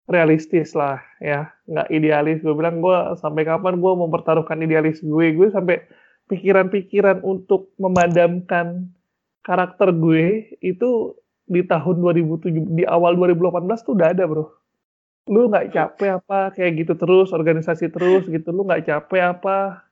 realistis 0.05 0.75
lah 0.77 1.01
ya. 1.23 1.49
Nggak 1.65 1.87
idealis. 1.89 2.39
Gue 2.43 2.53
bilang 2.53 2.83
gue 2.83 2.97
sampai 3.17 3.47
kapan 3.47 3.79
gue 3.79 3.93
mempertaruhkan 3.97 4.59
idealis 4.61 5.01
gue? 5.01 5.25
Gue 5.33 5.47
sampai 5.49 5.81
pikiran-pikiran 6.29 7.25
untuk 7.25 7.73
memadamkan 7.81 8.93
karakter 9.43 9.91
gue 9.91 10.55
itu 10.63 11.19
di 11.43 11.61
tahun 11.63 11.99
2007 11.99 12.77
di 12.77 12.83
awal 12.87 13.19
2018 13.19 13.67
tuh 13.83 13.93
udah 13.95 14.07
ada 14.15 14.23
bro. 14.25 14.45
Lu 15.27 15.47
nggak 15.47 15.71
capek 15.71 16.19
apa? 16.19 16.51
Kayak 16.55 16.71
gitu 16.83 16.93
terus 16.99 17.31
organisasi 17.31 17.91
terus 17.91 18.27
gitu. 18.27 18.49
Lu 18.51 18.67
nggak 18.67 18.87
capek 18.87 19.21
apa? 19.37 19.83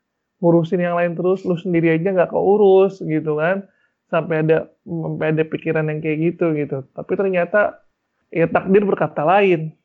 Ngurusin 0.42 0.82
yang 0.82 0.98
lain 0.98 1.14
terus 1.14 1.44
lu 1.46 1.56
sendiri 1.60 1.94
aja 1.96 2.12
nggak 2.12 2.32
keurus 2.32 3.00
gitu 3.04 3.40
kan. 3.40 3.68
Sampai 4.12 4.44
ada 4.44 4.68
sampai 4.84 5.26
ada 5.32 5.44
pikiran 5.48 5.88
yang 5.88 6.00
kayak 6.04 6.18
gitu 6.34 6.52
gitu. 6.56 6.84
Tapi 6.92 7.12
ternyata 7.16 7.84
ya 8.32 8.48
takdir 8.48 8.84
berkata 8.88 9.24
lain. 9.28 9.76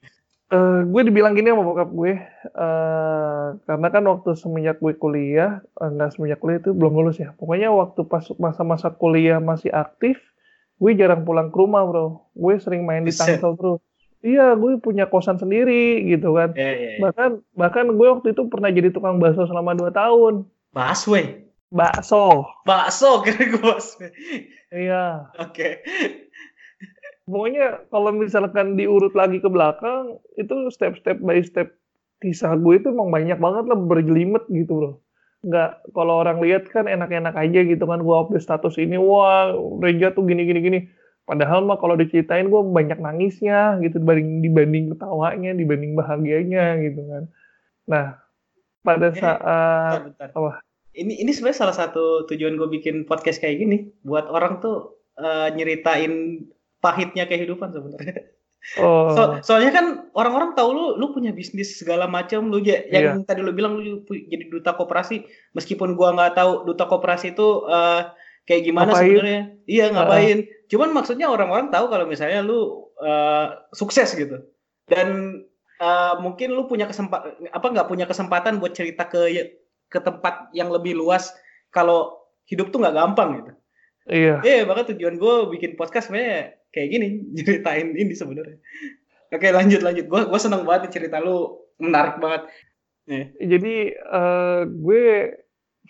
Uh, 0.47 0.87
gue 0.87 1.11
dibilang 1.11 1.35
gini 1.35 1.51
sama 1.51 1.67
bokap 1.67 1.91
gue, 1.91 2.23
uh, 2.55 3.59
karena 3.67 3.89
kan 3.91 4.07
waktu 4.07 4.31
semenjak 4.39 4.79
gue 4.79 4.95
kuliah, 4.95 5.59
uh, 5.75 5.91
nggak 5.91 6.15
semenjak 6.15 6.39
kuliah 6.39 6.63
itu 6.63 6.71
belum 6.71 7.03
lulus 7.03 7.19
ya. 7.19 7.35
Pokoknya 7.35 7.75
waktu 7.75 8.07
pas 8.07 8.23
masa-masa 8.39 8.95
kuliah 8.95 9.43
masih 9.43 9.75
aktif, 9.75 10.23
gue 10.77 10.93
jarang 10.97 11.25
pulang 11.25 11.49
ke 11.53 11.57
rumah 11.57 11.85
bro. 11.85 12.27
Gue 12.37 12.61
sering 12.61 12.85
main 12.85 13.05
di 13.05 13.13
Tangsel 13.13 13.57
terus. 13.57 13.81
Iya, 14.27 14.59
gue 14.59 14.81
punya 14.83 15.07
kosan 15.07 15.39
sendiri 15.39 16.03
gitu 16.09 16.35
kan. 16.35 16.57
Yeah, 16.57 16.73
yeah, 16.75 16.93
yeah. 16.99 17.01
Bahkan 17.05 17.31
bahkan 17.55 17.87
gue 17.95 18.07
waktu 18.11 18.35
itu 18.35 18.43
pernah 18.51 18.73
jadi 18.73 18.91
tukang 18.91 19.23
bakso 19.23 19.47
selama 19.47 19.77
2 19.77 19.93
tahun. 19.93 20.35
Bakso? 20.75 21.15
Bakso. 21.71 22.49
Bakso 22.67 23.11
kira 23.25 23.43
gue 23.55 23.63
bakso. 23.63 24.03
Iya. 24.75 25.31
Oke. 25.39 25.83
Okay 25.85 26.27
pokoknya 27.27 27.91
kalau 27.91 28.15
misalkan 28.15 28.79
diurut 28.79 29.13
lagi 29.19 29.43
ke 29.43 29.51
belakang 29.51 30.17
itu 30.39 30.71
step-step 30.71 31.19
by 31.19 31.43
step 31.43 31.75
kisah 32.23 32.55
gue 32.57 32.81
itu 32.81 32.89
emang 32.89 33.13
banyak 33.13 33.37
banget 33.37 33.65
lah 33.69 33.77
berjelimet 33.77 34.47
gitu 34.49 34.73
bro 34.73 34.91
nggak 35.47 35.95
kalau 35.95 36.27
orang 36.27 36.43
lihat 36.43 36.67
kan 36.69 36.91
enak-enak 36.91 37.39
aja 37.39 37.61
gitu 37.63 37.85
kan 37.87 38.03
gue 38.03 38.17
update 38.19 38.43
status 38.43 38.75
ini 38.83 38.99
wah 38.99 39.55
Reja 39.79 40.11
tuh 40.11 40.27
gini 40.27 40.43
gini 40.43 40.61
gini 40.61 40.81
padahal 41.23 41.63
mah 41.63 41.79
kalau 41.79 41.95
diceritain 41.95 42.51
gue 42.51 42.63
banyak 42.67 42.99
nangisnya 42.99 43.79
gitu 43.83 44.03
dibanding 44.03 44.43
dibanding 44.43 44.85
ketawanya 44.95 45.55
dibanding 45.55 45.95
bahagianya 45.95 46.83
gitu 46.83 47.01
kan 47.07 47.23
nah 47.87 48.07
pada 48.83 49.15
saat 49.15 49.43
bentar, 49.43 50.03
bentar. 50.11 50.29
apa 50.35 50.51
ini 50.97 51.15
ini 51.23 51.31
sebenarnya 51.31 51.61
salah 51.63 51.77
satu 51.77 52.27
tujuan 52.27 52.59
gue 52.59 52.69
bikin 52.81 53.07
podcast 53.07 53.39
kayak 53.39 53.63
gini 53.63 53.79
buat 54.03 54.27
orang 54.27 54.59
tuh 54.59 54.97
uh, 55.21 55.49
nyeritain 55.53 56.47
pahitnya 56.81 57.29
kehidupan 57.29 57.73
sebenarnya. 57.73 58.15
Oh. 58.75 59.15
So, 59.15 59.23
soalnya 59.47 59.71
kan 59.71 59.87
orang-orang 60.19 60.59
tahu 60.59 60.75
lu 60.75 60.87
lu 60.99 61.15
punya 61.15 61.31
bisnis 61.31 61.79
segala 61.79 62.11
macam 62.11 62.51
lu 62.51 62.59
ya 62.59 62.83
yang 62.91 63.23
yeah. 63.23 63.27
tadi 63.27 63.41
lu 63.47 63.55
bilang 63.55 63.79
lu 63.79 64.03
jadi 64.11 64.51
duta 64.51 64.75
koperasi 64.75 65.23
meskipun 65.55 65.95
gua 65.95 66.11
nggak 66.19 66.35
tahu 66.35 66.67
duta 66.67 66.91
koperasi 66.91 67.39
itu 67.39 67.63
uh, 67.71 68.11
kayak 68.51 68.67
gimana 68.67 68.91
sebenarnya. 68.95 69.55
Iya 69.71 69.95
ngapain. 69.95 70.39
Uh. 70.43 70.67
Cuman 70.67 70.91
maksudnya 70.91 71.31
orang-orang 71.31 71.71
tahu 71.71 71.87
kalau 71.87 72.11
misalnya 72.11 72.43
lu 72.43 72.91
uh, 72.99 73.55
sukses 73.71 74.11
gitu. 74.19 74.43
Dan 74.91 75.41
uh, 75.79 76.19
mungkin 76.19 76.55
lu 76.55 76.67
punya 76.67 76.91
kesempatan 76.91 77.51
apa 77.55 77.67
nggak 77.71 77.89
punya 77.91 78.07
kesempatan 78.07 78.59
buat 78.59 78.75
cerita 78.75 79.07
ke 79.07 79.31
ke 79.87 79.99
tempat 80.03 80.51
yang 80.51 80.75
lebih 80.75 80.99
luas 80.99 81.31
kalau 81.71 82.19
hidup 82.51 82.75
tuh 82.75 82.83
nggak 82.83 82.97
gampang 82.99 83.31
gitu. 83.43 83.53
Iya. 84.07 84.43
Iya, 84.43 84.63
bahkan 84.71 84.95
tujuan 84.95 85.19
gue 85.19 85.35
bikin 85.59 85.75
podcast 85.75 86.09
sebenarnya 86.09 86.55
kayak 86.71 86.89
gini, 86.95 87.09
ceritain 87.39 87.91
ini 87.95 88.15
sebenarnya. 88.15 88.59
Oke, 89.35 89.51
lanjut 89.51 89.83
lanjut. 89.83 90.07
Gue 90.07 90.21
gue 90.31 90.41
seneng 90.41 90.63
banget 90.63 90.95
cerita 90.95 91.19
lu 91.19 91.59
menarik 91.83 92.23
banget. 92.23 92.47
Yeah. 93.07 93.27
Jadi 93.43 93.95
uh, 94.07 94.67
gue 94.67 95.35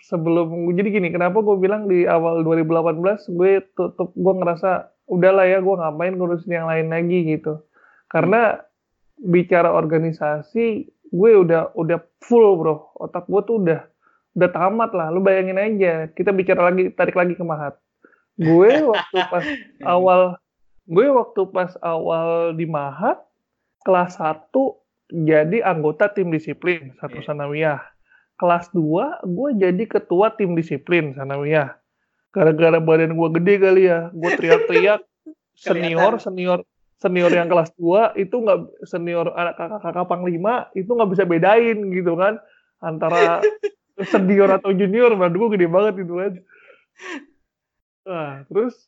sebelum 0.00 0.72
jadi 0.76 0.88
gini, 1.00 1.08
kenapa 1.12 1.44
gue 1.44 1.56
bilang 1.60 1.88
di 1.88 2.08
awal 2.08 2.44
2018 2.44 3.32
gue 3.36 3.52
tutup 3.76 4.12
gue 4.16 4.34
ngerasa 4.40 4.92
udahlah 5.08 5.44
ya 5.44 5.60
gue 5.60 5.74
ngapain 5.76 6.16
ngurusin 6.16 6.52
yang 6.56 6.68
lain 6.68 6.88
lagi 6.88 7.36
gitu. 7.36 7.60
Karena 8.08 8.56
bicara 9.20 9.72
organisasi 9.72 10.96
gue 11.12 11.30
udah 11.38 11.72
udah 11.78 11.98
full 12.20 12.58
bro 12.60 12.92
otak 12.98 13.24
gue 13.30 13.40
tuh 13.48 13.56
udah 13.64 13.80
udah 14.36 14.50
tamat 14.52 14.90
lah 14.92 15.08
lu 15.08 15.24
bayangin 15.24 15.56
aja 15.56 16.12
kita 16.12 16.34
bicara 16.36 16.68
lagi 16.68 16.92
tarik 16.92 17.16
lagi 17.16 17.32
ke 17.32 17.44
Mahat 17.46 17.80
gue 18.36 18.72
waktu 18.84 19.18
pas 19.32 19.46
awal 19.84 20.36
gue 20.86 21.06
waktu 21.08 21.40
pas 21.50 21.72
awal 21.82 22.52
di 22.54 22.68
Mahat 22.68 23.18
kelas 23.82 24.20
1 24.20 24.52
jadi 25.12 25.62
anggota 25.62 26.10
tim 26.10 26.34
disiplin 26.34 26.90
satu 26.98 27.22
sanawiyah. 27.22 27.78
Kelas 28.36 28.68
2 28.74 29.22
gue 29.24 29.48
jadi 29.56 29.84
ketua 29.86 30.34
tim 30.34 30.58
disiplin 30.58 31.14
sanawiyah. 31.14 31.78
Gara-gara 32.34 32.82
badan 32.82 33.16
gue 33.16 33.28
gede 33.40 33.54
kali 33.56 33.82
ya, 33.88 34.12
gue 34.12 34.30
teriak-teriak 34.36 35.00
senior 35.56 36.20
senior 36.20 36.60
senior 37.00 37.32
yang 37.32 37.48
kelas 37.48 37.72
2 37.78 38.18
itu 38.20 38.34
nggak 38.34 38.84
senior 38.84 39.32
anak 39.32 39.56
kakak-kakak 39.56 40.04
panglima 40.04 40.68
itu 40.76 40.88
nggak 40.90 41.10
bisa 41.12 41.24
bedain 41.24 41.78
gitu 41.92 42.12
kan 42.18 42.36
antara 42.82 43.40
senior 44.12 44.52
atau 44.60 44.74
junior, 44.76 45.16
badan 45.16 45.38
gue 45.38 45.48
gede 45.56 45.66
banget 45.70 45.94
itu 46.04 46.14
kan. 46.18 46.32
Nah, 48.06 48.46
terus 48.46 48.86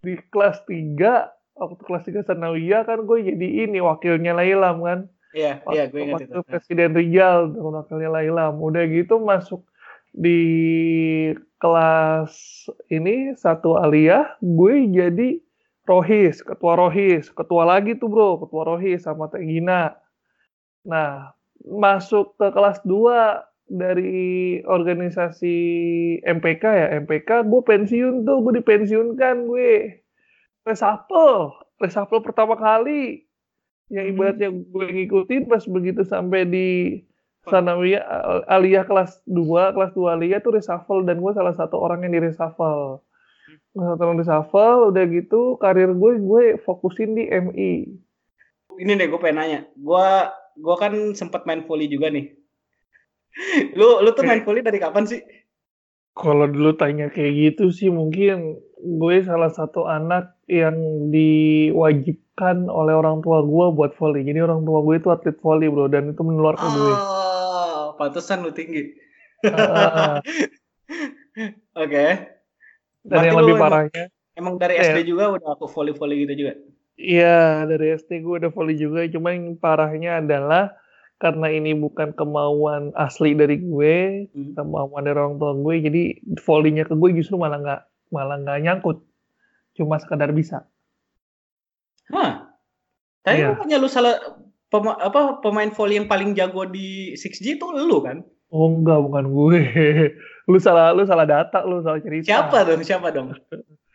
di 0.00 0.14
kelas 0.30 0.62
3, 0.64 1.28
waktu 1.58 1.82
kelas 1.82 2.04
3 2.06 2.22
Sanawiyah 2.22 2.86
kan 2.86 3.02
gue 3.02 3.18
jadi 3.34 3.66
ini 3.66 3.82
wakilnya 3.82 4.32
Lailam 4.32 4.80
kan. 4.80 5.00
Iya, 5.34 5.62
iya 5.70 5.84
gue 5.90 6.00
ingat 6.00 6.26
itu. 6.26 6.40
Presiden 6.46 6.94
Rijal 6.94 7.50
wakilnya 7.54 8.10
Lailam. 8.14 8.62
Udah 8.62 8.86
gitu 8.86 9.18
masuk 9.18 9.66
di 10.10 10.42
kelas 11.62 12.66
ini 12.90 13.36
satu 13.38 13.78
aliyah, 13.78 14.38
gue 14.42 14.74
jadi 14.90 15.38
Rohis, 15.86 16.42
ketua 16.46 16.78
Rohis, 16.78 17.34
ketua 17.34 17.66
lagi 17.66 17.98
tuh 17.98 18.06
bro, 18.06 18.38
ketua 18.46 18.62
Rohis 18.62 19.02
sama 19.02 19.26
Teh 19.26 19.42
Gina. 19.42 19.98
Nah, 20.86 21.34
masuk 21.66 22.38
ke 22.38 22.46
kelas 22.54 22.78
2 22.86 23.49
dari 23.70 24.58
organisasi 24.66 25.56
MPK 26.26 26.64
ya? 26.66 26.86
MPK 27.06 27.46
gue 27.46 27.62
pensiun 27.62 28.26
tuh 28.26 28.42
gue 28.42 28.58
dipensiunkan 28.58 29.46
gue. 29.46 30.02
Reshuffle 30.66 31.54
reshuffle 31.78 32.20
pertama 32.20 32.58
kali. 32.58 33.24
Yang 33.90 34.06
hmm. 34.06 34.12
ibaratnya 34.14 34.48
gue 34.50 34.86
ngikutin 34.90 35.42
pas 35.46 35.62
begitu 35.70 36.02
sampai 36.02 36.46
di 36.46 36.68
Sanawiyah 37.48 38.04
Aliyah 38.50 38.84
kelas 38.84 39.24
2 39.24 39.74
kelas 39.74 39.92
2 39.96 40.14
Aliyah 40.18 40.44
tuh 40.44 40.60
reshuffle 40.60 41.08
dan 41.08 41.24
gue 41.24 41.32
salah 41.32 41.56
satu 41.56 41.80
orang 41.80 42.04
yang 42.04 42.12
di 42.12 42.20
reshuffle 42.28 43.00
satu 43.72 44.02
orang 44.04 44.20
reshuffle 44.20 44.92
udah 44.92 45.04
gitu 45.08 45.56
karir 45.56 45.96
gue 45.96 46.20
gue 46.20 46.44
fokusin 46.60 47.16
di 47.16 47.32
MI 47.32 47.88
ini 48.80 48.96
deh 48.96 49.06
gue 49.12 49.20
pengen 49.20 49.36
nanya. 49.36 49.60
Gue 49.76 50.06
gue 50.56 50.76
kan 50.80 50.92
sempat 51.12 51.44
main 51.44 51.68
volley 51.68 51.86
juga 51.86 52.08
nih 52.08 52.32
lu 53.78 54.02
lu 54.02 54.10
tuh 54.12 54.24
main 54.26 54.42
volley 54.42 54.62
dari 54.64 54.78
kapan 54.82 55.06
sih? 55.06 55.20
Kalau 56.14 56.50
dulu 56.50 56.74
tanya 56.74 57.08
kayak 57.08 57.32
gitu 57.32 57.70
sih 57.70 57.88
mungkin 57.88 58.58
gue 58.80 59.16
salah 59.22 59.52
satu 59.52 59.86
anak 59.86 60.36
yang 60.50 60.76
diwajibkan 61.08 62.66
oleh 62.66 62.92
orang 62.96 63.22
tua 63.22 63.46
gue 63.46 63.66
buat 63.72 63.94
volley. 63.96 64.26
Jadi 64.26 64.42
orang 64.42 64.66
tua 64.66 64.82
gue 64.82 64.98
itu 64.98 65.08
atlet 65.08 65.38
volley 65.38 65.70
bro 65.70 65.86
dan 65.86 66.12
itu 66.12 66.22
menular 66.26 66.58
ke 66.58 66.66
gue. 66.66 66.94
Oh, 66.96 67.94
pantesan 67.96 68.42
lu 68.42 68.50
tinggi. 68.50 68.90
Uh, 69.46 70.18
Oke. 71.78 71.86
Okay. 71.86 72.10
Dan 73.06 73.32
yang 73.32 73.38
lebih 73.40 73.56
parahnya. 73.56 74.04
Emang, 74.36 74.56
emang 74.58 74.62
dari 74.62 74.76
SD 74.76 75.08
juga 75.08 75.32
udah 75.32 75.56
aku 75.56 75.64
volley-volley 75.70 76.28
gitu 76.28 76.44
juga? 76.44 76.52
Iya, 77.00 77.64
dari 77.64 77.96
SD 77.96 78.20
gue 78.20 78.34
udah 78.44 78.52
volley 78.52 78.76
juga, 78.76 79.00
cuma 79.08 79.32
yang 79.32 79.56
parahnya 79.56 80.20
adalah 80.20 80.76
karena 81.20 81.46
ini 81.46 81.76
bukan 81.76 82.10
kemauan 82.10 82.96
asli 82.96 83.36
dari 83.36 83.60
gue, 83.60 84.26
Hmm. 84.32 84.56
kemauan 84.56 85.04
dari 85.04 85.14
orang 85.14 85.36
tua 85.36 85.52
gue, 85.52 85.74
jadi 85.78 86.02
volleynya 86.40 86.82
ke 86.82 86.96
gue 86.96 87.10
justru 87.12 87.36
malah 87.36 87.60
nggak 87.60 87.80
malah 88.08 88.40
nggak 88.40 88.58
nyangkut, 88.60 89.04
cuma 89.74 90.00
sekadar 90.00 90.32
bisa. 90.32 90.64
Hah. 92.08 92.50
Tapi 93.20 93.36
Iya. 93.38 93.52
bukannya 93.52 93.76
lu 93.76 93.86
salah 93.86 94.16
pema- 94.66 94.96
apa 94.96 95.38
pemain 95.38 95.68
volley 95.68 96.00
yang 96.00 96.08
paling 96.08 96.32
jago 96.32 96.64
di 96.64 97.12
6G 97.14 97.54
itu 97.54 97.68
lu 97.68 98.00
kan? 98.00 98.24
Oh 98.48 98.66
enggak, 98.66 98.98
bukan 98.98 99.24
gue. 99.30 99.60
Lu 100.50 100.58
salah, 100.58 100.90
lu 100.90 101.06
salah 101.06 101.22
data, 101.22 101.62
lu 101.62 101.78
salah 101.78 102.02
cerita. 102.02 102.26
Siapa 102.26 102.66
dong? 102.66 102.82
Siapa 102.82 103.14
dong? 103.14 103.30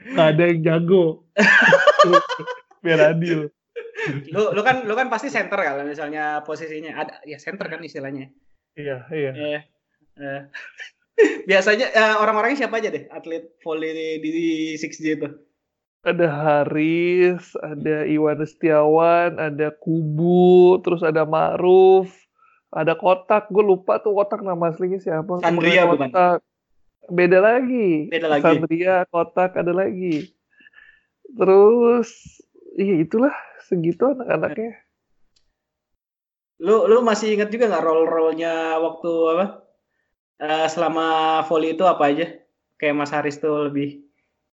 Nggak 0.07 0.27
ada 0.31 0.43
yang 0.47 0.59
jago. 0.63 1.27
Biar 2.79 3.11
adil. 3.11 3.51
Lu 4.31 4.51
lu 4.51 4.61
kan 4.61 4.83
lu 4.83 4.93
kan 4.93 5.07
pasti 5.07 5.31
center 5.31 5.55
kalau 5.55 5.87
misalnya 5.87 6.43
posisinya 6.43 6.91
ada 6.99 7.13
ya 7.23 7.39
center 7.39 7.65
kan 7.71 7.79
istilahnya. 7.79 8.27
Iya, 8.75 9.07
iya. 9.11 9.31
Eh, 9.31 9.61
eh. 10.19 10.41
Biasanya 11.49 11.95
eh, 11.95 12.15
orang-orangnya 12.19 12.67
siapa 12.67 12.83
aja 12.83 12.91
deh 12.91 13.07
atlet 13.07 13.55
volley 13.63 14.19
di, 14.19 14.19
di 14.19 14.47
6G 14.75 15.05
itu? 15.15 15.29
Ada 16.05 16.27
Haris, 16.29 17.57
ada 17.65 18.05
Iwan 18.05 18.37
Setiawan, 18.45 19.41
ada 19.41 19.73
Kubu, 19.73 20.77
terus 20.85 21.01
ada 21.01 21.25
Ma'ruf, 21.25 22.13
ada 22.69 22.93
Kotak. 22.93 23.49
Gue 23.49 23.65
lupa 23.65 23.97
tuh 23.97 24.13
Kotak 24.13 24.45
nama 24.45 24.69
aslinya 24.69 25.01
siapa. 25.01 25.41
Sandria 25.41 25.89
bukan? 25.89 26.13
Kotak. 26.13 26.45
Beda 27.09 27.41
lagi. 27.41 28.11
Beda 28.13 28.29
lagi. 28.29 28.43
Sandria, 28.45 29.09
Kotak 29.09 29.57
ada 29.57 29.73
lagi. 29.73 30.29
Terus, 31.25 32.37
iya 32.77 33.01
itulah 33.01 33.33
segitu 33.65 34.13
anak-anaknya. 34.13 34.85
Lu 36.63 36.87
lu 36.87 37.03
masih 37.03 37.35
ingat 37.35 37.51
juga 37.51 37.67
nggak 37.67 37.83
role-role-nya 37.83 38.79
waktu 38.79 39.11
apa? 39.35 39.45
Eh, 40.39 40.67
selama 40.67 41.39
volley 41.47 41.75
itu 41.75 41.83
apa 41.87 42.11
aja? 42.11 42.27
Kayak 42.75 42.95
Mas 42.95 43.11
Haris 43.11 43.39
tuh 43.39 43.71
lebih 43.71 44.03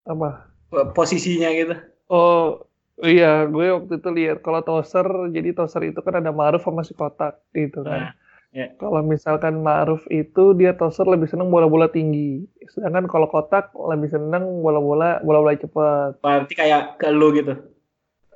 Apa? 0.08 0.48
posisinya 0.96 1.52
gitu. 1.52 1.74
Oh, 2.06 2.64
iya, 3.02 3.44
gue 3.44 3.74
waktu 3.74 3.98
itu 3.98 4.08
lihat 4.14 4.38
kalau 4.40 4.62
toser, 4.62 5.04
jadi 5.34 5.52
toser 5.52 5.90
itu 5.90 5.98
kan 6.00 6.22
ada 6.22 6.30
Ma'ruf 6.30 6.62
sama 6.64 6.86
si 6.86 6.94
Kotak 6.94 7.42
gitu 7.52 7.82
kan. 7.82 8.10
Nah, 8.10 8.10
ya. 8.54 8.70
Kalau 8.78 9.02
misalkan 9.02 9.60
Ma'ruf 9.60 10.06
itu 10.08 10.54
dia 10.54 10.78
toser 10.78 11.04
lebih 11.04 11.26
seneng 11.26 11.50
bola-bola 11.50 11.90
tinggi. 11.90 12.46
Sedangkan 12.70 13.10
kalau 13.10 13.28
Kotak 13.28 13.74
lebih 13.74 14.08
seneng 14.08 14.62
bola-bola 14.62 15.20
bola-bola 15.20 15.58
cepat. 15.58 16.22
Berarti 16.22 16.54
kayak 16.56 17.02
ke 17.02 17.10
lu 17.10 17.34
gitu. 17.36 17.75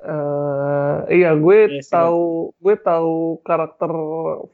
Eh 0.01 0.97
iya, 1.13 1.37
gue 1.37 1.77
sih, 1.77 1.93
tahu 1.93 2.51
gue 2.57 2.75
tahu 2.81 3.37
karakter 3.45 3.91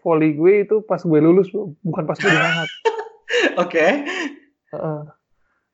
volley 0.04 0.36
gue 0.36 0.68
itu 0.68 0.76
pas 0.84 1.00
gue 1.00 1.20
lulus, 1.24 1.48
bukan 1.84 2.04
pas 2.04 2.20
gue 2.20 2.28
di 2.28 2.36
Mahat. 2.36 2.70
Oke. 3.64 3.86
Heeh. 4.76 5.02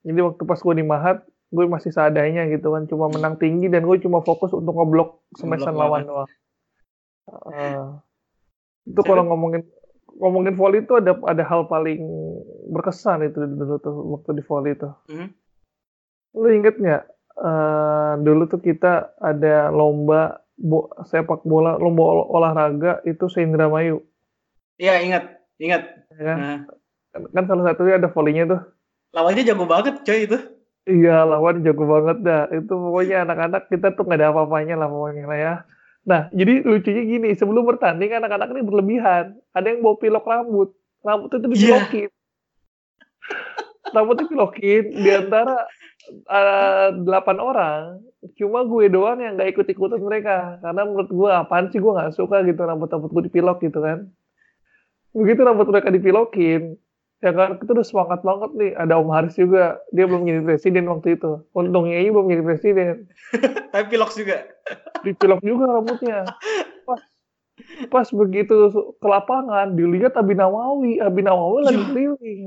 Jadi 0.03 0.19
waktu 0.21 0.43
pas 0.45 0.59
gue 0.61 0.75
di 0.77 0.85
Mahat, 0.85 1.25
gue 1.49 1.65
masih 1.65 1.89
seadanya 1.89 2.45
gitu 2.53 2.69
kan, 2.73 2.85
cuma 2.85 3.09
menang 3.09 3.41
tinggi 3.41 3.65
dan 3.69 3.85
gue 3.85 3.97
cuma 4.01 4.21
fokus 4.21 4.53
untuk 4.53 4.77
ngeblok 4.77 5.25
Ngeblok 5.41 5.73
lawan 5.73 6.01
doang. 6.05 6.29
Heeh. 7.23 8.03
itu 8.83 8.99
kalau 8.99 9.23
ngomongin 9.23 9.63
ngomongin 10.19 10.59
volley 10.59 10.83
itu 10.83 10.99
ada 10.99 11.15
ada 11.23 11.43
hal 11.47 11.71
paling 11.71 12.03
berkesan 12.67 13.31
itu 13.31 13.39
dulu 13.47 13.79
tuh 13.79 13.95
waktu 14.17 14.29
di 14.37 14.43
volley 14.43 14.75
itu. 14.75 14.89
Mhm. 15.07 15.27
Lu 16.35 16.47
inget 16.51 16.75
nggak? 16.77 17.03
Eh, 17.35 18.11
dulu 18.19 18.45
tuh 18.45 18.59
kita 18.59 19.17
ada 19.17 19.69
lomba 19.69 20.37
bo- 20.53 20.89
sepak 21.03 21.41
bola, 21.43 21.75
lomba 21.75 22.03
ol- 22.03 22.29
olahraga 22.29 23.01
itu 23.03 23.25
se 23.25 23.41
Indramayu, 23.41 24.05
Iya, 24.75 25.01
ingat, 25.01 25.23
ingat. 25.57 25.81
ya 26.13 26.23
kan? 26.23 26.37
Nah, 26.37 26.59
Kan 27.29 27.45
salah 27.45 27.63
satunya 27.69 28.01
ada 28.01 28.09
volleynya 28.09 28.49
tuh. 28.49 28.61
lawannya 29.13 29.45
jago 29.45 29.69
banget 29.69 30.01
coy 30.01 30.25
itu. 30.25 30.37
Iya, 30.83 31.23
lawan 31.23 31.61
jago 31.61 31.85
banget 31.85 32.17
dah. 32.25 32.43
Itu 32.49 32.73
pokoknya 32.73 33.23
anak-anak 33.23 33.69
kita 33.69 33.93
tuh 33.93 34.03
nggak 34.03 34.17
ada 34.17 34.27
apa-apanya 34.33 34.75
lah 34.75 34.89
pokoknya 34.89 35.23
lah 35.29 35.37
ya. 35.37 35.53
Nah, 36.03 36.21
jadi 36.33 36.65
lucunya 36.65 37.03
gini, 37.05 37.29
sebelum 37.37 37.63
bertanding 37.63 38.11
anak-anak 38.11 38.49
ini 38.51 38.65
berlebihan. 38.65 39.37
Ada 39.53 39.71
yang 39.71 39.79
bawa 39.79 39.95
pilok 39.95 40.25
rambut. 40.25 40.69
Rambut 40.99 41.29
itu 41.31 41.47
dipilokin. 41.47 42.09
Rambutnya 43.93 44.25
pilokin 44.25 44.83
di 44.91 45.09
antara 45.13 45.69
eh, 46.09 46.87
delapan 46.97 47.37
orang. 47.37 47.83
Cuma 48.35 48.63
gue 48.63 48.87
doang 48.87 49.19
yang 49.19 49.35
nggak 49.35 49.53
ikut-ikutan 49.53 49.99
mereka. 49.99 50.57
Karena 50.59 50.83
menurut 50.83 51.07
gue 51.07 51.29
apaan 51.29 51.67
sih 51.69 51.77
gue 51.77 51.91
nggak 51.91 52.13
suka 52.13 52.43
gitu 52.43 52.59
rambut-rambut 52.59 53.09
gue 53.09 53.23
dipilok 53.27 53.59
gitu 53.59 53.79
kan. 53.79 54.07
Begitu 55.11 55.41
rambut 55.41 55.69
mereka 55.69 55.93
dipilokin, 55.93 56.73
ya 57.21 57.31
kan 57.31 57.55
kita 57.55 57.71
udah 57.71 57.85
semangat 57.85 58.19
banget 58.19 58.51
nih 58.51 58.71
ada 58.73 58.97
Om 58.97 59.13
Haris 59.13 59.37
juga 59.37 59.77
dia 59.89 60.03
belum 60.03 60.25
jadi 60.25 60.41
presiden 60.41 60.89
waktu 60.89 61.15
itu 61.15 61.39
untungnya 61.53 61.95
aja 61.95 62.09
belum 62.11 62.27
jadi 62.27 62.43
presiden 62.43 62.95
Tapi 63.71 63.85
pilok 63.87 64.11
juga. 64.11 64.43
dipilok 65.05 65.39
juga 65.39 65.63
rambutnya 65.71 66.27
pas 66.83 66.99
pas 67.87 68.07
begitu 68.09 68.55
ke 68.97 69.07
lapangan 69.07 69.71
dilihat 69.71 70.17
Abi 70.17 70.33
Nawawi 70.33 70.99
Abi 70.99 71.21
Nawawi 71.21 71.59
lagi 71.63 71.77
Ya. 71.77 71.87
keliling 71.87 72.41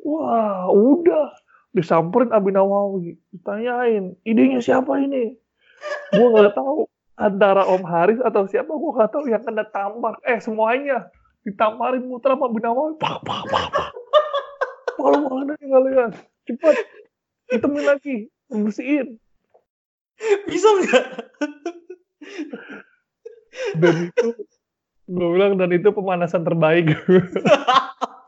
wah 0.00 0.70
udah 0.70 1.28
disamperin 1.72 2.30
Abi 2.32 2.52
Nawawi 2.52 3.16
ditanyain 3.32 4.16
idenya 4.24 4.60
siapa 4.60 4.96
ini? 5.00 5.36
Gua 6.14 6.26
nggak 6.32 6.54
tahu 6.56 6.86
antara 7.16 7.66
Om 7.68 7.82
Haris 7.84 8.20
atau 8.20 8.46
siapa 8.48 8.72
gua 8.72 9.02
nggak 9.02 9.10
tahu 9.12 9.24
yang 9.28 9.42
kena 9.42 9.64
tampar. 9.68 10.20
Eh 10.24 10.38
semuanya 10.38 11.08
ditamparin 11.42 12.04
muter 12.04 12.32
sama 12.36 12.48
Abi 12.48 12.60
Nawawi. 12.60 12.94
Pak 13.00 13.24
pak 13.24 13.42
pak 13.48 13.66
pak. 13.72 13.90
Kalau 14.96 15.18
mana 15.26 15.52
nih 15.56 15.68
kalian. 15.68 16.10
Cepat 16.42 16.76
hitemin 17.52 17.84
lagi 17.84 18.16
bersihin 18.48 19.20
Bisa 20.48 20.68
nggak? 20.68 21.06
dan 23.76 23.94
itu 24.08 24.28
gue 25.12 25.28
bilang 25.28 25.60
dan 25.60 25.68
itu 25.76 25.92
pemanasan 25.92 26.40
terbaik 26.40 26.88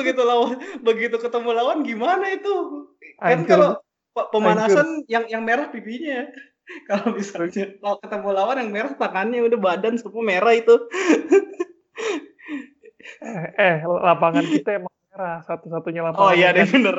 begitu 0.00 0.22
lawan, 0.24 0.56
begitu 0.80 1.16
ketemu 1.20 1.50
lawan 1.52 1.78
gimana 1.84 2.26
itu? 2.32 2.54
Kan 3.20 3.44
kalau 3.44 3.78
pe- 4.16 4.28
pemanasan 4.32 5.04
yang 5.06 5.24
yang 5.28 5.42
merah 5.44 5.68
pipinya. 5.68 6.26
Kalau 6.86 7.18
misalnya 7.18 7.66
kalau 7.82 7.98
ketemu 7.98 8.28
lawan 8.30 8.62
yang 8.62 8.70
merah 8.70 8.94
tangannya 8.94 9.42
udah 9.42 9.58
badan 9.58 9.98
semua 9.98 10.22
merah 10.22 10.54
itu. 10.54 10.70
eh, 13.26 13.46
eh 13.58 13.76
lapangan 13.82 14.46
kita 14.46 14.78
emang 14.78 14.94
merah 15.10 15.42
satu-satunya 15.42 16.00
lapangan 16.06 16.30
Oh 16.30 16.32
iya 16.36 16.54
deh 16.54 16.62
bener. 16.62 16.96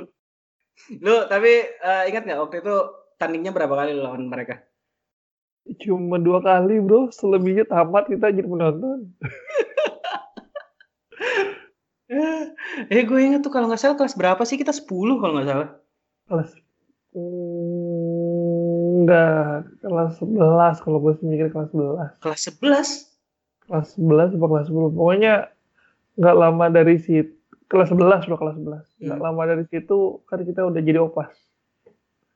Lu 1.00 1.16
tapi 1.32 1.52
eh, 1.72 2.04
ingat 2.12 2.28
nggak 2.28 2.42
waktu 2.44 2.56
itu 2.60 2.76
tandingnya 3.16 3.52
berapa 3.56 3.72
kali 3.80 3.92
lawan 3.96 4.28
mereka? 4.28 4.60
cuma 5.84 6.16
dua 6.26 6.40
kali 6.42 6.74
bro 6.86 7.00
selebihnya 7.14 7.64
tamat 7.70 8.04
kita 8.12 8.34
jadi 8.34 8.48
penonton 8.50 9.00
Eh 12.92 13.04
gue 13.08 13.20
inget 13.24 13.40
tuh 13.40 13.50
kalau 13.50 13.72
nggak 13.72 13.80
salah 13.80 13.96
kelas 13.96 14.20
berapa 14.20 14.44
sih 14.44 14.60
kita 14.60 14.76
10 14.76 15.16
kalau 15.18 15.34
nggak 15.40 15.48
salah. 15.48 15.70
kelas 16.28 16.52
Hmm, 17.12 19.04
enggak 19.04 19.68
kelas 19.84 20.14
11 20.18 20.76
kalau 20.80 20.98
gue 21.00 21.14
mikir 21.22 21.52
kelas 21.52 21.72
11 21.72 22.12
Kelas 22.20 22.42
11. 22.48 22.90
kelas 23.68 23.88
11 23.96 24.32
apa 24.32 24.46
kelas 24.48 24.68
10 24.68 24.92
pokoknya 24.92 25.34
nggak 26.16 26.36
lama 26.36 26.66
dari 26.68 26.96
situ 27.00 27.32
kelas 27.68 27.92
11 27.92 28.28
bro 28.28 28.36
kelas 28.36 28.56
11 28.56 28.88
nggak 29.00 29.16
Hmm. 29.16 29.26
lama 29.28 29.42
dari 29.44 29.64
situ 29.68 30.24
kan 30.24 30.40
kita 30.40 30.64
udah 30.64 30.80
jadi 30.80 31.00
opas 31.04 31.32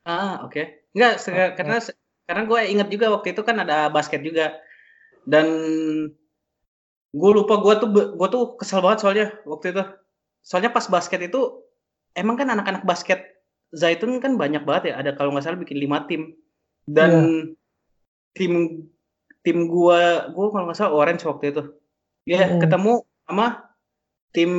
Ah 0.03 0.43
oke. 0.43 0.61
Nggak 0.91 1.13
se- 1.17 1.31
Oke. 1.33 1.55
karena 1.55 1.75
karena 2.23 2.43
gue 2.45 2.59
inget 2.67 2.87
juga 2.87 3.09
waktu 3.09 3.31
itu 3.31 3.41
kan 3.41 3.57
ada 3.57 3.87
basket 3.87 4.21
juga 4.21 4.53
dan 5.23 5.47
gue 7.15 7.31
lupa 7.31 7.55
gue 7.63 7.73
tuh 7.79 7.89
gue 8.19 8.27
tuh 8.27 8.43
kesel 8.59 8.83
banget 8.83 8.99
soalnya 8.99 9.27
waktu 9.47 9.71
itu. 9.71 9.83
Soalnya 10.43 10.75
pas 10.75 10.85
basket 10.91 11.23
itu 11.23 11.63
emang 12.11 12.35
kan 12.35 12.51
anak-anak 12.51 12.83
basket 12.83 13.23
Zaitun 13.71 14.19
kan 14.19 14.35
banyak 14.35 14.67
banget 14.67 14.91
ya. 14.91 14.93
Ada 14.99 15.15
kalau 15.15 15.31
nggak 15.31 15.47
salah 15.47 15.59
bikin 15.59 15.79
lima 15.79 16.03
tim. 16.11 16.35
Dan 16.85 17.11
tim 18.35 18.83
tim 19.41 19.57
gua 19.71 20.29
gua 20.35 20.51
kalau 20.51 20.65
nggak 20.69 20.77
salah 20.77 20.93
orange 20.93 21.23
waktu 21.23 21.55
itu. 21.55 21.63
Ya 22.27 22.51
Mm. 22.51 22.59
ketemu 22.61 22.93
sama 23.25 23.47
tim 24.35 24.51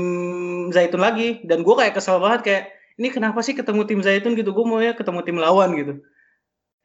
Zaitun 0.72 1.04
lagi. 1.04 1.44
Dan 1.44 1.60
gua 1.60 1.84
kayak 1.84 2.00
kesel 2.00 2.18
banget 2.18 2.40
kayak 2.42 2.62
ini 2.96 3.12
kenapa 3.12 3.44
sih 3.44 3.52
ketemu 3.52 3.84
tim 3.84 4.00
Zaitun 4.00 4.32
gitu? 4.32 4.56
Gue 4.56 4.64
maunya 4.64 4.96
ketemu 4.96 5.20
tim 5.20 5.36
lawan 5.36 5.76
gitu. 5.76 6.00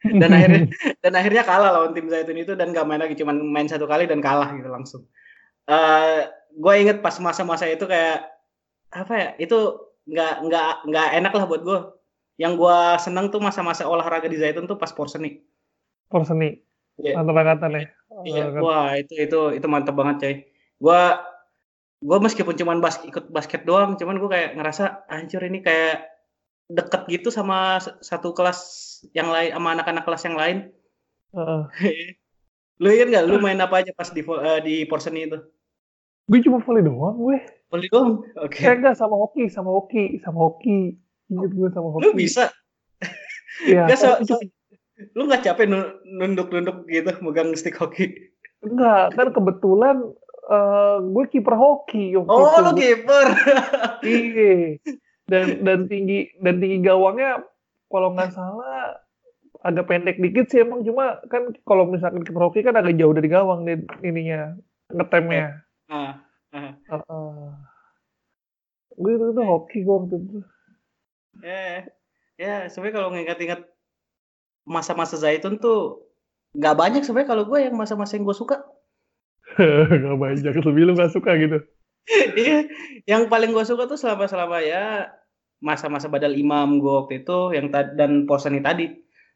Dan 0.03 0.30
akhirnya 0.36 0.67
dan 0.99 1.13
akhirnya 1.15 1.43
kalah 1.47 1.72
lawan 1.72 1.95
tim 1.95 2.11
Zaitun 2.11 2.36
itu 2.36 2.53
dan 2.59 2.76
gak 2.76 2.84
main 2.84 2.99
lagi 2.99 3.15
cuman 3.15 3.39
main 3.39 3.72
satu 3.72 3.88
kali 3.88 4.11
dan 4.11 4.19
kalah 4.19 4.51
gitu 4.51 4.67
langsung 4.67 5.07
eh 5.70 6.20
gue 6.51 6.74
inget 6.80 6.97
pas 7.03 7.16
masa-masa 7.22 7.68
itu 7.70 7.86
kayak 7.86 8.28
apa 8.91 9.14
ya 9.14 9.30
itu 9.39 9.57
nggak 10.07 10.34
nggak 10.47 10.70
nggak 10.89 11.07
enak 11.22 11.32
lah 11.36 11.45
buat 11.47 11.62
gue 11.64 11.80
yang 12.41 12.57
gua 12.57 12.97
seneng 12.97 13.30
tuh 13.30 13.38
masa-masa 13.38 13.86
olahraga 13.86 14.26
di 14.26 14.41
Zaitun 14.41 14.66
tuh 14.66 14.82
pas 14.82 14.89
porseni. 14.89 15.38
Porseni. 16.09 16.57
Iya. 16.97 17.22
Angkatan-angkatan 17.22 17.72
ya. 17.78 17.84
Iya, 18.26 18.43
Angkatan. 18.49 18.62
wah 18.66 18.89
itu 18.97 19.14
itu 19.22 19.39
itu 19.62 19.68
mantep 19.70 19.93
banget 19.93 20.16
coy. 20.18 20.36
Gua 20.82 21.22
gua 22.01 22.18
meskipun 22.18 22.57
cuman 22.57 22.82
bas 22.82 22.97
ikut 23.05 23.30
basket 23.30 23.62
doang, 23.62 23.93
cuman 23.93 24.18
gua 24.18 24.30
kayak 24.34 24.57
ngerasa 24.57 25.05
anjir 25.05 25.41
ini 25.45 25.62
kayak 25.62 26.09
deket 26.66 27.05
gitu 27.14 27.30
sama 27.30 27.78
satu 28.01 28.34
kelas 28.34 28.59
yang 29.14 29.30
lain 29.30 29.53
sama 29.53 29.78
anak-anak 29.78 30.03
kelas 30.09 30.24
yang 30.26 30.38
lain. 30.39 30.57
Heeh. 31.38 31.64
lu 32.82 32.88
inget 32.89 33.07
nggak 33.07 33.25
lu 33.29 33.38
main 33.38 33.61
apa 33.61 33.86
aja 33.86 33.93
pas 33.93 34.09
di 34.09 34.19
eh, 34.19 34.59
di 34.59 34.75
porseni 34.84 35.29
itu? 35.29 35.38
Gue 36.25 36.39
cuma 36.41 36.57
volley 36.59 36.82
doang 36.82 37.15
gue. 37.15 37.38
Volley 37.69 37.88
doang. 37.88 38.25
Oke. 38.39 38.57
Eh 38.59 38.73
enggak 38.73 38.97
sama 38.97 39.13
hoki, 39.13 39.45
sama 39.47 39.69
hoki, 39.69 40.17
sama 40.19 40.49
hoki. 40.49 40.97
Ingat 41.29 41.51
gue 41.51 41.67
sama 41.69 41.88
hoki. 41.93 42.03
Lu 42.03 42.11
bisa 42.11 42.49
Iya. 43.61 43.86
So- 43.93 44.23
so- 44.25 44.41
lu 45.13 45.25
nggak 45.25 45.43
capek 45.43 45.65
nu- 45.65 45.97
nunduk-nunduk 46.05 46.86
gitu 46.86 47.09
megang 47.21 47.53
stick 47.53 47.75
hoki? 47.75 48.13
Enggak, 48.61 49.13
kan 49.13 49.27
kebetulan 49.29 49.97
eh, 50.47 50.95
gue 51.01 51.25
kiper 51.27 51.53
hoki 51.53 52.17
waktu 52.17 52.29
Oh, 52.32 52.49
itu. 52.49 52.61
lu 52.63 52.71
kiper. 52.73 53.27
Iya. 54.01 54.53
Dan 55.25 55.45
dan 55.61 55.79
tinggi 55.86 56.34
dan 56.39 56.57
tinggi 56.57 56.82
gawangnya 56.82 57.45
kalau 57.88 58.11
nggak 58.11 58.32
salah 58.32 58.99
agak 59.62 59.86
pendek 59.86 60.18
dikit 60.18 60.49
sih 60.49 60.66
emang 60.66 60.82
cuma 60.82 61.22
kan 61.30 61.53
kalau 61.66 61.86
misalkan 61.86 62.26
kiper 62.26 62.41
hoki 62.41 62.66
kan 62.66 62.74
agak 62.74 62.97
jauh 62.97 63.14
dari 63.14 63.30
gawang 63.30 63.62
nih 63.66 63.78
ininya 64.01 64.57
ngetemnya. 64.89 65.62
Ah, 65.86 66.26
ah. 66.53 66.72
Heeh. 66.89 67.49
Gue 68.97 69.12
itu 69.16 69.26
tuh 69.32 69.45
hoki 69.45 69.78
gue 69.86 69.95
waktu 69.95 70.16
itu. 70.18 70.39
Ya, 71.41 71.88
ya 72.36 72.55
sebenarnya 72.68 72.95
kalau 72.97 73.09
nginget-inget 73.14 73.62
masa-masa 74.68 75.16
Zaitun 75.18 75.57
tuh 75.57 76.05
nggak 76.57 76.76
banyak 76.76 77.01
sebenarnya 77.05 77.30
kalau 77.32 77.43
gue 77.47 77.59
yang 77.64 77.76
masa-masa 77.78 78.18
yang 78.18 78.28
gue 78.28 78.36
suka. 78.36 78.62
gak 80.03 80.18
banyak 80.18 80.53
lebih 80.64 80.84
lu 80.88 80.93
gak 80.95 81.14
suka 81.14 81.36
gitu. 81.38 81.59
Iya, 82.39 82.66
yang 83.05 83.30
paling 83.30 83.53
gue 83.53 83.62
suka 83.62 83.86
tuh 83.86 83.93
selama-selama 83.93 84.57
ya 84.66 85.14
masa-masa 85.62 86.09
badal 86.09 86.34
imam 86.34 86.82
gue 86.82 86.93
waktu 87.05 87.14
itu 87.22 87.53
yang 87.53 87.70
dan 87.70 88.26
Porseni 88.26 88.59
tadi. 88.59 88.89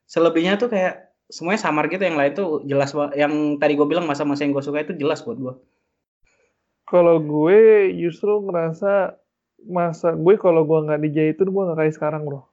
Selebihnya 0.06 0.58
tuh 0.62 0.70
kayak 0.70 1.12
semuanya 1.26 1.62
samar 1.66 1.90
gitu 1.90 2.06
yang 2.06 2.18
lain 2.18 2.38
tuh 2.38 2.62
jelas 2.70 2.94
yang 3.18 3.58
tadi 3.58 3.74
gue 3.74 3.88
bilang 3.90 4.06
masa-masa 4.06 4.46
yang 4.46 4.54
gue 4.54 4.62
suka 4.62 4.86
itu 4.86 4.94
jelas 4.94 5.26
buat 5.26 5.38
gue. 5.38 5.54
Kalau 6.86 7.18
gue 7.18 7.90
justru 7.98 8.30
ngerasa 8.46 9.18
masa 9.66 10.14
gue 10.14 10.38
kalau 10.38 10.62
gue 10.62 10.86
nggak 10.86 11.02
di 11.02 11.10
Jaitun 11.10 11.50
gue 11.50 11.64
nggak 11.66 11.80
kayak 11.82 11.96
sekarang 11.98 12.30
bro. 12.30 12.46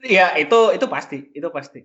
Iya, 0.00 0.36
itu 0.40 0.72
itu 0.72 0.86
pasti, 0.88 1.28
itu 1.36 1.48
pasti. 1.52 1.84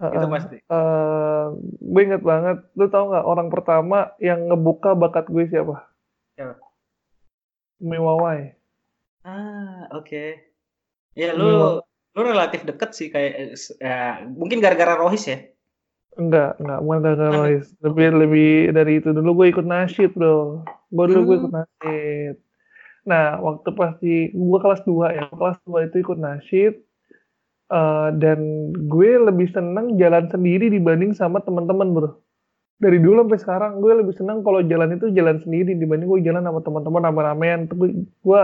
Itu 0.00 0.26
Heeh. 0.26 0.30
pasti. 0.32 0.56
Eh, 0.62 1.46
gue 1.82 2.02
inget 2.02 2.22
banget, 2.22 2.62
lu 2.78 2.86
tau 2.86 3.10
nggak 3.10 3.26
orang 3.26 3.48
pertama 3.50 4.14
yang 4.22 4.46
ngebuka 4.48 4.94
bakat 4.94 5.26
gue 5.28 5.44
siapa? 5.50 5.90
Siapa? 6.38 6.56
Miwawai. 7.82 8.54
Ah, 9.26 9.90
oke. 9.92 10.40
Ya 11.18 11.34
Miwa- 11.34 11.82
lu 11.82 11.89
lu 12.10 12.22
relatif 12.22 12.62
deket 12.62 12.90
sih 12.90 13.08
kayak 13.08 13.32
eh, 13.36 13.48
ya, 13.78 13.98
mungkin 14.26 14.58
gara-gara 14.58 14.94
Rohis 14.94 15.24
ya. 15.24 15.38
Enggak, 16.12 16.58
enggak, 16.58 16.78
bukan 16.80 16.98
gara 17.00 17.16
Kan- 17.16 17.34
Rohis. 17.36 17.66
Lebih 17.78 18.06
lebih 18.18 18.50
dari 18.70 18.98
itu 18.98 19.10
dulu 19.10 19.30
gue 19.36 19.46
ikut 19.48 19.62
nasyid 19.62 20.10
bro. 20.12 20.66
Gue 20.88 21.04
dulu 21.06 21.20
gue 21.22 21.30
Hmm. 21.30 21.40
ikut 21.40 21.52
nasyid. 21.54 22.34
Nah, 23.00 23.38
waktu 23.38 23.68
pas 23.72 23.94
di 23.96 24.14
gue 24.28 24.58
kelas 24.58 24.82
2 24.84 25.06
ya, 25.10 25.24
kelas 25.30 25.56
2 25.62 25.86
itu 25.86 25.96
ikut 25.98 26.18
nasyid. 26.18 26.74
Eh, 27.70 28.08
dan 28.18 28.38
gue 28.74 29.10
lebih 29.16 29.46
seneng 29.48 29.94
jalan 29.94 30.26
sendiri 30.26 30.66
dibanding 30.66 31.14
sama 31.14 31.38
teman-teman 31.38 31.94
bro. 31.94 32.10
Dari 32.76 32.98
dulu 32.98 33.22
sampai 33.22 33.38
sekarang 33.38 33.72
gue 33.78 33.92
lebih 33.94 34.12
seneng 34.12 34.42
kalau 34.42 34.58
jalan 34.60 34.96
itu 34.96 35.12
jalan 35.12 35.38
sendiri 35.38 35.78
dibanding 35.78 36.10
gue 36.10 36.20
jalan 36.20 36.42
sama 36.42 36.58
teman-teman 36.60 37.06
rame-ramean. 37.06 37.70
Tapi 37.70 37.86
gue 38.02 38.42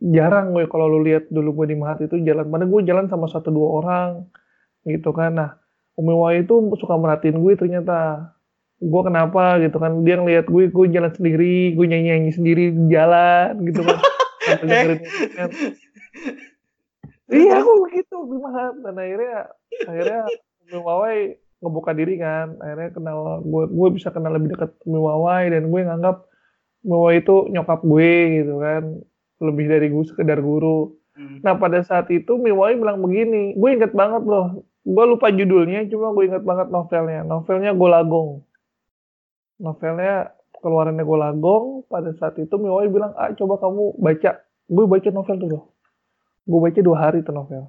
jarang 0.00 0.56
gue 0.56 0.64
kalau 0.70 0.88
lu 0.88 1.04
lihat 1.04 1.28
dulu 1.28 1.62
gue 1.62 1.74
di 1.74 1.76
Mahat 1.76 2.00
itu 2.06 2.16
jalan 2.22 2.48
mana 2.48 2.64
gue 2.64 2.80
jalan 2.86 3.10
sama 3.10 3.26
satu 3.28 3.50
dua 3.50 3.68
orang 3.82 4.08
gitu 4.86 5.10
kan. 5.14 5.34
Nah, 5.34 5.50
Umi 5.98 6.14
Wai 6.14 6.42
itu 6.42 6.54
suka 6.80 6.96
merhatiin 6.96 7.38
gue 7.38 7.54
ternyata. 7.54 8.32
Gue 8.82 9.02
kenapa 9.06 9.62
gitu 9.62 9.78
kan. 9.78 10.02
Dia 10.02 10.18
ngeliat 10.18 10.50
gue, 10.50 10.72
gue 10.72 10.86
jalan 10.90 11.12
sendiri, 11.14 11.76
gue 11.78 11.86
nyanyi-nyanyi 11.86 12.32
sendiri 12.34 12.64
di 12.74 12.84
jalan 12.90 13.62
gitu 13.68 13.80
kan. 13.86 13.98
Musik. 14.66 15.00
Iya, 17.30 17.62
aku 17.62 17.72
begitu 17.88 18.16
di 18.26 18.38
Mahat. 18.42 18.74
Dan 18.82 18.94
akhirnya, 18.98 19.38
akhirnya 19.86 20.22
Umi 20.66 20.78
Wawai 20.82 21.18
ngebuka 21.62 21.90
diri 21.94 22.14
kan. 22.18 22.58
Akhirnya 22.58 22.90
kenal, 22.90 23.18
gue, 23.46 23.64
gue 23.70 23.88
bisa 23.94 24.10
kenal 24.10 24.34
lebih 24.34 24.58
dekat 24.58 24.74
Umi 24.82 24.98
Wawai. 24.98 25.46
Dan 25.54 25.70
gue 25.70 25.80
nganggap 25.86 26.26
Umi 26.82 26.94
Wawai 26.98 27.16
itu 27.22 27.36
nyokap 27.54 27.80
gue 27.86 28.12
gitu 28.42 28.54
kan. 28.58 28.82
Lebih 29.42 29.66
dari 29.66 29.90
gue 29.90 30.04
sekedar 30.06 30.38
guru. 30.38 30.94
Hmm. 31.18 31.42
Nah 31.42 31.58
pada 31.58 31.82
saat 31.82 32.08
itu 32.14 32.38
Miwai 32.38 32.78
bilang 32.78 33.02
begini, 33.02 33.58
gue 33.58 33.70
inget 33.74 33.92
banget 33.92 34.22
loh, 34.22 34.64
gue 34.86 35.04
lupa 35.04 35.28
judulnya, 35.28 35.84
cuma 35.90 36.14
gue 36.14 36.30
inget 36.30 36.46
banget 36.46 36.70
novelnya. 36.70 37.26
Novelnya 37.26 37.74
Golagong. 37.74 38.46
Novelnya 39.58 40.30
keluarannya 40.62 41.04
Golagong. 41.04 41.84
Pada 41.90 42.14
saat 42.16 42.38
itu 42.38 42.54
Miwai 42.56 42.86
bilang, 42.88 43.12
ah 43.18 43.34
coba 43.34 43.58
kamu 43.58 43.98
baca. 43.98 44.30
Gue 44.70 44.86
baca 44.86 45.08
novel 45.10 45.36
tuh 45.36 45.48
loh. 45.50 45.64
Gue 46.46 46.58
baca 46.62 46.80
dua 46.80 46.96
hari 47.02 47.26
tuh 47.26 47.34
novel. 47.34 47.66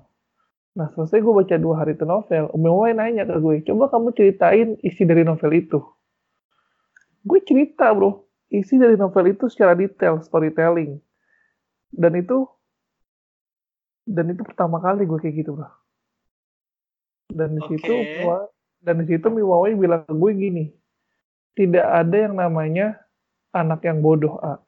Nah 0.74 0.90
selesai 0.98 1.22
gue 1.22 1.34
baca 1.34 1.56
dua 1.62 1.86
hari 1.86 1.94
tuh 1.94 2.10
novel, 2.10 2.50
Miwai 2.58 2.98
nanya 2.98 3.30
ke 3.30 3.38
gue, 3.38 3.62
coba 3.70 3.94
kamu 3.94 4.10
ceritain 4.18 4.70
isi 4.82 5.06
dari 5.06 5.22
novel 5.22 5.52
itu. 5.54 5.80
Gue 7.22 7.40
cerita 7.46 7.94
bro, 7.94 8.26
isi 8.50 8.82
dari 8.82 8.98
novel 8.98 9.38
itu 9.38 9.46
secara 9.54 9.78
detail, 9.78 10.26
storytelling. 10.26 10.98
Dan 11.94 12.18
itu 12.18 12.50
dan 14.04 14.26
itu 14.34 14.42
pertama 14.44 14.84
kali 14.84 15.08
gue 15.08 15.20
kayak 15.22 15.36
gitu 15.46 15.56
bro. 15.56 15.70
Dan 17.32 17.56
di 17.56 17.62
situ 17.72 17.94
gua- 18.26 18.50
dan 18.84 19.00
di 19.00 19.06
situ 19.08 19.26
Miwawai 19.32 19.74
bilang 19.80 20.04
ke 20.04 20.12
gue 20.12 20.32
gini 20.36 20.66
tidak 21.56 21.86
ada 21.88 22.18
yang 22.28 22.36
namanya 22.36 23.00
anak 23.56 23.86
yang 23.88 24.04
bodoh 24.04 24.42
A. 24.44 24.60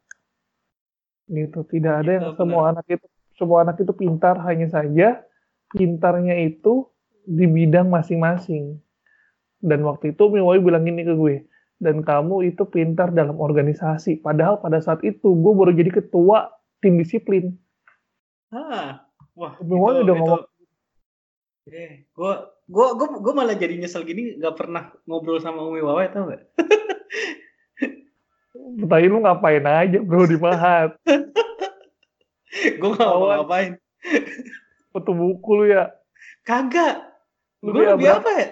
Gitu 1.28 1.66
tidak 1.68 2.06
ada 2.06 2.12
yang 2.22 2.26
Gitu, 2.32 2.38
semua 2.40 2.72
anak 2.72 2.86
itu 2.88 3.06
semua 3.36 3.58
anak 3.68 3.76
itu 3.84 3.92
pintar 3.92 4.40
hanya 4.48 4.72
saja 4.72 5.20
pintarnya 5.76 6.40
itu 6.40 6.88
di 7.28 7.44
bidang 7.50 7.92
masing-masing. 7.92 8.80
Dan 9.60 9.84
waktu 9.84 10.16
itu 10.16 10.24
Miwawai 10.32 10.64
bilang 10.64 10.88
gini 10.88 11.04
ke 11.04 11.12
gue 11.12 11.44
dan 11.84 12.00
kamu 12.08 12.56
itu 12.56 12.64
pintar 12.72 13.12
dalam 13.12 13.36
organisasi. 13.36 14.24
Padahal 14.24 14.64
pada 14.64 14.80
saat 14.80 15.04
itu 15.04 15.36
gue 15.36 15.52
baru 15.52 15.76
jadi 15.76 15.92
ketua 15.92 16.55
tim 16.80 16.96
disiplin 17.00 17.56
Ah, 18.54 19.04
wah. 19.36 19.60
Miwawai 19.60 20.06
udah 20.08 20.16
ngomong 20.16 20.44
Eh, 21.66 22.06
gua 22.14 22.46
gua 22.70 22.94
gua 22.94 23.08
gua 23.18 23.34
malah 23.34 23.58
jadi 23.58 23.74
nyesel 23.76 24.06
gini 24.06 24.38
nggak 24.38 24.54
pernah 24.54 24.94
ngobrol 25.10 25.42
sama 25.42 25.66
Umi 25.66 25.82
Wawai 25.82 26.14
tau 26.14 26.30
gak? 26.30 26.46
Tadi 28.86 29.06
lu 29.10 29.18
ngapain 29.26 29.66
aja 29.66 29.98
bro 30.00 30.30
di 30.30 30.38
Mahat? 30.38 30.94
gua 32.80 32.90
nggak 32.94 33.10
mau 33.10 33.26
ngapain. 33.34 33.72
Foto 34.94 35.12
buku 35.12 35.52
lu 35.58 35.66
ya? 35.74 35.90
Kagak. 36.46 37.02
Lu 37.66 37.74
Gua 37.74 37.82
BA 37.82 37.90
lebih 37.98 38.06
berapa? 38.06 38.22
apa 38.22 38.32
ya? 38.38 38.48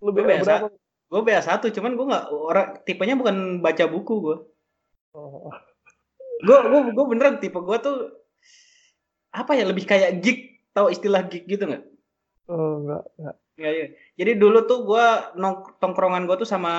Lu 0.00 0.10
BA 0.10 0.22
biasa. 0.24 0.42
berapa? 0.42 0.68
Gua 1.04 1.20
BA1 1.22 1.62
cuman 1.70 1.92
gua 1.94 2.06
nggak 2.10 2.24
orang 2.32 2.68
tipenya 2.82 3.14
bukan 3.14 3.36
baca 3.60 3.84
buku 3.86 4.14
gua. 4.24 4.36
Oh, 5.14 5.52
Gua 6.42 6.58
gua 6.70 6.80
gua 6.96 7.04
beneran 7.10 7.36
tipe 7.42 7.58
gua 7.60 7.78
tuh 7.78 7.96
apa 9.34 9.52
ya 9.58 9.64
lebih 9.70 9.84
kayak 9.90 10.10
geek 10.22 10.38
tahu 10.74 10.88
istilah 10.94 11.22
geek 11.30 11.44
gitu 11.50 11.64
nggak? 11.68 11.82
oh, 12.48 12.80
enggak, 12.80 13.02
enggak. 13.18 13.36
Iya, 13.54 13.70
iya. 13.70 13.86
Jadi 14.18 14.30
dulu 14.42 14.66
tuh 14.66 14.78
gua 14.82 15.30
nong 15.38 15.78
tongkrongan 15.78 16.26
gua 16.26 16.36
tuh 16.42 16.48
sama 16.48 16.72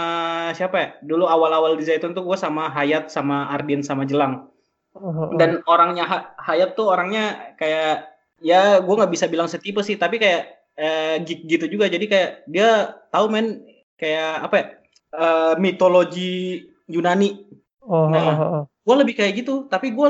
siapa 0.57 0.75
ya? 0.83 0.87
Dulu 1.07 1.23
awal-awal 1.23 1.79
di 1.79 1.83
Zaitun 1.87 2.11
tuh 2.11 2.23
gua 2.27 2.35
sama 2.35 2.67
Hayat, 2.67 3.07
sama 3.07 3.47
Ardin, 3.47 3.79
sama 3.79 4.03
Jelang. 4.03 4.51
Oh, 4.95 5.07
oh. 5.07 5.27
Dan 5.39 5.63
orangnya 5.67 6.03
Ha- 6.07 6.27
Hayat 6.39 6.75
tuh 6.75 6.87
orangnya 6.91 7.55
kayak 7.59 8.11
ya 8.43 8.83
gua 8.83 9.03
nggak 9.03 9.13
bisa 9.15 9.27
bilang 9.31 9.47
setipe 9.47 9.79
sih, 9.87 9.95
tapi 9.95 10.19
kayak 10.19 10.41
eh, 10.75 11.15
geek 11.23 11.39
gitu 11.47 11.65
juga. 11.71 11.87
Jadi 11.87 12.05
kayak 12.11 12.29
dia 12.51 12.91
tahu 13.11 13.25
men 13.31 13.63
kayak 13.95 14.31
apa 14.51 14.55
ya? 14.59 14.65
eh, 15.15 15.53
mitologi 15.63 16.59
Yunani. 16.91 17.29
Oh, 17.81 18.09
Nah. 18.11 18.67
Gue 18.85 18.95
lebih 19.01 19.17
kayak 19.17 19.33
gitu, 19.41 19.65
tapi 19.65 19.91
gue 19.97 20.09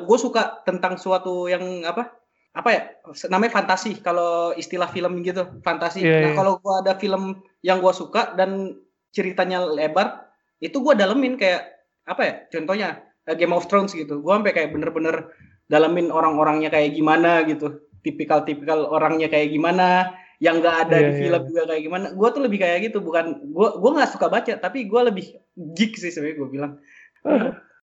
gue 0.00 0.18
suka 0.18 0.64
tentang 0.64 0.96
suatu 0.96 1.44
yang 1.46 1.84
apa? 1.84 2.08
Apa 2.56 2.68
ya? 2.72 2.82
Namanya 3.28 3.52
fantasi. 3.60 4.00
Kalau 4.00 4.56
istilah 4.56 4.88
film 4.88 5.20
gitu, 5.20 5.60
fantasi. 5.60 6.00
Iya, 6.00 6.24
nah 6.24 6.30
iya. 6.32 6.36
kalau 6.40 6.56
gue 6.56 6.74
ada 6.80 6.96
film 6.96 7.44
yang 7.60 7.84
gue 7.84 7.92
suka 7.92 8.32
dan 8.32 8.80
ceritanya 9.12 9.60
lebar, 9.60 10.24
itu 10.64 10.80
gue 10.80 10.96
dalemin 10.96 11.36
kayak 11.36 11.68
apa 12.08 12.22
ya? 12.24 12.34
Contohnya 12.48 12.88
eh, 13.28 13.36
Game 13.36 13.52
of 13.52 13.68
Thrones 13.68 13.92
gitu. 13.92 14.24
Gue 14.24 14.32
sampai 14.32 14.56
kayak 14.56 14.72
bener-bener 14.72 15.28
dalemin 15.68 16.08
orang-orangnya 16.08 16.72
kayak 16.72 16.96
gimana 16.96 17.44
gitu. 17.44 17.84
tipikal-tipikal 18.06 18.86
orangnya 18.86 19.26
kayak 19.26 19.50
gimana 19.50 20.14
yang 20.38 20.60
nggak 20.60 20.76
ada 20.88 20.96
Iya, 21.00 21.06
di 21.08 21.10
iya, 21.10 21.20
film 21.26 21.42
iya. 21.42 21.48
juga 21.48 21.62
kayak 21.72 21.82
gimana 21.82 22.06
gue 22.12 22.28
tuh 22.28 22.42
lebih 22.44 22.58
kayak 22.60 22.78
gitu 22.86 22.98
bukan 23.00 23.26
gue 23.40 23.68
gue 23.80 23.90
nggak 23.98 24.10
suka 24.12 24.26
baca 24.28 24.52
tapi 24.60 24.84
gue 24.84 25.00
lebih 25.00 25.26
geek 25.56 25.96
sih 25.96 26.12
sebenarnya 26.12 26.36
gue 26.38 26.48
bilang 26.52 26.72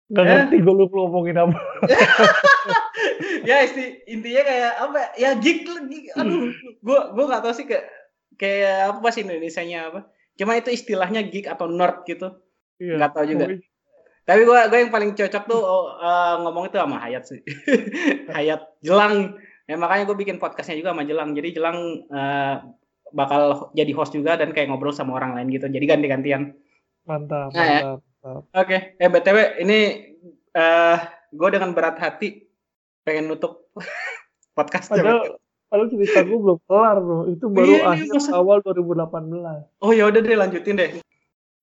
Gak 0.07 0.23
Eh? 0.23 0.29
ngerti 0.29 0.57
gue 0.57 0.73
lu 0.73 0.85
ngomongin 0.87 1.35
apa. 1.37 1.59
ya 3.43 3.59
isti, 3.61 3.83
intinya 4.05 4.41
kayak 4.41 4.71
apa 4.77 4.97
ya, 4.97 5.07
ya 5.15 5.29
geek 5.35 5.63
lagi 5.65 5.99
aduh 6.13 6.51
gue 6.77 6.99
gue 7.09 7.25
nggak 7.25 7.41
tahu 7.41 7.53
sih 7.53 7.65
kayak 7.65 7.85
kayak 8.33 8.75
apa 8.93 9.07
sih 9.09 9.23
Indonesia-nya 9.23 9.79
apa 9.85 9.99
cuma 10.33 10.53
itu 10.53 10.69
istilahnya 10.69 11.23
geek 11.23 11.47
atau 11.47 11.67
nerd 11.67 12.03
gitu 12.03 12.39
Iya. 12.77 12.93
Nggak 12.95 13.11
tahu 13.11 13.25
juga. 13.25 13.45
tapi 14.21 14.41
gue 14.43 14.59
gue 14.69 14.79
yang 14.79 14.91
paling 14.91 15.11
cocok 15.11 15.43
tuh 15.45 15.61
eh, 15.97 16.35
ngomong 16.37 16.63
itu 16.65 16.77
sama 16.77 16.97
Hayat 16.99 17.23
sih 17.25 17.41
Hayat 18.35 18.61
Jelang 18.79 19.33
ya 19.65 19.75
makanya 19.75 20.05
gue 20.05 20.17
bikin 20.17 20.37
podcastnya 20.37 20.75
juga 20.75 20.91
sama 20.91 21.03
Jelang 21.03 21.31
jadi 21.31 21.49
Jelang 21.51 21.77
eh, 22.05 22.55
bakal 23.09 23.41
jadi 23.73 23.91
host 23.91 24.11
juga 24.11 24.35
dan 24.35 24.51
kayak 24.51 24.67
ngobrol 24.67 24.91
sama 24.91 25.15
orang 25.15 25.33
lain 25.33 25.49
gitu 25.49 25.65
jadi 25.65 25.85
ganti-gantian 25.85 26.53
Mantap, 27.01 27.49
Nah, 27.49 27.63
ya. 27.63 27.79
mantap. 27.81 27.97
mantap. 27.97 27.99
Oke, 28.51 28.77
eh 28.93 29.07
btw 29.07 29.37
ini 29.61 29.79
eh 30.51 30.97
gue 31.29 31.49
dengan 31.49 31.71
berat 31.71 31.95
hati 31.97 32.43
pengen 33.01 33.31
nutup 33.31 33.71
podcastnya. 34.57 34.99
Padahal, 34.99 35.21
padahal 35.67 35.87
cerita 35.89 36.19
gue 36.21 36.37
belum 36.37 36.59
kelar 36.65 36.97
bro. 36.97 37.19
Itu 37.29 37.45
baru 37.47 37.65
Iya, 37.65 37.77
ini 37.77 37.87
akhir 37.87 38.07
masa- 38.13 38.35
awal 38.35 38.57
2018. 38.61 39.79
Oh 39.79 39.91
ya 39.91 40.03
udah 40.05 40.19
deh 40.19 40.35
lanjutin 40.35 40.75
deh. 40.75 40.91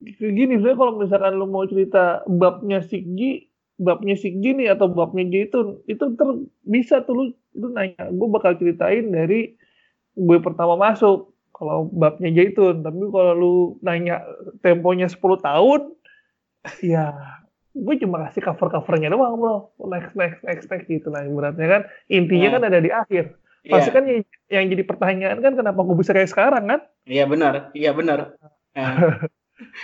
Gini 0.04 0.56
sebenarnya 0.56 0.76
kalau 0.76 0.92
misalkan 0.96 1.32
lu 1.34 1.46
mau 1.46 1.64
cerita 1.64 2.20
babnya 2.26 2.80
Sigji, 2.80 3.48
babnya 3.76 4.14
Sigji 4.14 4.52
nih 4.52 4.72
atau 4.72 4.86
babnya 4.86 5.24
Jaitun, 5.24 5.80
itu 5.84 6.12
ter 6.12 6.28
bisa 6.62 7.00
tuh 7.00 7.14
lu, 7.14 7.24
lu 7.52 7.72
nanya. 7.72 8.08
Gue 8.08 8.28
bakal 8.28 8.56
ceritain 8.56 9.08
dari 9.08 9.56
gue 10.14 10.38
pertama 10.40 10.76
masuk. 10.76 11.32
Kalau 11.50 11.86
babnya 11.86 12.28
Jaitun, 12.30 12.82
tapi 12.82 13.00
kalau 13.08 13.32
lu 13.32 13.54
nanya 13.80 14.20
temponya 14.60 15.08
10 15.08 15.16
tahun, 15.40 15.80
ya 16.80 17.12
gue 17.74 17.94
cuma 17.98 18.22
kasih 18.28 18.42
cover-covernya 18.42 19.10
doang 19.10 19.34
bro. 19.34 19.74
Next, 19.90 20.14
next, 20.14 20.40
next, 20.46 20.66
next 20.70 20.86
gitu 20.86 21.10
lah 21.10 21.26
ibaratnya 21.26 21.66
kan. 21.66 21.82
Intinya 22.06 22.48
Nah. 22.48 22.54
kan 22.56 22.62
ada 22.70 22.78
di 22.78 22.90
akhir. 22.90 23.34
Pasti 23.64 23.88
Iya, 23.88 23.94
kan 23.96 24.04
yang, 24.04 24.20
yang 24.46 24.64
jadi 24.70 24.82
pertanyaan 24.84 25.38
kan 25.40 25.52
kenapa 25.56 25.80
gue 25.82 25.96
bisa 25.96 26.12
kayak 26.12 26.28
sekarang 26.28 26.64
kan? 26.68 26.80
iya 27.04 27.24
benar, 27.24 27.72
iya 27.72 27.90
benar. 27.90 28.36
Eh, 28.72 28.84
Nah, 28.84 28.94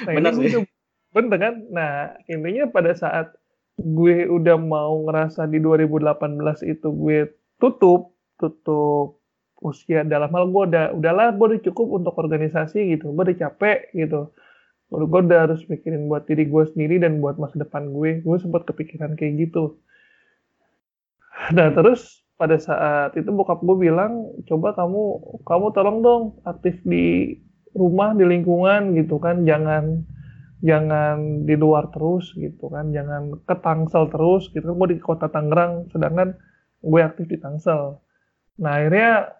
Bener 0.17 0.33
ini 0.37 0.49
sih. 0.53 0.65
Bener 1.11 1.39
kan? 1.41 1.55
Nah, 1.73 1.93
intinya 2.27 2.69
pada 2.69 2.93
saat 2.93 3.33
gue 3.75 4.29
udah 4.29 4.61
mau 4.61 5.09
ngerasa 5.09 5.49
di 5.49 5.59
2018 5.59 6.61
itu 6.63 6.89
gue 6.93 7.19
tutup, 7.57 8.13
tutup 8.37 9.19
usia 9.61 10.05
dalam 10.05 10.29
hal 10.31 10.49
gue 10.49 10.63
udah, 10.69 10.85
udahlah 10.93 11.33
gue 11.33 11.47
udah 11.57 11.61
cukup 11.65 11.87
untuk 11.97 12.15
organisasi 12.17 12.95
gitu, 12.95 13.11
gue 13.11 13.25
udah 13.27 13.39
capek 13.39 13.91
gitu. 13.93 14.29
Gue 14.91 15.07
gue 15.07 15.21
udah 15.23 15.41
harus 15.47 15.63
mikirin 15.71 16.11
buat 16.11 16.27
diri 16.27 16.51
gue 16.51 16.65
sendiri 16.75 16.99
dan 16.99 17.23
buat 17.23 17.39
masa 17.39 17.63
depan 17.63 17.95
gue, 17.95 18.27
gue 18.27 18.37
sempat 18.43 18.67
kepikiran 18.67 19.15
kayak 19.15 19.49
gitu. 19.49 19.79
Nah, 21.55 21.71
terus 21.71 22.27
pada 22.35 22.59
saat 22.59 23.15
itu 23.15 23.31
bokap 23.31 23.63
gue 23.63 23.77
bilang, 23.87 24.35
coba 24.51 24.75
kamu, 24.75 25.03
kamu 25.47 25.67
tolong 25.73 25.99
dong 26.03 26.23
aktif 26.43 26.75
di 26.83 27.39
rumah 27.73 28.19
di 28.19 28.27
lingkungan 28.27 28.99
gitu 28.99 29.23
kan. 29.23 29.47
Jangan 29.47 30.03
jangan 30.61 31.47
di 31.47 31.55
luar 31.55 31.89
terus 31.95 32.35
gitu 32.35 32.67
kan. 32.69 32.91
Jangan 32.91 33.47
ke 33.47 33.55
Tangsel 33.63 34.11
terus 34.11 34.51
gitu 34.51 34.75
kan. 34.75 34.75
Gue 34.75 34.89
di 34.97 34.99
kota 34.99 35.31
Tangerang 35.31 35.87
sedangkan 35.95 36.35
gue 36.83 37.01
aktif 37.01 37.31
di 37.31 37.39
Tangsel. 37.39 38.01
Nah 38.59 38.73
akhirnya 38.75 39.39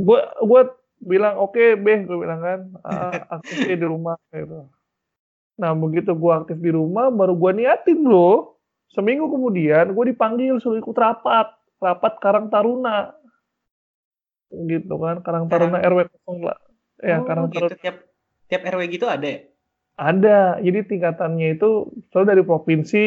gue 0.00 0.20
gue 0.48 0.62
bilang 1.02 1.34
oke 1.38 1.76
beh 1.78 1.98
gue 2.06 2.18
bilang 2.18 2.40
kan. 2.40 2.60
"Ah, 2.86 3.42
aktif 3.42 3.66
di 3.66 3.86
rumah 3.86 4.16
gitu. 4.32 4.70
Nah 5.58 5.70
begitu 5.74 6.14
gue 6.14 6.32
aktif 6.32 6.58
di 6.58 6.70
rumah 6.70 7.10
baru 7.10 7.34
gue 7.36 7.62
niatin 7.62 8.02
bro. 8.06 8.56
Seminggu 8.92 9.28
kemudian 9.28 9.92
gue 9.92 10.04
dipanggil 10.14 10.56
suruh 10.62 10.78
ikut 10.78 10.96
rapat. 10.96 11.50
Rapat 11.82 12.12
Karang 12.22 12.46
Taruna. 12.48 13.10
Gitu 14.52 14.94
kan 14.96 15.20
Karang 15.26 15.50
Taruna 15.50 15.82
RW 15.82 16.06
08 16.24 17.02
ya 17.02 17.18
oh, 17.18 17.24
Karang 17.26 17.46
Taruna. 17.50 17.68
Gitu. 17.74 17.82
Tiap 17.82 17.96
tiap 18.46 18.62
RW 18.68 18.82
gitu 18.92 19.06
ada 19.08 19.26
ya? 19.26 19.40
ada, 19.92 20.56
jadi 20.58 20.88
tingkatannya 20.88 21.60
itu 21.60 21.92
selalu 22.10 22.26
dari 22.26 22.42
provinsi, 22.42 23.04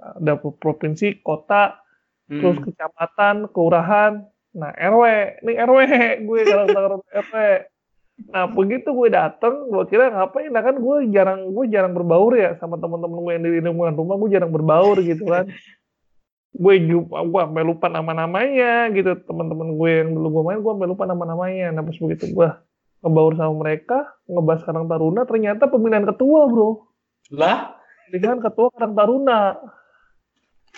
ada 0.00 0.40
provinsi, 0.40 1.20
kota, 1.20 1.84
Hmm. 2.24 2.40
terus 2.40 2.56
kecamatan, 2.64 3.52
kelurahan, 3.52 4.24
nah 4.54 4.70
RW, 4.70 5.04
nih 5.42 5.56
RW, 5.66 5.78
gue 6.22 6.40
kalau 6.46 6.66
taruh 6.70 7.02
RW. 7.26 7.34
Nah 8.30 8.46
begitu 8.46 8.94
gue 8.94 9.08
dateng, 9.10 9.66
gue 9.66 9.84
kira 9.90 10.14
ngapain, 10.14 10.46
nah 10.54 10.62
kan 10.62 10.78
gue 10.78 10.96
jarang, 11.10 11.50
gue 11.50 11.64
jarang 11.66 11.90
berbaur 11.98 12.38
ya 12.38 12.54
sama 12.62 12.78
teman-teman 12.78 13.18
gue 13.18 13.32
yang 13.34 13.42
di 13.42 13.50
lingkungan 13.58 13.94
rumah, 13.98 14.14
gue 14.22 14.30
jarang 14.30 14.52
berbaur 14.54 15.02
gitu 15.02 15.26
kan. 15.26 15.50
gue 16.54 16.74
jumpa, 16.86 17.18
gue 17.26 17.40
sampai 17.42 17.64
lupa 17.66 17.90
nama-namanya 17.90 18.86
gitu, 18.94 19.18
teman-teman 19.26 19.74
gue 19.74 19.90
yang 19.90 20.14
dulu 20.14 20.28
gue 20.30 20.42
main, 20.46 20.62
gue 20.62 20.70
sampai 20.70 20.86
lupa 20.86 21.04
nama-namanya. 21.10 21.74
Nah 21.74 21.82
pas 21.82 21.98
begitu 21.98 22.30
gue 22.30 22.48
ngebaur 23.04 23.34
sama 23.34 23.54
mereka, 23.60 23.98
ngebahas 24.30 24.62
Karang 24.62 24.86
Taruna, 24.86 25.28
ternyata 25.28 25.68
pemilihan 25.68 26.08
ketua 26.08 26.48
bro 26.48 26.88
Lah, 27.34 27.74
pemilihan 28.08 28.38
ketua 28.38 28.70
Karang 28.72 28.94
Taruna. 28.94 29.58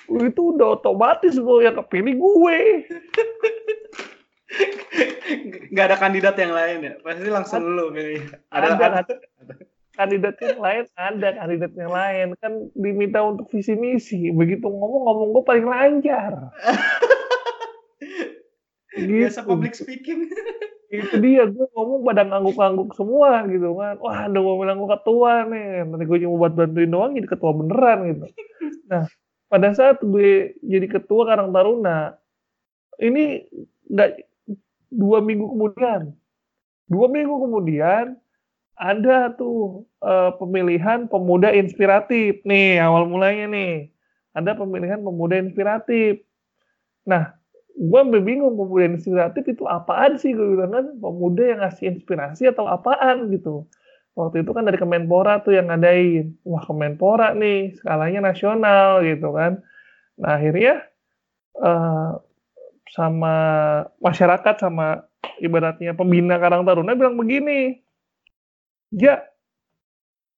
Itu 0.09 0.57
udah 0.57 0.81
otomatis 0.81 1.37
bro 1.37 1.61
yang 1.61 1.77
kepilih 1.77 2.17
gue. 2.17 2.59
Nggak 5.75 5.87
ada 5.91 5.97
kandidat 5.99 6.37
yang 6.39 6.55
lain 6.55 6.79
ya? 6.87 6.93
Pasti 7.03 7.31
langsung 7.31 7.63
lu 7.67 7.91
pilih. 7.91 8.23
Ada, 8.51 8.67
Ada, 8.79 8.87
ada. 9.03 9.15
Kandidat 9.97 10.37
yang 10.45 10.61
lain 10.61 10.85
ada 10.93 11.29
kandidat 11.41 11.73
yang 11.73 11.89
lain 11.89 12.27
kan 12.45 12.53
diminta 12.77 13.25
untuk 13.25 13.49
visi 13.49 13.73
misi. 13.73 14.29
Begitu 14.29 14.69
ngomong 14.69 15.09
ngomong 15.09 15.29
gue 15.33 15.45
paling 15.49 15.67
lancar. 15.67 16.53
Biasa 18.97 19.41
gitu. 19.41 19.49
public 19.49 19.73
speaking. 19.73 20.29
Itu 20.93 21.17
dia 21.17 21.49
gue 21.49 21.67
ngomong 21.73 22.05
pada 22.05 22.29
ngangguk-ngangguk 22.29 22.93
semua 22.93 23.49
gitu 23.49 23.73
kan. 23.73 23.97
Wah 24.05 24.29
udah 24.29 24.41
gue 24.45 24.55
bilang 24.61 24.79
gue 24.85 24.91
ketua 25.01 25.33
nih. 25.49 25.89
Nanti 25.89 26.05
gue 26.05 26.19
cuma 26.29 26.35
buat 26.45 26.53
bantuin 26.53 26.93
doang 26.93 27.13
jadi 27.17 27.29
ketua 27.33 27.53
beneran 27.57 27.99
gitu. 28.13 28.27
Nah 28.93 29.09
pada 29.49 29.73
saat 29.73 30.05
gue 30.05 30.61
jadi 30.61 30.87
ketua 30.93 31.25
Karang 31.25 31.57
Taruna 31.57 32.21
ini 33.01 33.49
nggak 33.87 34.26
dua 34.91 35.19
minggu 35.23 35.47
kemudian. 35.51 36.15
Dua 36.87 37.07
minggu 37.11 37.35
kemudian 37.43 38.15
ada 38.77 39.33
tuh 39.35 39.89
eh, 40.05 40.31
pemilihan 40.37 41.09
pemuda 41.09 41.51
inspiratif 41.51 42.45
nih 42.45 42.79
awal 42.79 43.09
mulanya 43.09 43.49
nih. 43.51 43.91
Ada 44.37 44.53
pemilihan 44.55 45.01
pemuda 45.01 45.41
inspiratif. 45.41 46.21
Nah 47.09 47.33
gue 47.77 48.01
bingung 48.21 48.57
pemuda 48.57 48.89
inspiratif 48.93 49.45
itu 49.49 49.65
apaan 49.65 50.21
sih? 50.21 50.37
Gue 50.37 50.57
bilang 50.57 50.73
kan 50.73 50.87
pemuda 51.01 51.43
yang 51.43 51.61
ngasih 51.65 51.85
inspirasi 51.97 52.53
atau 52.53 52.69
apaan 52.69 53.33
gitu. 53.33 53.65
Waktu 54.17 54.49
itu 54.49 54.51
kan 54.57 54.65
dari 54.65 54.81
Kemenpora 54.81 55.45
tuh 55.45 55.57
yang 55.57 55.69
ngadain. 55.69 56.37
Wah 56.45 56.65
Kemenpora 56.65 57.37
nih 57.37 57.77
skalanya 57.81 58.33
nasional 58.33 59.05
gitu 59.05 59.33
kan. 59.33 59.61
Nah 60.21 60.41
akhirnya 60.41 60.85
eh, 61.61 62.11
sama 62.91 63.35
masyarakat 63.99 64.55
sama 64.59 65.05
ibaratnya 65.39 65.93
pembina 65.93 66.39
Karang 66.39 66.63
Taruna 66.63 66.95
bilang 66.95 67.19
begini 67.19 67.83
ya 68.95 69.21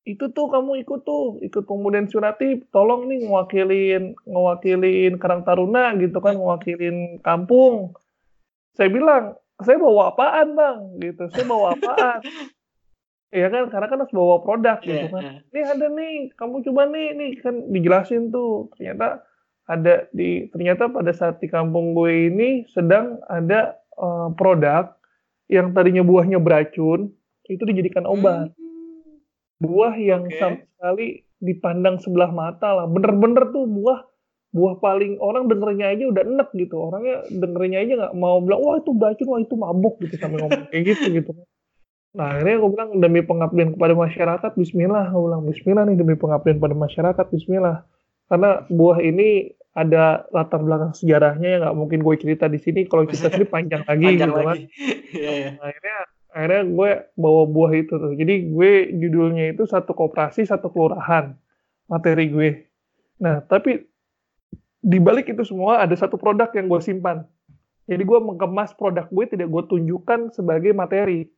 itu 0.08 0.32
tuh 0.32 0.48
kamu 0.48 0.80
ikut 0.82 1.04
tuh 1.04 1.36
ikut 1.44 1.68
pemuda 1.68 2.00
inspiratif 2.00 2.64
tolong 2.72 3.04
nih 3.06 3.28
ngewakilin 3.28 4.16
ngewakilin 4.24 5.20
Karang 5.20 5.44
Taruna 5.44 5.92
gitu 6.00 6.16
kan 6.24 6.32
ngewakilin 6.32 7.20
kampung. 7.20 7.92
Saya 8.72 8.88
bilang 8.88 9.36
saya 9.60 9.76
bawa 9.76 10.16
apaan 10.16 10.56
bang? 10.56 10.78
Gitu 10.96 11.28
saya 11.28 11.44
bawa 11.44 11.76
apaan? 11.76 12.20
Iya 13.28 13.52
kan 13.52 13.68
karena 13.68 13.86
kan 13.92 14.00
harus 14.00 14.16
bawa 14.16 14.40
produk 14.40 14.80
gitu 14.80 15.04
Iya, 15.04 15.12
kan. 15.12 15.20
iya. 15.20 15.32
ini 15.52 15.60
ada 15.60 15.86
nih 15.92 16.12
kamu 16.32 16.64
coba 16.64 16.88
nih 16.88 17.06
nih 17.12 17.30
kan 17.44 17.60
dijelasin 17.68 18.32
tuh 18.32 18.72
ternyata 18.72 19.20
ada 19.68 20.08
di 20.16 20.48
ternyata 20.48 20.88
pada 20.88 21.12
saat 21.12 21.44
di 21.44 21.46
kampung 21.52 21.92
gue 21.92 22.32
ini 22.32 22.64
sedang 22.72 23.20
ada 23.28 23.76
eh, 24.00 24.28
produk 24.34 24.96
yang 25.52 25.76
tadinya 25.76 26.00
buahnya 26.04 26.40
beracun 26.40 27.12
itu 27.48 27.62
dijadikan 27.64 28.04
obat. 28.04 28.52
Buah 29.58 29.96
yang 29.96 30.28
Oke. 30.28 30.36
sama 30.36 30.60
sekali 30.60 31.06
dipandang 31.40 31.96
sebelah 31.98 32.30
mata 32.30 32.76
lah. 32.76 32.86
Bener-bener 32.86 33.48
tuh 33.50 33.64
buah 33.64 34.04
buah 34.48 34.80
paling 34.80 35.20
orang 35.20 35.44
dengernya 35.44 35.92
aja 35.92 36.04
udah 36.08 36.22
enek 36.24 36.48
gitu. 36.56 36.76
Orangnya 36.78 37.24
dengernya 37.28 37.78
aja 37.84 37.92
nggak 38.04 38.14
mau 38.16 38.40
bilang 38.44 38.60
wah 38.64 38.76
itu 38.80 38.92
beracun 38.92 39.28
wah 39.28 39.40
itu 39.40 39.54
mabuk 39.56 39.94
gitu 40.04 40.14
sampai 40.20 40.38
ngomong 40.44 40.68
kayak 40.70 40.84
gitu 40.94 41.04
gitu. 41.10 41.32
Nah 42.16 42.36
akhirnya 42.36 42.56
gue 42.60 42.70
bilang 42.72 42.90
demi 43.00 43.20
pengabdian 43.24 43.76
kepada 43.76 43.94
masyarakat 43.96 44.50
Bismillah 44.56 45.04
gue 45.12 45.22
bilang 45.24 45.42
Bismillah 45.48 45.84
nih 45.88 45.96
demi 45.96 46.14
pengabdian 46.16 46.58
pada 46.60 46.76
masyarakat 46.76 47.26
Bismillah. 47.32 47.76
Karena 48.28 48.50
buah 48.68 49.00
ini 49.00 49.57
ada 49.76 50.26
latar 50.32 50.60
belakang 50.64 50.92
sejarahnya 50.96 51.48
yang 51.48 51.60
nggak 51.64 51.76
mungkin 51.76 52.00
gue 52.02 52.14
cerita 52.18 52.48
di 52.48 52.58
sini 52.58 52.88
kalau 52.88 53.04
cerita 53.06 53.30
sini 53.30 53.46
panjang 53.54 53.82
lagi 53.84 54.04
Panjang 54.04 54.16
gitu 54.16 54.32
kan 54.32 54.46
lagi. 54.56 54.64
Iya, 55.18 55.30
iya. 55.32 55.50
akhirnya 55.56 55.96
akhirnya 56.28 56.62
gue 56.68 56.90
bawa 57.16 57.42
buah 57.48 57.72
itu 57.72 57.94
tuh 57.96 58.12
jadi 58.12 58.34
gue 58.52 58.72
judulnya 59.00 59.56
itu 59.56 59.64
satu 59.64 59.96
koperasi 59.96 60.44
satu 60.44 60.68
kelurahan 60.68 61.32
materi 61.88 62.28
gue 62.28 62.50
nah 63.16 63.40
tapi 63.40 63.88
di 64.78 64.98
balik 65.00 65.32
itu 65.32 65.42
semua 65.48 65.80
ada 65.82 65.96
satu 65.96 66.20
produk 66.20 66.52
yang 66.52 66.68
gue 66.68 66.80
simpan 66.84 67.24
jadi 67.88 68.04
gue 68.04 68.18
mengemas 68.20 68.76
produk 68.76 69.08
gue 69.08 69.24
tidak 69.32 69.48
gue 69.48 69.62
tunjukkan 69.64 70.36
sebagai 70.36 70.76
materi 70.76 71.32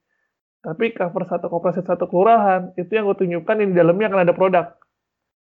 tapi 0.60 0.92
cover 0.92 1.24
satu 1.24 1.46
koperasi 1.48 1.86
satu 1.86 2.04
kelurahan 2.10 2.74
itu 2.74 2.90
yang 2.90 3.06
gue 3.06 3.16
tunjukkan 3.16 3.54
yang 3.64 3.68
di 3.72 3.76
dalamnya 3.78 4.06
akan 4.10 4.20
ada 4.26 4.34
produk 4.34 4.66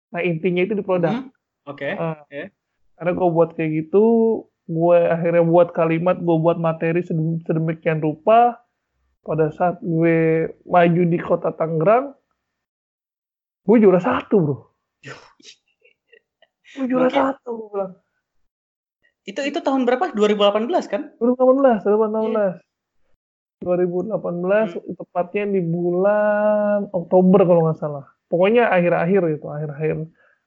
nah 0.09 0.21
intinya 0.25 0.65
itu 0.65 0.73
di 0.73 0.81
produk 0.81 1.13
Hmm, 1.65 1.73
Oke. 1.73 1.89
Ah, 1.97 2.21
Oke. 2.21 2.53
Karena 2.95 3.11
gue 3.11 3.27
buat 3.27 3.49
kayak 3.53 3.71
gitu 3.85 4.03
gue 4.65 4.97
akhirnya 5.05 5.43
buat 5.43 5.69
kalimat 5.71 6.17
gue 6.17 6.37
buat 6.37 6.57
materi 6.57 7.01
sedem- 7.01 7.43
sedemikian 7.43 8.01
rupa 8.01 8.59
pada 9.21 9.49
saat 9.51 9.77
gue 9.79 10.17
maju 10.63 11.01
di 11.05 11.19
kota 11.19 11.51
Tangerang 11.51 12.13
gue 13.65 13.77
juara 13.77 13.99
satu 13.99 14.35
bro 14.37 14.57
gue 16.75 16.85
juara 16.85 17.07
Oke. 17.07 17.15
satu 17.15 17.49
gue 17.51 17.69
bilang 17.71 17.93
Itu 19.25 19.41
itu 19.41 19.57
tahun 19.57 19.89
berapa? 19.89 20.13
2018 20.13 20.69
kan? 20.85 21.01
2018 21.17 21.81
2018 21.81 22.61
2018 23.65 24.77
Hmm. 24.77 24.93
tepatnya 24.93 25.43
di 25.49 25.61
bulan 25.65 26.85
Oktober 26.93 27.41
kalau 27.41 27.61
nggak 27.65 27.79
salah 27.81 28.05
pokoknya 28.29 28.69
akhir-akhir 28.69 29.41
itu 29.41 29.47
akhir-akhir 29.49 30.05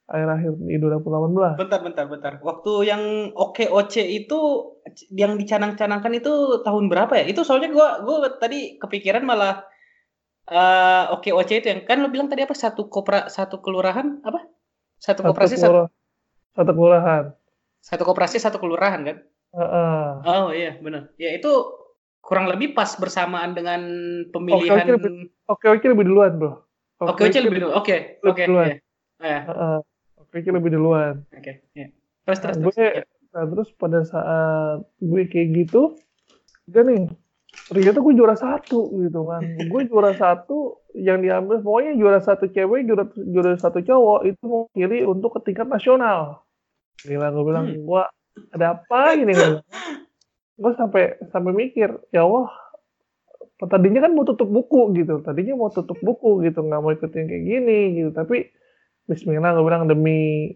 akhir-akhir 0.08 0.52
di 0.64 0.76
2018 0.80 1.60
Bentar, 1.60 1.80
bentar, 1.84 2.04
bentar. 2.08 2.32
Waktu 2.40 2.72
yang 2.88 3.02
Oke 3.36 3.68
Oce 3.68 4.00
itu 4.00 4.38
yang 5.12 5.36
dicanang-canangkan 5.36 6.12
itu 6.16 6.64
tahun 6.64 6.88
berapa 6.88 7.12
ya? 7.20 7.24
Itu 7.28 7.44
soalnya 7.44 7.68
gua 7.68 8.00
gua 8.00 8.40
tadi 8.40 8.80
kepikiran 8.80 9.22
malah 9.28 9.68
eh 10.48 11.04
Oke 11.12 11.30
Oce 11.36 11.60
itu 11.60 11.68
yang 11.68 11.84
kan 11.84 12.00
lo 12.00 12.08
bilang 12.08 12.32
tadi 12.32 12.48
apa? 12.48 12.56
Satu 12.56 12.88
kopra 12.88 13.28
satu 13.28 13.60
kelurahan 13.60 14.24
apa? 14.24 14.48
Satu 14.96 15.20
satu 15.22 15.28
koperasi 15.28 15.56
satu, 15.60 15.92
satu 16.56 16.70
kelurahan 16.72 17.24
satu 17.84 18.02
koperasi 18.02 18.36
satu 18.40 18.56
kelurahan 18.58 19.00
kan? 19.04 19.16
Heeh. 19.54 20.08
Oh 20.28 20.48
iya, 20.52 20.76
benar. 20.80 21.12
Ya 21.16 21.32
itu 21.36 21.48
kurang 22.20 22.48
lebih 22.52 22.76
pas 22.76 22.92
bersamaan 23.00 23.56
dengan 23.56 23.80
pemilihan 24.28 24.84
Oke, 24.84 24.92
oke, 24.92 25.08
Oke 25.48 25.66
oke 25.72 25.86
lebih 25.88 26.04
duluan 26.04 26.32
bro. 26.36 26.52
Oke 27.00 27.30
Oce 27.30 27.40
lebih 27.40 27.64
dulu. 27.64 27.72
Oke, 27.76 28.20
lebih 28.20 28.32
oke. 28.32 28.44
duluan. 28.44 28.66
iya. 28.68 28.76
Eh, 29.18 29.40
Heeh. 29.48 29.78
Oke 30.38 30.48
lebih 30.48 30.70
duluan. 30.70 31.14
Oke, 31.30 31.66
iya. 31.72 31.90
Terus 32.22 32.38
terus 32.38 32.56
Nah, 32.56 32.62
terus. 32.62 32.74
gue- 32.74 33.04
Nah 33.28 33.44
terus 33.44 33.68
pada 33.72 34.00
saat 34.02 34.78
gue 34.96 35.22
kayak 35.26 35.48
gitu, 35.54 36.00
udah 36.66 36.82
nih 36.82 37.12
ternyata 37.68 38.00
gue 38.00 38.14
juara 38.14 38.32
satu 38.34 38.88
gitu 38.96 39.20
kan. 39.22 39.42
gue 39.68 39.80
juara 39.84 40.12
satu 40.12 40.58
yang 40.94 41.20
diambil 41.20 41.60
pokoknya 41.60 41.92
juara 41.94 42.18
satu 42.18 42.48
cewek, 42.48 42.84
juara 42.84 43.04
juara 43.12 43.52
satu 43.54 43.78
cowok 43.78 44.20
itu 44.24 44.42
mewakili 44.42 45.04
untuk 45.04 45.36
ke 45.36 45.40
tingkat 45.44 45.66
nasional. 45.66 46.40
Gila 46.98 47.28
gue 47.28 47.44
bilang 47.44 47.66
Hmm. 47.68 47.84
gue 47.84 48.02
ada 48.50 48.66
apa 48.74 49.00
gini 49.14 49.30
gue. 49.30 49.60
Gue 50.56 50.72
sampai 50.74 51.02
sampai 51.28 51.52
mikir 51.52 52.00
ya 52.08 52.22
Allah 52.22 52.48
tadinya 53.60 54.00
kan 54.00 54.14
mau 54.14 54.22
tutup 54.22 54.46
buku 54.46 54.94
gitu 54.94 55.18
tadinya 55.20 55.52
mau 55.52 55.66
tutup 55.68 55.98
buku 55.98 56.42
gitu 56.42 56.62
nggak 56.62 56.78
mau 56.78 56.90
ikutin 56.90 57.26
kayak 57.26 57.44
gini 57.44 57.78
gitu 57.92 58.10
tapi 58.12 58.54
Bismillah 59.08 59.56
gue 59.56 59.64
bilang 59.64 59.88
demi 59.88 60.52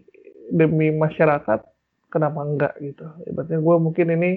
demi 0.53 0.93
masyarakat 0.93 1.59
kenapa 2.13 2.39
enggak 2.45 2.73
gitu. 2.77 3.09
Ibaratnya 3.25 3.57
gue 3.57 3.75
mungkin 3.81 4.07
ini 4.13 4.31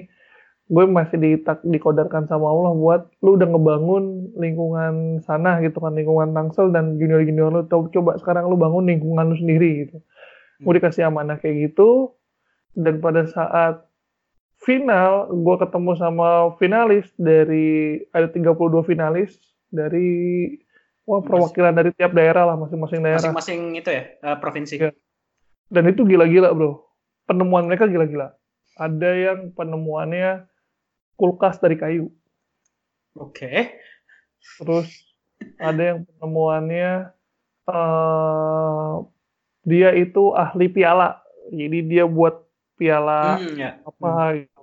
gue 0.67 0.83
masih 0.89 1.21
ditak 1.21 1.63
dikodarkan 1.63 2.27
sama 2.27 2.49
Allah 2.49 2.73
buat 2.75 3.01
lu 3.23 3.39
udah 3.39 3.47
ngebangun 3.47 4.35
lingkungan 4.35 5.23
sana 5.23 5.61
gitu 5.63 5.79
kan 5.79 5.95
lingkungan 5.95 6.33
Tangsel 6.33 6.73
dan 6.73 6.97
junior 6.97 7.21
junior 7.21 7.53
lu. 7.53 7.61
Coba- 7.69 7.93
coba 7.93 8.11
sekarang 8.17 8.49
lu 8.49 8.57
bangun 8.57 8.89
lingkungan 8.89 9.29
lu 9.29 9.37
sendiri 9.37 9.87
gitu. 9.87 10.01
Gue 10.65 10.73
dikasih 10.81 11.07
amanah 11.07 11.37
kayak 11.37 11.71
gitu 11.71 12.17
dan 12.73 12.97
pada 12.97 13.29
saat 13.29 13.85
final 14.57 15.29
gue 15.29 15.55
ketemu 15.61 15.91
sama 15.93 16.57
finalis 16.57 17.05
dari 17.21 18.01
ada 18.09 18.25
32 18.33 18.81
finalis 18.81 19.37
dari 19.69 20.49
wah 21.07 21.23
perwakilan 21.23 21.71
dari 21.71 21.95
tiap 21.95 22.11
daerah 22.11 22.43
lah 22.43 22.55
masing-masing 22.55 22.99
daerah 22.99 23.23
Masing-masing 23.23 23.61
itu 23.73 23.89
ya, 23.89 24.03
eh, 24.13 24.37
provinsi. 24.37 24.75
Iya. 24.77 24.91
dan 25.67 25.83
itu 25.87 26.03
gila-gila 26.03 26.51
bro 26.51 26.83
penemuan 27.23 27.65
mereka 27.65 27.87
gila-gila 27.87 28.35
ada 28.75 29.09
yang 29.11 29.51
penemuannya 29.51 30.45
kulkas 31.15 31.57
dari 31.57 31.75
kayu 31.75 32.07
Oke. 33.15 33.73
terus 34.61 34.87
ada 35.57 35.81
yang 35.81 35.99
penemuannya 36.05 37.09
eh 37.67 38.93
dia 39.63 39.89
itu 39.91 40.31
ahli 40.31 40.67
piala 40.67 41.19
jadi 41.51 41.79
dia 41.83 42.05
buat 42.07 42.47
piala 42.75 43.41
Hmm, 43.41 43.57
ya. 43.57 43.75
apa 43.83 44.07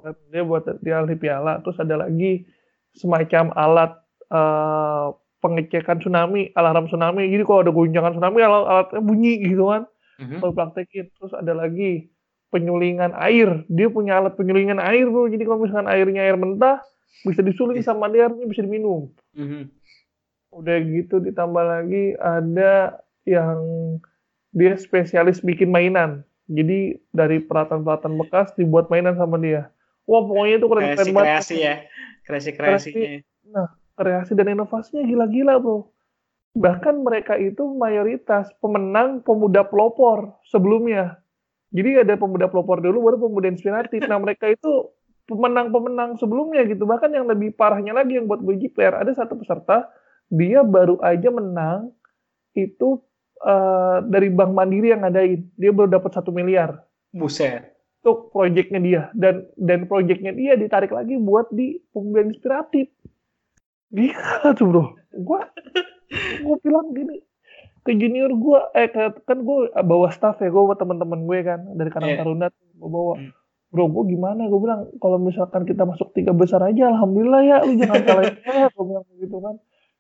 kan. 0.01 0.15
dia 0.31 0.41
buat 0.41 0.65
dia 0.81 1.03
ahli 1.03 1.17
piala 1.17 1.61
terus 1.61 1.77
ada 1.77 2.07
lagi 2.07 2.49
semacam 2.95 3.53
alat 3.53 3.93
eh, 4.31 5.07
pengecekan 5.45 6.01
tsunami 6.01 6.49
alarm 6.57 6.89
tsunami 6.89 7.29
jadi 7.29 7.45
kalau 7.45 7.61
ada 7.61 7.69
goncangan 7.69 8.17
tsunami 8.17 8.41
alat 8.41 8.65
alatnya 8.65 9.01
bunyi 9.05 9.45
gitu 9.45 9.69
kan 9.69 9.85
Mhm. 10.17 10.41
kalau 10.41 10.53
praktekin 10.55 11.11
terus 11.13 11.35
ada 11.35 11.53
lagi 11.53 12.09
penyulingan 12.49 13.13
air 13.19 13.67
dia 13.67 13.91
punya 13.91 14.17
alat 14.17 14.33
penyulingan 14.35 14.79
air 14.79 15.05
bro 15.05 15.27
jadi 15.27 15.43
kalau 15.43 15.61
misalkan 15.61 15.91
airnya 15.91 16.23
air 16.23 16.39
mentah 16.39 16.81
bisa 17.23 17.43
disuling 17.43 17.83
sama 17.83 18.09
dia 18.09 18.25
airnya 18.27 18.47
bisa 18.47 18.63
diminum 18.63 19.11
Mhm. 19.35 19.69
udah 20.55 20.77
gitu 20.81 21.19
ditambah 21.19 21.61
lagi 21.61 22.15
ada 22.17 23.03
yang 23.27 23.59
dia 24.51 24.79
spesialis 24.79 25.43
bikin 25.43 25.69
mainan 25.69 26.23
jadi 26.47 26.95
dari 27.11 27.43
peralatan-peralatan 27.43 28.15
bekas 28.17 28.55
dibuat 28.55 28.87
mainan 28.87 29.19
sama 29.19 29.35
dia 29.37 29.67
wah 30.07 30.23
pokoknya 30.23 30.63
itu 30.63 30.67
keren 30.71 30.85
keren 30.95 31.11
banget 31.11 31.43
Kreasi-kreasi 31.43 31.57
ya. 31.59 31.75
Kreasi-kreasinya. 32.23 33.19
kreasi 33.19 33.84
dan 33.99 34.47
inovasinya 34.51 35.07
gila-gila 35.07 35.63
bro. 35.63 35.87
Bahkan 36.55 37.03
mereka 37.03 37.35
itu 37.35 37.67
mayoritas 37.75 38.51
pemenang 38.63 39.23
pemuda 39.27 39.67
pelopor 39.67 40.39
sebelumnya. 40.47 41.19
Jadi 41.75 42.07
ada 42.07 42.15
pemuda 42.15 42.47
pelopor 42.47 42.79
dulu 42.79 43.11
baru 43.11 43.17
pemuda 43.27 43.51
inspiratif. 43.51 44.07
Nah 44.07 44.23
mereka 44.23 44.47
itu 44.47 44.95
pemenang-pemenang 45.27 46.15
sebelumnya 46.23 46.63
gitu. 46.71 46.87
Bahkan 46.87 47.11
yang 47.11 47.27
lebih 47.27 47.59
parahnya 47.59 47.91
lagi 47.91 48.23
yang 48.23 48.31
buat 48.31 48.39
gue 48.39 48.55
JPR 48.55 49.03
ada 49.03 49.11
satu 49.11 49.35
peserta 49.35 49.91
dia 50.31 50.63
baru 50.63 51.03
aja 51.03 51.29
menang 51.35 51.91
itu 52.55 53.03
eh, 53.43 53.99
dari 54.07 54.31
Bank 54.31 54.55
Mandiri 54.55 54.95
yang 54.95 55.03
ngadain. 55.03 55.43
Dia 55.59 55.75
baru 55.75 55.91
dapat 55.91 56.15
satu 56.15 56.31
miliar. 56.31 56.83
Buset. 57.15 57.71
untuk 58.05 58.29
proyeknya 58.37 58.81
dia. 58.85 59.03
Dan 59.17 59.49
dan 59.57 59.89
proyeknya 59.89 60.37
dia 60.37 60.55
ditarik 60.61 60.93
lagi 60.93 61.17
buat 61.17 61.49
di 61.51 61.81
pemuda 61.89 62.21
inspiratif 62.29 62.93
gila 63.95 64.51
tuh 64.53 64.67
bro. 64.67 64.85
Gua 65.15 65.47
gua 66.43 66.57
bilang 66.61 66.91
gini 66.91 67.23
ke 67.81 67.93
junior 67.93 68.33
gua 68.35 68.73
eh 68.73 68.89
ke- 68.89 69.23
kan 69.23 69.41
gua 69.41 69.69
bawa 69.79 70.11
staff 70.11 70.39
ya 70.39 70.49
gua 70.49 70.67
bawa 70.67 70.77
teman-teman 70.77 71.21
gue 71.23 71.39
kan 71.41 71.61
dari 71.73 71.89
Karang 71.89 72.11
Iya. 72.11 72.19
Taruna 72.19 72.47
gua 72.75 72.91
bawa. 72.91 73.13
Hmm. 73.17 73.31
bro 73.69 73.85
gua 73.87 74.05
gimana? 74.05 74.47
Gua 74.47 74.61
bilang 74.61 74.81
kalau 74.99 75.19
misalkan 75.19 75.63
kita 75.63 75.83
masuk 75.83 76.11
tiga 76.13 76.31
besar 76.31 76.63
aja 76.63 76.89
alhamdulillah 76.89 77.43
ya 77.43 77.57
lu 77.61 77.75
jangan 77.75 78.03
salahin 78.03 78.35
saya 78.41 78.67
gua 78.75 78.85
bilang 78.85 79.05
begitu 79.09 79.37
kan. 79.39 79.55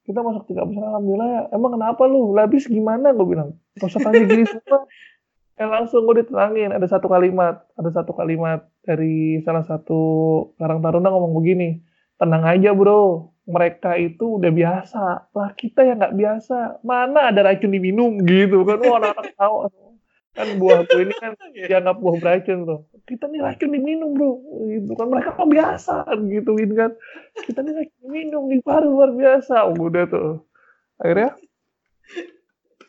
Kita 0.04 0.20
masuk 0.20 0.42
tiga 0.44 0.62
besar 0.62 0.84
alhamdulillah 0.86 1.28
ya. 1.28 1.42
Emang 1.50 1.72
kenapa 1.72 2.02
lu? 2.04 2.32
Labis 2.32 2.66
gimana? 2.66 3.10
Gua 3.10 3.24
bilang. 3.24 3.48
Gak 3.74 3.88
usah 3.88 4.00
tanya 4.00 4.22
gini 4.22 4.44
semua. 4.44 4.86
Eh 5.54 5.62
langsung 5.64 6.02
gue 6.04 6.18
ditenangin 6.18 6.74
ada 6.74 6.82
satu 6.84 7.06
kalimat 7.06 7.62
ada 7.78 7.86
satu 7.86 8.10
kalimat 8.10 8.66
dari 8.82 9.38
salah 9.40 9.62
satu 9.62 10.00
Karang 10.58 10.82
Taruna 10.82 11.14
ngomong 11.14 11.30
begini 11.38 11.78
tenang 12.18 12.42
aja 12.42 12.74
bro 12.74 13.30
mereka 13.44 13.96
itu 14.00 14.40
udah 14.40 14.52
biasa. 14.52 15.04
Lah 15.32 15.50
kita 15.56 15.84
yang 15.84 16.00
nggak 16.00 16.16
biasa. 16.16 16.80
Mana 16.80 17.28
ada 17.28 17.40
racun 17.44 17.72
diminum 17.72 18.20
gitu 18.24 18.64
kan? 18.64 18.80
Wah 18.80 18.96
anak-anak 19.00 19.36
tahu. 19.36 19.56
Kan 20.34 20.48
buahku 20.58 20.96
ini 20.98 21.14
kan 21.14 21.32
dianggap 21.70 21.96
buah 22.02 22.16
beracun 22.18 22.66
bro 22.66 22.78
kita 23.04 23.28
nih 23.28 23.40
racun 23.44 23.70
diminum 23.70 24.16
bro. 24.16 24.40
Gitu 24.72 24.92
kan. 24.96 25.06
Mereka 25.12 25.36
kok 25.36 25.48
biasa 25.48 25.94
gituin 26.24 26.70
kan. 26.72 26.90
Kita 27.44 27.60
nih 27.60 27.72
racun 27.84 27.98
diminum 28.08 28.42
nih 28.48 28.60
baru 28.64 28.88
luar 28.88 29.10
biasa. 29.12 29.68
Oh, 29.68 29.76
udah 29.76 30.04
tuh. 30.08 30.48
Akhirnya? 30.96 31.36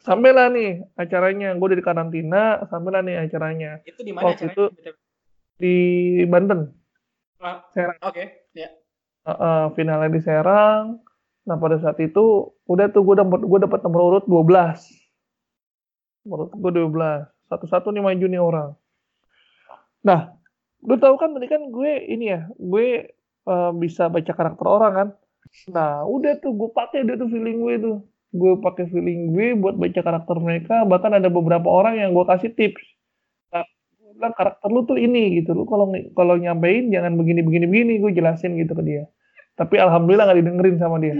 Sampailah 0.07 0.47
nih 0.55 0.87
acaranya. 0.95 1.51
Gue 1.59 1.75
dari 1.75 1.83
karantina 1.83 2.63
sampailah 2.71 3.01
nih 3.03 3.15
acaranya. 3.27 3.83
Itu 3.83 4.01
di 4.07 4.13
mana 4.15 4.31
acaranya? 4.31 4.55
itu- 4.55 4.73
di 5.55 5.75
Banten. 6.27 6.71
Ah, 7.39 7.63
Serang. 7.71 7.99
Oke, 8.03 8.47
ya. 8.55 8.71
Uh, 9.25 9.73
finalnya 9.73 10.13
di 10.13 10.21
Serang. 10.21 11.01
Nah 11.45 11.57
pada 11.57 11.81
saat 11.81 11.97
itu 11.97 12.53
udah 12.69 12.89
tuh 12.93 13.01
gue 13.01 13.15
dapat 13.17 13.41
gue 13.41 13.59
dapat 13.65 13.79
nomor 13.81 14.01
urut 14.13 14.25
12. 14.29 14.45
Nomor 16.25 16.37
urut 16.49 16.53
gue 16.53 16.71
12. 16.85 17.49
Satu-satu 17.49 17.93
nih 17.93 18.01
maju 18.05 18.25
nih 18.25 18.41
orang. 18.41 18.69
Nah, 20.05 20.37
lu 20.85 20.95
tahu 21.01 21.17
kan 21.17 21.33
tadi 21.33 21.49
kan 21.49 21.73
gue 21.73 21.91
ini 22.05 22.29
ya, 22.29 22.45
gue 22.57 23.17
uh, 23.49 23.73
bisa 23.73 24.09
baca 24.09 24.31
karakter 24.33 24.65
orang 24.69 24.93
kan. 24.93 25.07
Nah, 25.73 26.05
udah 26.05 26.37
tuh 26.41 26.53
gue 26.53 26.69
pakai 26.73 27.05
deh 27.05 27.17
tuh 27.17 27.29
feeling 27.29 27.57
gue 27.65 27.75
tuh. 27.81 27.97
Gue 28.35 28.53
pakai 28.61 28.85
feeling 28.93 29.33
gue 29.33 29.57
buat 29.57 29.77
baca 29.77 30.01
karakter 30.01 30.37
mereka. 30.41 30.75
Bahkan 30.85 31.11
ada 31.21 31.29
beberapa 31.29 31.65
orang 31.69 31.97
yang 32.01 32.13
gue 32.13 32.25
kasih 32.29 32.51
tips. 32.53 32.83
Nah, 33.53 33.65
gue 34.01 34.11
bilang 34.17 34.33
karakter 34.37 34.67
lu 34.69 34.85
tuh 34.85 34.97
ini 35.01 35.41
gitu. 35.41 35.57
Lu 35.57 35.65
kalau 35.65 35.89
kalau 36.13 36.35
nyampein 36.37 36.93
jangan 36.93 37.17
begini 37.17 37.41
begini 37.41 37.65
begini. 37.65 37.93
Gue 38.01 38.11
jelasin 38.13 38.57
gitu 38.61 38.73
ke 38.77 38.83
dia. 38.85 39.03
Tapi 39.55 39.75
alhamdulillah 39.79 40.31
gak 40.31 40.39
didengerin 40.39 40.77
sama 40.79 40.99
dia. 40.99 41.15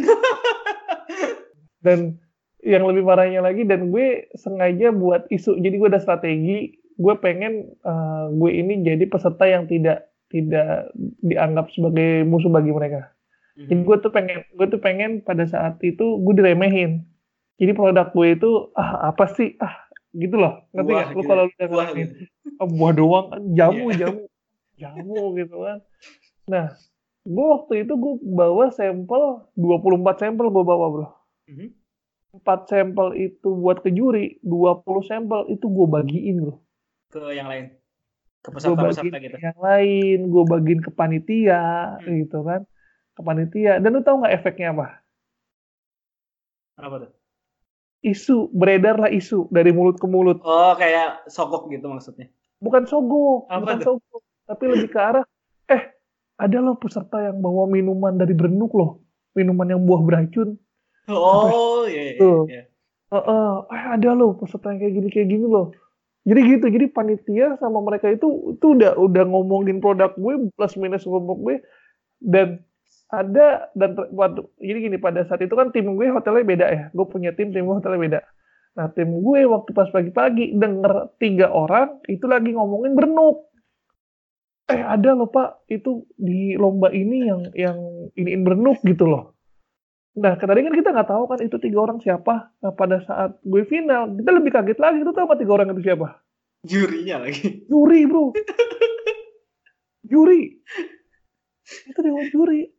Dan 1.86 2.20
yang 2.66 2.90
lebih 2.90 3.06
parahnya 3.06 3.46
lagi 3.46 3.62
dan 3.62 3.94
gue 3.94 4.26
sengaja 4.34 4.90
buat 4.90 5.30
isu. 5.30 5.62
Jadi 5.62 5.76
gue 5.78 5.86
ada 5.86 6.02
strategi. 6.02 6.74
Gue 6.98 7.14
pengen 7.22 7.78
uh, 7.86 8.34
gue 8.34 8.52
ini 8.58 8.82
jadi 8.82 9.06
peserta 9.06 9.46
yang 9.46 9.70
tidak 9.70 10.10
tidak 10.34 10.90
dianggap 11.22 11.70
sebagai 11.70 12.26
musuh 12.26 12.50
bagi 12.50 12.74
mereka. 12.74 13.14
Mm-hmm. 13.54 13.70
Jadi 13.70 13.82
gue 13.86 13.98
tuh 14.02 14.12
pengen 14.12 14.40
gue 14.50 14.66
tuh 14.66 14.82
pengen 14.82 15.22
pada 15.22 15.46
saat 15.46 15.78
itu 15.86 16.18
gue 16.26 16.34
diremehin. 16.34 17.06
Jadi 17.62 17.72
produk 17.78 18.10
gue 18.10 18.34
itu 18.34 18.74
ah 18.74 19.14
apa 19.14 19.30
sih 19.30 19.54
ah 19.62 19.86
gitu 20.16 20.36
loh 20.40 20.64
ngerti 20.72 20.92
nggak 20.96 21.10
lu 21.12 21.22
kalau 21.28 21.44
udah 21.52 21.68
ngalamin 21.68 22.10
oh, 22.64 22.68
buah 22.72 22.94
doang 22.96 23.28
jamu 23.52 23.86
yeah. 23.92 24.00
jamu 24.00 24.24
jamu 24.80 25.22
gitu 25.36 25.56
kan 25.60 25.78
nah 26.48 26.66
gue 27.26 27.46
waktu 27.46 27.74
itu 27.86 27.94
gue 27.98 28.14
bawa 28.22 28.70
sampel 28.70 29.50
24 29.58 30.22
sampel 30.22 30.46
gue 30.54 30.64
bawa 30.64 30.86
bro 30.94 31.08
mm-hmm. 31.50 31.70
4 32.42 32.72
sampel 32.72 33.08
itu 33.18 33.50
buat 33.58 33.82
ke 33.82 33.90
juri 33.90 34.38
20 34.46 34.86
sampel 35.10 35.50
itu 35.50 35.66
gue 35.66 35.88
bagiin 35.90 36.36
bro 36.46 36.56
ke 37.10 37.20
yang 37.34 37.50
lain 37.50 37.74
ke 38.46 38.50
peserta-peserta 38.54 39.18
gitu. 39.18 39.38
Yang 39.42 39.58
lain, 39.58 40.20
gue 40.30 40.44
bagiin 40.46 40.82
ke 40.86 40.92
panitia 40.94 41.98
hmm. 41.98 42.14
gitu 42.22 42.46
kan. 42.46 42.62
Ke 43.18 43.22
panitia. 43.26 43.82
Dan 43.82 43.98
lu 43.98 44.06
tau 44.06 44.22
nggak 44.22 44.36
efeknya 44.38 44.78
apa? 44.78 44.88
Apa 46.78 46.96
tuh? 47.10 47.12
Isu, 48.06 48.54
beredar 48.54 49.02
lah 49.02 49.10
isu 49.10 49.50
dari 49.50 49.74
mulut 49.74 49.98
ke 49.98 50.06
mulut. 50.06 50.38
Oh, 50.46 50.78
kayak 50.78 51.26
sogok 51.26 51.74
gitu 51.74 51.90
maksudnya. 51.90 52.30
Bukan 52.62 52.86
sogok, 52.86 53.50
apa 53.50 53.66
bukan 53.66 53.80
sogok, 53.82 54.22
tapi 54.46 54.64
lebih 54.70 54.90
ke 54.94 55.00
arah 55.02 55.26
eh 55.66 55.95
ada 56.36 56.58
loh 56.60 56.76
peserta 56.76 57.22
yang 57.24 57.40
bawa 57.40 57.68
minuman 57.68 58.16
dari 58.20 58.36
Berenuk 58.36 58.72
loh. 58.76 59.04
Minuman 59.36 59.68
yang 59.72 59.82
buah 59.84 60.02
beracun. 60.04 60.60
Oh, 61.12 61.86
iya, 61.86 62.18
iya, 62.18 62.34
iya. 62.50 62.64
Uh, 63.14 63.18
uh, 63.20 63.52
eh, 63.70 63.86
ada 63.96 64.18
loh 64.18 64.34
peserta 64.36 64.74
yang 64.74 64.82
kayak 64.82 64.94
gini 64.98 65.10
kayak 65.14 65.30
gini 65.30 65.46
loh 65.46 65.70
jadi 66.26 66.40
gitu 66.58 66.66
jadi 66.74 66.86
panitia 66.90 67.48
sama 67.62 67.80
mereka 67.86 68.10
itu 68.10 68.58
itu 68.58 68.66
udah 68.76 68.98
udah 68.98 69.24
ngomongin 69.30 69.78
produk 69.78 70.12
gue 70.18 70.50
plus 70.58 70.74
minus 70.82 71.06
kelompok 71.06 71.38
gue 71.46 71.56
dan 72.18 72.66
ada 73.14 73.70
dan 73.78 73.94
waktu 74.10 74.42
jadi 74.58 74.90
gini 74.90 74.98
pada 74.98 75.22
saat 75.30 75.46
itu 75.46 75.54
kan 75.54 75.70
tim 75.70 75.94
gue 75.94 76.10
hotelnya 76.10 76.44
beda 76.44 76.66
ya 76.74 76.84
gue 76.90 77.06
punya 77.06 77.30
tim 77.38 77.54
tim 77.54 77.70
gue 77.70 77.78
hotelnya 77.78 78.02
beda 78.02 78.20
nah 78.76 78.90
tim 78.92 79.08
gue 79.22 79.40
waktu 79.46 79.70
pas 79.72 79.88
pagi-pagi 79.94 80.58
denger 80.58 81.16
tiga 81.22 81.54
orang 81.54 82.02
itu 82.10 82.26
lagi 82.26 82.58
ngomongin 82.58 82.98
bernuk 82.98 83.46
eh 84.66 84.82
ada 84.82 85.14
loh 85.14 85.30
pak 85.30 85.70
itu 85.70 86.10
di 86.18 86.58
lomba 86.58 86.90
ini 86.90 87.30
yang 87.30 87.42
yang 87.54 87.78
iniin 88.18 88.42
bernuk 88.42 88.82
gitu 88.82 89.06
loh 89.06 89.36
Nah, 90.16 90.40
tadi 90.40 90.64
kan 90.64 90.72
kita 90.72 90.96
nggak 90.96 91.12
tahu 91.12 91.28
kan 91.28 91.40
itu 91.44 91.60
tiga 91.60 91.84
orang 91.84 92.00
siapa. 92.00 92.48
Nah, 92.64 92.72
pada 92.72 93.04
saat 93.04 93.36
gue 93.44 93.68
final, 93.68 94.16
kita 94.16 94.32
lebih 94.32 94.56
kaget 94.56 94.80
lagi. 94.80 95.04
Itu 95.04 95.12
tahu 95.12 95.28
nggak 95.28 95.42
tiga 95.44 95.54
orang 95.60 95.76
itu 95.76 95.84
siapa? 95.84 96.08
Jurinya 96.64 97.28
lagi. 97.28 97.68
Juri, 97.68 98.08
bro. 98.08 98.32
juri. 100.12 100.56
Itu 101.92 102.00
dewan 102.00 102.32
juri. 102.32 102.72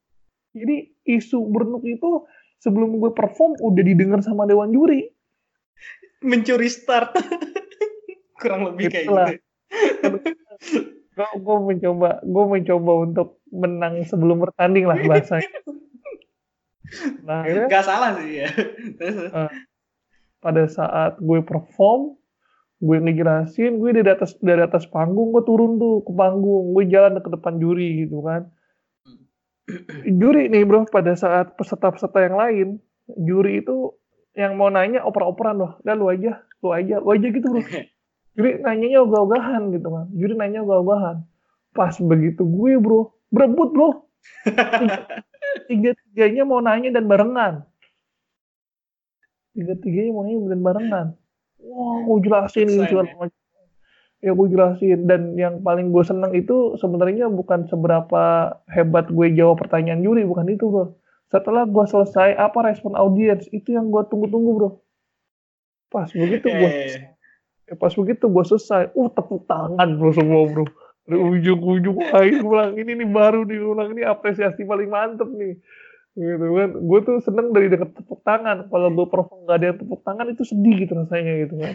Jadi 0.57 0.77
isu 1.05 1.45
bernuk 1.53 1.85
itu 1.85 2.25
sebelum 2.65 2.97
gue 2.97 3.13
perform 3.13 3.61
udah 3.61 3.83
didengar 3.85 4.25
sama 4.25 4.49
dewan 4.49 4.73
juri. 4.73 5.13
Mencuri 6.25 6.73
start. 6.73 7.21
Kurang 8.41 8.73
lebih 8.73 8.89
kayak 8.89 9.07
gitu. 9.13 10.19
Gue 11.17 11.57
mencoba, 11.57 12.21
gue 12.21 12.45
mencoba 12.45 12.93
untuk 13.09 13.41
menang 13.49 14.05
sebelum 14.05 14.45
bertanding 14.45 14.85
lah 14.85 14.99
bahasanya. 15.01 15.61
Nah, 17.27 17.43
akhirnya, 17.43 17.67
Gak 17.67 17.83
salah 17.83 18.15
sih 18.15 18.47
ya. 18.47 18.49
uh, 19.35 19.51
pada 20.39 20.71
saat 20.71 21.19
gue 21.19 21.43
perform, 21.43 22.15
gue 22.79 22.97
ngejelasin, 23.03 23.83
gue 23.83 23.91
dari 23.91 24.07
atas 24.07 24.39
dari 24.39 24.63
atas 24.63 24.87
panggung, 24.87 25.35
gue 25.35 25.43
turun 25.43 25.83
tuh 25.83 26.07
ke 26.07 26.15
panggung, 26.15 26.71
gue 26.79 26.87
jalan 26.87 27.19
ke 27.19 27.27
depan 27.27 27.59
juri 27.59 28.07
gitu 28.07 28.23
kan. 28.23 28.47
juri 30.07 30.47
nih 30.47 30.63
bro, 30.63 30.87
pada 30.87 31.19
saat 31.19 31.59
peserta-peserta 31.59 32.23
yang 32.23 32.37
lain, 32.39 32.69
juri 33.19 33.67
itu 33.67 33.99
yang 34.39 34.55
mau 34.55 34.71
nanya 34.71 35.03
oper-operan 35.03 35.59
loh, 35.59 35.73
dan 35.83 35.99
lu 35.99 36.07
aja, 36.07 36.47
lu 36.63 36.71
aja, 36.71 37.03
lu 37.03 37.11
aja 37.11 37.27
gitu 37.35 37.47
bro. 37.51 37.67
Juri 38.37 38.61
nanyanya 38.61 39.01
ogah-ogahan 39.01 39.73
gitu 39.73 39.89
kan, 39.89 40.07
juri 40.13 40.37
nanya 40.37 40.61
ogah-ogahan. 40.61 41.25
Pas 41.73 41.97
begitu 41.97 42.45
gue 42.45 42.77
bro, 42.77 43.17
berebut 43.33 43.73
bro. 43.73 43.91
tiga-tiganya 45.73 46.45
mau 46.45 46.61
nanya 46.61 46.93
dan 46.93 47.09
barengan. 47.09 47.65
Tiga-tiganya 49.57 50.13
mau 50.13 50.29
nanya 50.29 50.53
dan 50.53 50.61
barengan. 50.61 51.07
Wah, 51.65 51.97
gue 52.05 52.19
jelasin 52.29 52.69
gitu 52.69 53.01
kan. 53.01 53.33
Ya 54.21 54.33
gue 54.37 54.49
jelasin 54.53 55.09
dan 55.09 55.33
yang 55.41 55.65
paling 55.65 55.89
gue 55.89 56.05
seneng 56.05 56.37
itu 56.37 56.77
sebenarnya 56.77 57.33
bukan 57.33 57.65
seberapa 57.73 58.53
hebat 58.69 59.09
gue 59.09 59.33
jawab 59.33 59.65
pertanyaan 59.65 60.05
juri, 60.05 60.29
bukan 60.29 60.53
itu 60.53 60.69
bro. 60.69 60.93
Setelah 61.33 61.65
gue 61.65 61.85
selesai, 61.89 62.37
apa 62.37 62.69
respon 62.69 62.93
audiens 63.01 63.49
itu 63.49 63.73
yang 63.73 63.89
gue 63.89 64.05
tunggu-tunggu 64.13 64.51
bro. 64.61 64.71
Pas 65.89 66.13
begitu 66.13 66.53
gue, 66.53 66.69
eh. 66.69 67.16
Ya, 67.67 67.75
pas 67.75 67.93
begitu 67.93 68.25
gue 68.31 68.45
selesai, 68.47 68.95
uh 68.95 69.09
tepuk 69.11 69.45
tangan 69.51 69.89
bro 69.99 70.11
semua 70.15 70.47
bro. 70.47 70.65
Dari 71.07 71.19
ujung-ujung 71.23 71.99
lain 72.03 72.37
ulang 72.43 72.75
ini 72.75 72.99
nih 72.99 73.09
baru 73.11 73.47
nih 73.47 73.63
ulang 73.63 73.95
ini 73.95 74.03
apresiasi 74.03 74.67
paling 74.67 74.91
mantep 74.91 75.31
nih. 75.31 75.55
Gitu 76.19 76.47
kan. 76.51 76.71
Gue 76.83 76.99
tuh 77.07 77.23
seneng 77.23 77.55
dari 77.55 77.71
deket 77.71 77.95
tepuk 77.95 78.27
tangan. 78.27 78.67
Kalau 78.67 78.89
gue 78.91 79.07
perform 79.07 79.47
gak 79.47 79.59
ada 79.63 79.67
yang 79.71 79.79
tepuk 79.79 80.01
tangan 80.03 80.27
itu 80.35 80.43
sedih 80.43 80.75
gitu 80.83 80.93
rasanya 80.99 81.33
gitu 81.47 81.55
kan. 81.63 81.75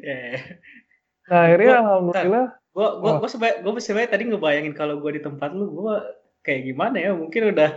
Yeah. 0.00 0.40
nah 1.28 1.50
akhirnya 1.50 1.74
gua, 1.74 1.82
alhamdulillah 1.82 2.48
gue 2.54 2.88
gue 3.02 3.12
gue 3.18 3.30
sebaik 3.34 3.56
gue 3.66 3.82
sebaik 3.82 4.08
tadi 4.14 4.22
ngebayangin 4.30 4.78
kalau 4.78 5.02
gue 5.02 5.18
di 5.18 5.22
tempat 5.26 5.50
lu 5.52 5.68
gue 5.76 5.96
kayak 6.40 6.72
gimana 6.72 6.96
ya? 6.96 7.12
Mungkin 7.12 7.52
udah 7.52 7.70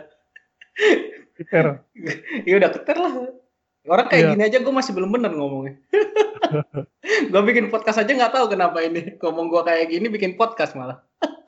keter. 1.36 1.84
Ya 2.48 2.56
udah 2.60 2.72
keter 2.72 2.96
lah 2.96 3.14
Orang 3.88 4.12
kayak 4.12 4.24
yeah. 4.24 4.32
gini 4.36 4.44
aja 4.44 4.58
gue 4.60 4.74
masih 4.76 4.92
belum 4.92 5.12
bener 5.16 5.32
ngomongnya. 5.32 5.80
gue 7.32 7.42
bikin 7.48 7.72
podcast 7.72 8.04
aja 8.04 8.12
nggak 8.12 8.34
tahu 8.36 8.52
kenapa 8.52 8.84
ini. 8.84 9.16
Ngomong 9.22 9.48
gue 9.48 9.62
kayak 9.64 9.86
gini 9.88 10.08
bikin 10.12 10.36
podcast 10.36 10.76
malah. 10.76 11.00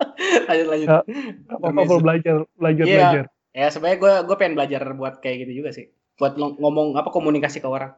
lanjut 0.47 0.67
lanjut. 0.71 0.87
Gak, 0.87 1.03
apa-apa 1.59 1.95
belajar 1.99 2.35
belajar 2.55 2.85
yeah. 2.87 2.95
belajar. 2.95 3.25
Ya 3.51 3.67
sebenarnya 3.67 3.99
gue 3.99 4.13
gue 4.31 4.35
pengen 4.39 4.55
belajar 4.55 4.81
buat 4.95 5.19
kayak 5.19 5.47
gitu 5.47 5.63
juga 5.63 5.69
sih. 5.75 5.91
Buat 6.15 6.39
ngomong 6.39 6.95
apa 6.95 7.11
komunikasi 7.11 7.59
ke 7.59 7.67
orang. 7.67 7.91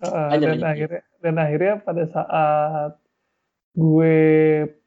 Uh, 0.00 0.32
lanjut, 0.32 0.48
dan 0.48 0.58
lanjut. 0.60 0.64
akhirnya 0.72 1.02
dan 1.20 1.34
akhirnya 1.36 1.74
pada 1.84 2.04
saat 2.08 2.92
gue 3.76 4.16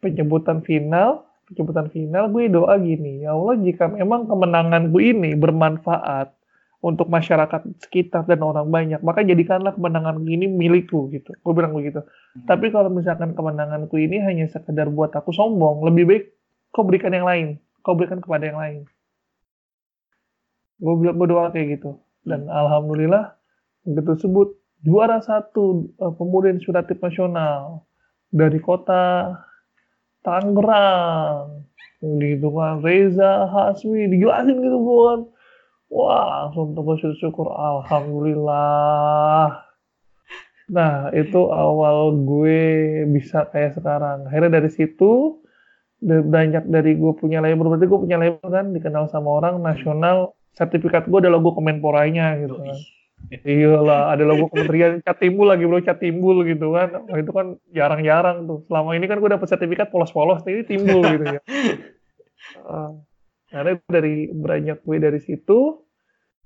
penyebutan 0.01 0.59
final 0.65 1.25
penyebutan 1.47 1.87
final 1.93 2.27
gue 2.33 2.49
doa 2.49 2.75
gini 2.81 3.23
ya 3.23 3.37
Allah 3.37 3.55
jika 3.61 3.87
memang 3.87 4.25
kemenangan 4.25 4.89
gue 4.89 5.03
ini 5.13 5.37
bermanfaat 5.37 6.33
untuk 6.83 7.07
masyarakat 7.07 7.79
sekitar 7.79 8.27
dan 8.27 8.43
orang 8.43 8.67
banyak. 8.67 8.99
Maka 8.99 9.23
jadikanlah 9.23 9.71
kemenangan 9.71 10.19
ini 10.27 10.51
milikku 10.51 11.07
gitu. 11.15 11.31
Gue 11.39 11.53
bilang 11.55 11.71
begitu. 11.71 12.03
Hmm. 12.03 12.49
tapi 12.49 12.73
kalau 12.75 12.91
misalkan 12.91 13.31
kemenanganku 13.37 13.95
ini 13.95 14.19
hanya 14.19 14.49
sekedar 14.51 14.89
buat 14.89 15.13
aku 15.15 15.31
sombong 15.31 15.85
lebih 15.87 16.03
baik 16.09 16.23
kau 16.75 16.83
berikan 16.83 17.15
yang 17.15 17.23
lain. 17.23 17.47
Kau 17.87 17.95
berikan 17.95 18.19
kepada 18.19 18.51
yang 18.51 18.59
lain. 18.59 18.81
Gue 20.83 20.93
bilang 20.99 21.15
berdoa 21.15 21.55
kayak 21.55 21.79
gitu. 21.79 22.03
Dan 22.27 22.51
hmm. 22.51 22.51
alhamdulillah 22.51 23.39
begitu 23.87 24.27
sebut 24.27 24.51
juara 24.83 25.23
satu 25.23 25.87
uh, 26.03 26.11
pemuda 26.11 26.51
inspiratif 26.51 26.99
nasional 26.99 27.87
dari 28.27 28.59
kota 28.59 29.31
Tangerang. 30.19 31.63
Gitu 32.03 32.51
kan 32.51 32.83
Reza 32.83 33.47
Hasmi 33.47 34.11
dijelasin 34.11 34.59
gitu 34.59 34.79
kan 34.83 35.19
Wah, 35.93 36.49
langsung 36.49 36.73
tuh 36.73 37.13
syukur 37.21 37.53
alhamdulillah. 37.53 39.61
Nah, 40.73 41.13
itu 41.13 41.53
awal 41.53 42.17
gue 42.25 42.61
bisa 43.13 43.45
kayak 43.53 43.77
sekarang. 43.77 44.25
Akhirnya 44.25 44.57
dari 44.57 44.73
situ 44.73 45.37
banyak 46.03 46.67
dari 46.67 46.99
gue 46.99 47.15
punya 47.15 47.39
label 47.39 47.71
berarti 47.71 47.87
gue 47.87 47.95
punya 47.95 48.19
label 48.19 48.43
kan 48.43 48.75
dikenal 48.75 49.07
sama 49.07 49.39
orang 49.39 49.63
nasional 49.63 50.35
sertifikat 50.51 51.07
gue 51.07 51.15
ada 51.23 51.31
logo 51.31 51.55
kemenporanya 51.55 52.35
gitu 52.43 52.59
kan 52.59 52.75
Iyalah, 53.31 54.11
ada 54.11 54.27
logo 54.27 54.51
kementerian 54.51 54.99
cat 54.99 55.15
timbul 55.15 55.47
lagi 55.47 55.63
bro, 55.63 55.79
cat 55.79 56.03
timbul 56.03 56.43
gitu 56.43 56.75
kan. 56.75 57.07
Wah, 57.07 57.17
itu 57.17 57.31
kan 57.31 57.55
jarang-jarang 57.71 58.43
tuh. 58.43 58.59
Selama 58.67 58.99
ini 58.99 59.07
kan 59.07 59.23
gue 59.23 59.31
dapet 59.31 59.47
sertifikat 59.47 59.95
polos-polos, 59.95 60.43
ini 60.43 60.67
timbul 60.67 60.99
gitu 61.07 61.39
ya. 61.39 61.41
Uh, 62.59 62.99
karena 63.47 63.79
dari 63.87 64.27
beranjak 64.27 64.83
gue 64.83 64.99
dari 64.99 65.23
situ, 65.23 65.82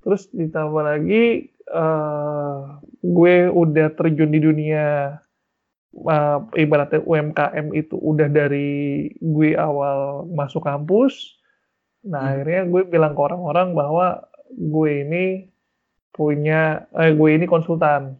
terus 0.07 0.31
ditambah 0.31 0.87
lagi 0.87 1.51
uh, 1.67 2.79
gue 3.03 3.51
udah 3.51 3.91
terjun 3.91 4.31
di 4.31 4.39
dunia 4.39 5.19
uh, 6.07 6.39
ibaratnya 6.55 7.03
UMKM 7.03 7.75
itu 7.75 7.99
udah 7.99 8.31
dari 8.31 9.11
gue 9.19 9.51
awal 9.59 10.23
masuk 10.31 10.63
kampus. 10.63 11.35
Nah 12.07 12.23
hmm. 12.23 12.31
akhirnya 12.31 12.61
gue 12.71 12.81
bilang 12.87 13.11
ke 13.11 13.19
orang-orang 13.19 13.75
bahwa 13.75 14.31
gue 14.47 14.91
ini 15.03 15.25
punya 16.15 16.87
eh, 16.95 17.11
gue 17.11 17.29
ini 17.35 17.43
konsultan 17.43 18.15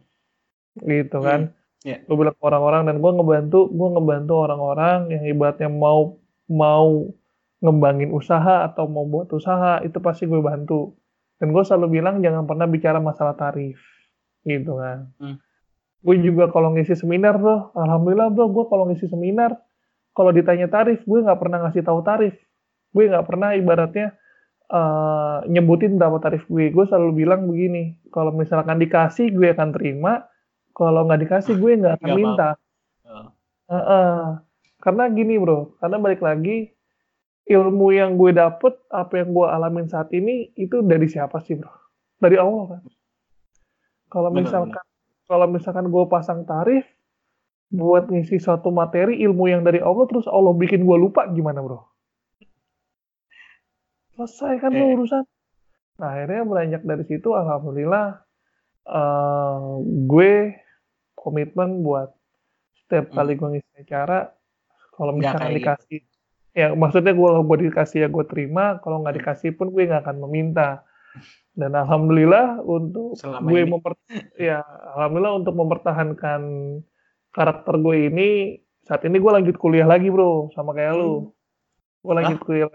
gitu 0.84 1.18
kan 1.18 1.50
hmm. 1.50 1.88
yeah. 1.88 1.98
gue 2.04 2.14
bilang 2.14 2.36
ke 2.36 2.44
orang-orang 2.44 2.86
dan 2.86 2.96
gue 3.02 3.10
ngebantu 3.10 3.66
gue 3.72 3.88
ngebantu 3.96 4.34
orang-orang 4.46 4.98
yang 5.10 5.24
ibaratnya 5.26 5.66
mau 5.72 6.20
mau 6.46 7.10
ngembangin 7.58 8.14
usaha 8.14 8.62
atau 8.70 8.86
mau 8.86 9.02
buat 9.02 9.32
usaha 9.34 9.82
itu 9.82 9.98
pasti 9.98 10.30
gue 10.30 10.38
bantu 10.38 10.94
dan 11.38 11.54
gue 11.54 11.62
selalu 11.62 11.98
bilang 11.98 12.20
jangan 12.20 12.44
pernah 12.44 12.66
bicara 12.66 12.98
masalah 12.98 13.34
tarif 13.34 13.78
gitu 14.46 14.78
kan 14.78 15.10
hmm. 15.18 15.36
gue 16.02 16.16
juga 16.22 16.50
kalau 16.50 16.74
ngisi 16.74 16.98
seminar 16.98 17.38
bro 17.38 17.74
alhamdulillah 17.74 18.30
bro 18.30 18.50
gue 18.50 18.64
kalau 18.70 18.86
ngisi 18.90 19.10
seminar 19.10 19.56
kalau 20.14 20.34
ditanya 20.34 20.66
tarif 20.70 21.02
gue 21.06 21.18
nggak 21.22 21.38
pernah 21.38 21.66
ngasih 21.66 21.82
tahu 21.82 22.00
tarif 22.02 22.34
gue 22.94 23.04
nggak 23.06 23.26
pernah 23.26 23.54
ibaratnya 23.54 24.18
uh, 24.72 25.44
nyebutin 25.48 25.96
berapa 25.96 26.20
tarif 26.20 26.44
gue. 26.46 26.70
Gue 26.72 26.84
selalu 26.88 27.24
bilang 27.24 27.48
begini, 27.48 27.96
kalau 28.12 28.32
misalkan 28.32 28.80
dikasih 28.80 29.32
gue 29.32 29.52
akan 29.52 29.72
terima, 29.74 30.28
kalau 30.76 31.08
nggak 31.08 31.20
dikasih 31.28 31.54
gue 31.56 31.72
nggak 31.80 31.94
akan 32.00 32.08
gak 32.08 32.16
minta. 32.16 32.48
Uh. 33.04 33.28
Uh, 33.68 33.76
uh. 33.76 34.18
Karena 34.78 35.10
gini 35.10 35.34
bro, 35.36 35.74
karena 35.82 35.96
balik 35.98 36.22
lagi 36.22 36.70
ilmu 37.48 37.96
yang 37.96 38.20
gue 38.20 38.36
dapet, 38.36 38.76
apa 38.92 39.24
yang 39.24 39.32
gue 39.32 39.46
alamin 39.48 39.88
saat 39.88 40.12
ini 40.12 40.52
itu 40.54 40.84
dari 40.84 41.08
siapa 41.08 41.40
sih 41.40 41.56
bro? 41.56 41.72
Dari 42.20 42.36
Allah 42.36 42.76
kan. 42.76 42.82
Kalau 44.08 44.30
misalkan 44.32 44.84
kalau 45.28 45.46
misalkan 45.48 45.88
gue 45.88 46.04
pasang 46.08 46.44
tarif 46.44 46.84
buat 47.68 48.08
ngisi 48.08 48.40
suatu 48.40 48.72
materi 48.72 49.20
ilmu 49.24 49.48
yang 49.48 49.60
dari 49.60 49.80
Allah 49.80 50.08
terus 50.08 50.24
Allah 50.24 50.56
bikin 50.56 50.88
gue 50.88 50.96
lupa 50.96 51.28
gimana 51.28 51.60
bro? 51.60 51.84
selesai 54.18 54.58
kan 54.58 54.74
eh. 54.74 54.82
urusan 54.98 55.22
nah 55.98 56.10
akhirnya 56.14 56.42
beranjak 56.42 56.82
dari 56.82 57.04
situ 57.06 57.34
alhamdulillah 57.34 58.22
uh, 58.90 59.78
gue 60.10 60.58
komitmen 61.14 61.86
buat 61.86 62.10
setiap 62.82 63.10
hmm. 63.10 63.14
kali 63.14 63.32
gue 63.38 63.48
ngisi 63.54 63.72
acara 63.86 64.34
kalau 64.98 65.14
misalkan 65.14 65.54
gitu. 65.54 65.58
dikasih. 65.62 66.00
Ya 66.58 66.74
maksudnya 66.74 67.14
gue 67.14 67.30
gue 67.46 67.56
dikasih 67.70 67.98
ya 68.02 68.08
gue 68.10 68.24
terima 68.26 68.82
kalau 68.82 69.06
nggak 69.06 69.14
hmm. 69.14 69.20
dikasih 69.22 69.50
pun 69.54 69.70
gue 69.70 69.86
nggak 69.86 70.02
akan 70.02 70.18
meminta 70.26 70.82
dan 71.54 71.78
alhamdulillah 71.78 72.58
untuk 72.66 73.14
Selama 73.14 73.46
gue 73.46 73.62
memper 73.62 73.92
ya 74.34 74.66
alhamdulillah 74.98 75.34
untuk 75.38 75.54
mempertahankan 75.54 76.42
karakter 77.30 77.74
gue 77.78 77.96
ini 78.10 78.28
saat 78.82 79.06
ini 79.06 79.22
gue 79.22 79.30
lanjut 79.30 79.54
kuliah 79.54 79.86
lagi 79.86 80.10
bro 80.10 80.50
sama 80.50 80.74
kayak 80.74 80.98
hmm. 80.98 81.00
lu 81.00 81.12
gue 82.02 82.14
lanjut 82.14 82.38
kuliah 82.42 82.66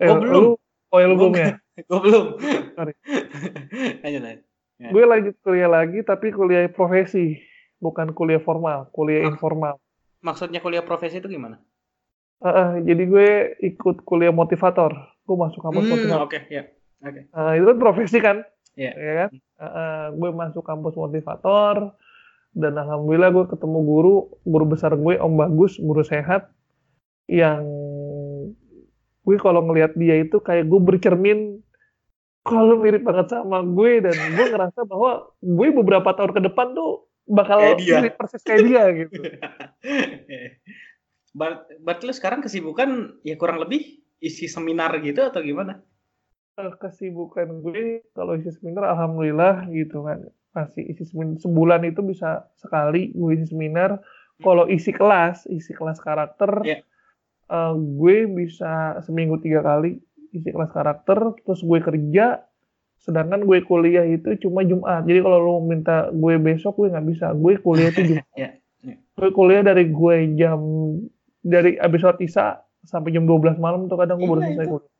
eh, 0.00 0.08
oh, 0.08 0.16
belum. 0.16 0.32
lu 0.32 0.48
Oh, 0.88 0.98
ya 0.98 1.06
lu 1.08 1.20
belum 1.20 1.34
ya? 1.36 1.52
Gue 1.88 2.00
belum. 2.00 2.26
Sorry. 2.74 2.94
Lanjut, 4.02 4.22
lanjut. 4.24 4.40
Ya. 4.78 4.88
Gue 4.94 5.04
lanjut 5.04 5.34
kuliah 5.42 5.70
lagi, 5.70 6.00
tapi 6.06 6.30
kuliah 6.30 6.70
profesi, 6.70 7.34
bukan 7.82 8.14
kuliah 8.14 8.38
formal, 8.38 8.86
kuliah 8.94 9.26
informal. 9.26 9.76
Maksudnya 10.22 10.62
kuliah 10.62 10.86
profesi 10.86 11.18
itu 11.18 11.26
gimana? 11.26 11.58
Uh, 12.38 12.48
uh, 12.48 12.70
jadi 12.86 13.02
gue 13.02 13.28
ikut 13.74 14.06
kuliah 14.06 14.30
motivator. 14.30 14.94
Gue 15.26 15.36
masuk 15.36 15.58
kampus 15.58 15.82
hmm, 15.84 15.92
motivator. 15.92 16.22
Oke, 16.24 16.38
okay, 16.38 16.42
ya. 16.50 16.62
Oke. 17.02 17.26
Okay. 17.28 17.34
Uh, 17.34 17.52
itu 17.58 17.64
kan 17.66 17.78
profesi 17.78 18.18
kan? 18.22 18.36
Iya. 18.78 18.92
Yeah. 18.94 18.94
Ya 18.94 19.12
kan? 19.18 19.30
Uh, 19.58 19.64
uh, 19.66 20.02
gue 20.14 20.30
masuk 20.30 20.62
kampus 20.62 20.94
motivator 20.94 21.98
dan 22.54 22.72
alhamdulillah 22.78 23.30
gue 23.34 23.44
ketemu 23.50 23.78
guru, 23.82 24.16
guru 24.46 24.64
besar 24.66 24.94
gue 24.94 25.14
Om 25.18 25.34
Bagus, 25.36 25.78
guru 25.78 26.02
sehat 26.06 26.50
yang 27.28 27.62
gue 29.28 29.36
kalau 29.36 29.60
ngelihat 29.68 29.92
dia 30.00 30.16
itu 30.24 30.40
kayak 30.40 30.64
gue 30.64 30.80
bercermin 30.80 31.60
kalau 32.40 32.80
mirip 32.80 33.04
banget 33.04 33.28
sama 33.28 33.60
gue 33.60 34.00
dan 34.00 34.16
gue 34.16 34.46
ngerasa 34.48 34.88
bahwa 34.88 35.28
gue 35.44 35.68
beberapa 35.76 36.08
tahun 36.16 36.32
ke 36.32 36.40
depan 36.48 36.72
tuh 36.72 37.04
bakal 37.28 37.60
mirip 37.76 38.16
persis 38.16 38.40
kayak 38.40 38.64
dia 38.64 38.84
gitu. 39.04 39.20
Berarti 41.36 42.02
lu 42.08 42.14
sekarang 42.14 42.40
kesibukan 42.40 43.20
ya 43.24 43.36
kurang 43.36 43.60
lebih 43.62 44.00
isi 44.18 44.48
seminar 44.50 44.96
gitu 45.00 45.24
atau 45.28 45.40
gimana? 45.44 45.80
Eh, 46.58 46.72
kesibukan 46.80 47.62
gue 47.62 48.02
kalau 48.16 48.34
isi 48.34 48.50
seminar 48.54 48.92
alhamdulillah 48.96 49.68
gitu 49.70 50.02
kan 50.02 50.26
masih 50.56 50.82
isi 50.90 51.06
seminar 51.06 51.38
sebulan 51.38 51.86
itu 51.86 52.00
bisa 52.02 52.48
sekali 52.58 53.12
gue 53.12 53.30
isi 53.36 53.52
seminar. 53.52 54.00
Kalau 54.38 54.70
isi 54.70 54.94
kelas, 54.94 55.50
isi 55.50 55.74
kelas 55.74 55.98
karakter, 55.98 56.62
yeah 56.62 56.78
uh, 57.48 57.74
gue 57.74 58.28
bisa 58.28 59.00
seminggu 59.04 59.40
tiga 59.40 59.64
kali 59.64 59.98
isi 60.32 60.48
kelas 60.52 60.72
karakter 60.72 61.40
terus 61.42 61.64
gue 61.64 61.80
kerja 61.80 62.44
sedangkan 62.98 63.46
gue 63.48 63.64
kuliah 63.64 64.04
itu 64.04 64.36
cuma 64.44 64.60
Jumat 64.66 65.06
jadi 65.08 65.24
kalau 65.24 65.38
lo 65.40 65.54
minta 65.64 66.12
gue 66.12 66.36
besok 66.36 66.84
gue 66.84 66.92
nggak 66.92 67.06
bisa 67.08 67.26
gue 67.32 67.56
kuliah 67.64 67.88
itu 67.88 68.02
Jumat 68.14 68.28
yeah, 68.36 68.52
yeah. 68.84 68.98
gue 69.16 69.30
kuliah 69.32 69.64
dari 69.64 69.88
gue 69.88 70.16
jam 70.36 70.60
dari 71.48 71.80
abis 71.80 71.98
sholat 72.04 72.20
isya 72.20 72.60
sampai 72.84 73.10
jam 73.16 73.24
12 73.24 73.56
malam 73.58 73.88
tuh 73.88 73.96
kadang 73.96 74.20
gue 74.20 74.28
baru 74.28 74.42
iya, 74.44 74.48
selesai 74.54 74.68
kuliah 74.68 74.92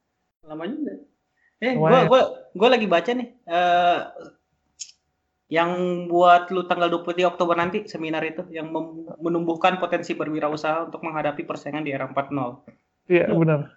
lama 0.48 0.64
juga 0.64 0.94
eh 1.60 1.72
gue 1.76 1.98
gue 2.08 2.20
gue 2.56 2.68
lagi 2.68 2.86
baca 2.88 3.10
nih 3.12 3.28
uh, 3.46 4.00
yang 5.48 6.04
buat 6.12 6.52
lu 6.52 6.68
tanggal 6.68 6.92
23 6.92 7.24
Oktober 7.24 7.56
nanti 7.56 7.88
seminar 7.88 8.20
itu 8.20 8.44
yang 8.52 8.68
menumbuhkan 9.16 9.80
potensi 9.80 10.12
berwirausaha 10.12 10.92
untuk 10.92 11.00
menghadapi 11.00 11.40
persaingan 11.48 11.88
di 11.88 11.96
era 11.96 12.04
4.0. 12.04 12.68
Iya, 13.08 13.32
benar. 13.32 13.72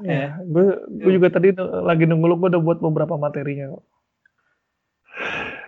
Ya, 0.00 0.40
gue 0.40 0.80
gue 0.96 1.12
juga 1.20 1.28
tadi 1.28 1.52
lagi 1.60 2.08
nunggu 2.08 2.24
lu 2.24 2.36
gue 2.40 2.48
udah 2.56 2.62
buat 2.64 2.80
beberapa 2.80 3.20
materinya 3.20 3.76
kok. 3.76 3.84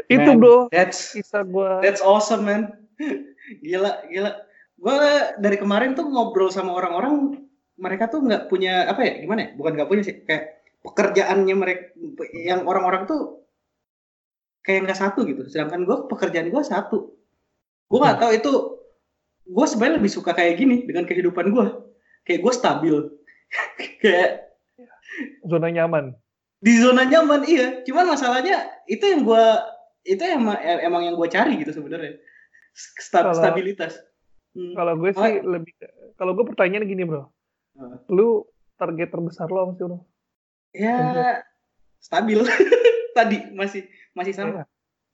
Itu 0.09 0.31
bro, 0.41 0.73
that's 0.73 1.13
gue. 1.21 1.71
That's 1.85 2.01
awesome 2.01 2.49
man. 2.49 2.73
gila, 3.65 4.09
gila. 4.09 4.48
Gue 4.79 4.95
dari 5.43 5.57
kemarin 5.59 5.99
tuh 5.99 6.07
ngobrol 6.07 6.55
sama 6.55 6.75
orang-orang, 6.79 7.35
mereka 7.79 8.07
tuh 8.07 8.23
nggak 8.23 8.47
punya 8.47 8.87
apa 8.87 9.03
ya? 9.03 9.13
Gimana 9.23 9.41
ya? 9.43 9.49
Bukan 9.59 9.73
nggak 9.75 9.89
punya 9.91 10.03
sih, 10.07 10.23
kayak 10.23 10.59
pekerjaannya 10.83 11.55
mereka 11.59 11.85
yang 12.33 12.63
orang-orang 12.65 13.05
tuh 13.11 13.43
kayak 14.63 14.85
nggak 14.85 15.01
satu 15.01 15.25
gitu 15.25 15.49
sedangkan 15.49 15.89
gue 15.89 15.97
pekerjaan 16.13 16.53
gue 16.53 16.63
satu 16.63 17.17
gue 17.89 17.99
nggak 17.99 18.17
hmm. 18.21 18.25
tahu 18.25 18.33
itu 18.37 18.53
gue 19.49 19.67
sebenarnya 19.67 19.97
lebih 19.97 20.13
suka 20.13 20.37
kayak 20.37 20.61
gini 20.61 20.85
dengan 20.85 21.09
kehidupan 21.09 21.49
gue 21.51 21.67
kayak 22.29 22.41
gue 22.45 22.53
stabil 22.53 22.97
kayak 24.05 24.53
zona 25.49 25.73
nyaman 25.73 26.13
di 26.61 26.77
zona 26.79 27.09
nyaman 27.09 27.49
iya 27.49 27.81
cuman 27.89 28.13
masalahnya 28.13 28.69
itu 28.85 29.03
yang 29.09 29.25
gue 29.25 29.45
itu 30.05 30.21
emang 30.21 30.57
emang 30.61 31.03
yang 31.09 31.17
gue 31.17 31.29
cari 31.33 31.57
gitu 31.59 31.73
sebenarnya 31.73 32.21
stabilitas 33.33 33.99
hmm. 34.55 34.73
kalau 34.77 34.93
gue 34.97 35.11
sih 35.13 35.35
oh. 35.43 35.59
lebih 35.59 35.73
kalau 36.17 36.33
gue 36.37 36.45
pertanyaan 36.47 36.87
gini 36.87 37.03
bro 37.05 37.27
uh. 37.81 37.99
lu 38.13 38.47
target 38.79 39.11
terbesar 39.11 39.49
lo 39.51 39.69
apa 39.69 39.73
sih 39.77 39.85
bro 39.85 39.99
ya 40.73 41.43
stabil 41.99 42.41
tadi 43.19 43.39
masih 43.51 43.83
masih 44.15 44.33
sama. 44.35 44.63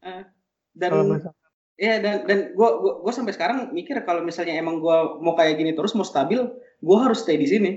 Uh, 0.05 0.23
dan 0.77 0.93
ya 1.75 1.99
dan 1.99 2.29
dan 2.29 2.39
gue 2.53 2.71
gue 3.01 3.13
sampai 3.13 3.33
sekarang 3.33 3.73
mikir 3.73 3.97
kalau 4.05 4.21
misalnya 4.21 4.55
emang 4.61 4.79
gue 4.79 4.97
mau 5.25 5.35
kayak 5.35 5.57
gini 5.57 5.73
terus 5.73 5.97
mau 5.97 6.05
stabil, 6.05 6.45
gue 6.85 6.99
harus 7.01 7.25
stay 7.25 7.41
di 7.41 7.49
sini. 7.49 7.73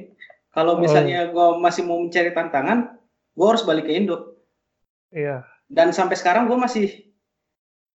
Kalau 0.52 0.78
oh. 0.78 0.82
misalnya 0.82 1.32
gue 1.32 1.48
masih 1.62 1.88
mau 1.88 2.02
mencari 2.02 2.34
tantangan, 2.36 2.98
gue 3.38 3.48
harus 3.48 3.64
balik 3.64 3.88
ke 3.88 3.94
Indo. 3.96 4.38
Iya. 5.14 5.48
Dan 5.72 5.96
sampai 5.96 6.20
sekarang 6.20 6.52
gue 6.52 6.58
masih 6.60 7.07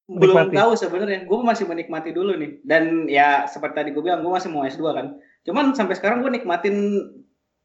menikmati. 0.08 0.50
belum 0.50 0.58
tahu 0.58 0.72
sebenarnya. 0.78 1.20
Gue 1.26 1.38
masih 1.42 1.64
menikmati 1.66 2.10
dulu 2.10 2.34
nih. 2.38 2.62
Dan 2.62 3.06
ya 3.06 3.46
seperti 3.46 3.74
tadi 3.82 3.90
gue 3.94 4.02
bilang, 4.02 4.22
gue 4.22 4.32
masih 4.32 4.50
mau 4.50 4.66
S2 4.66 4.84
kan. 4.94 5.06
Cuman 5.42 5.74
sampai 5.74 5.94
sekarang 5.98 6.22
gue 6.22 6.30
nikmatin 6.30 6.76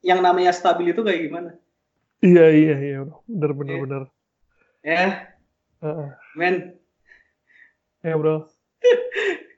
yang 0.06 0.22
namanya 0.22 0.54
stabil 0.54 0.94
itu 0.94 1.02
kayak 1.02 1.30
gimana. 1.30 1.58
Iya 2.22 2.50
iya 2.50 2.76
iya, 2.82 3.00
benar 3.30 3.52
benar 3.54 3.76
ya. 3.78 3.82
benar. 3.86 4.04
Ya, 4.82 5.06
Uh, 5.78 6.10
Men. 6.34 6.74
Ya 8.02 8.18
bro. 8.18 8.50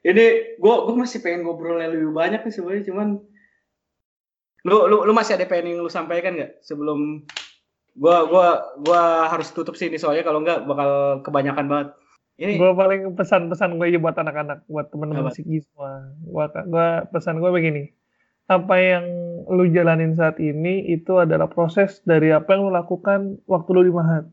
Ini 0.09 0.25
gue 0.59 0.75
gue 0.87 0.95
masih 0.95 1.19
pengen 1.23 1.43
ngobrol 1.47 1.79
lebih 1.79 2.11
banyak 2.11 2.43
nih 2.43 2.53
sebenarnya 2.55 2.87
cuman 2.87 3.07
lu 4.67 4.77
lu 4.91 5.07
lu 5.07 5.13
masih 5.15 5.39
ada 5.39 5.47
pengen 5.47 5.75
yang 5.75 5.83
lu 5.83 5.91
sampaikan 5.91 6.35
nggak 6.35 6.59
sebelum 6.63 7.23
gua 7.95 8.27
gua 8.27 8.47
gua 8.83 9.31
harus 9.31 9.51
tutup 9.55 9.75
sih 9.79 9.87
ini 9.87 9.95
soalnya 9.95 10.23
kalau 10.23 10.43
enggak 10.43 10.67
bakal 10.67 11.23
kebanyakan 11.23 11.67
banget. 11.67 11.89
Ini 12.39 12.55
gua 12.55 12.71
paling 12.71 13.19
pesan-pesan 13.19 13.75
gue 13.75 13.91
aja 13.91 13.99
buat 13.99 14.15
anak-anak, 14.15 14.63
buat 14.71 14.87
teman-teman 14.95 15.27
Sigi 15.35 15.59
semua. 15.59 16.15
Gua 16.23 16.47
gua 16.71 17.03
pesan 17.11 17.43
gue 17.43 17.51
begini. 17.51 17.91
Apa 18.47 18.79
yang 18.79 19.05
lu 19.51 19.67
jalanin 19.69 20.15
saat 20.15 20.39
ini 20.39 20.87
itu 20.87 21.19
adalah 21.19 21.51
proses 21.51 21.99
dari 22.07 22.31
apa 22.31 22.55
yang 22.55 22.71
lu 22.71 22.71
lakukan 22.71 23.43
waktu 23.43 23.69
lu 23.75 23.81
di 23.83 23.93
Mahat. 23.93 24.25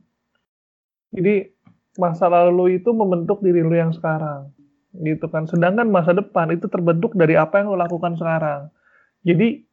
Jadi 1.10 1.50
masa 1.98 2.30
lalu 2.30 2.78
itu 2.78 2.94
membentuk 2.94 3.42
diri 3.42 3.66
lu 3.66 3.74
yang 3.74 3.90
sekarang. 3.90 4.54
Gitu 4.94 5.26
kan. 5.26 5.50
Sedangkan 5.50 5.90
masa 5.90 6.14
depan 6.14 6.54
itu 6.54 6.70
terbentuk 6.70 7.12
dari 7.18 7.34
apa 7.34 7.58
yang 7.58 7.74
lu 7.74 7.76
lakukan 7.76 8.14
sekarang. 8.14 8.70
Jadi 9.26 9.66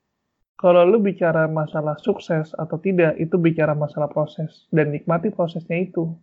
kalau 0.57 0.89
lu 0.89 0.97
bicara 1.03 1.45
masalah 1.51 1.99
sukses 2.01 2.55
atau 2.55 2.80
tidak, 2.81 3.19
itu 3.22 3.38
bicara 3.38 3.77
masalah 3.77 4.10
proses. 4.10 4.65
Dan 4.73 4.89
nikmati 4.89 5.30
prosesnya 5.30 5.76
itu 5.76 6.18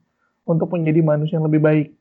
untuk 0.49 0.73
menjadi 0.73 1.01
manusia 1.05 1.39
yang 1.39 1.47
lebih 1.47 1.63
baik. 1.63 2.00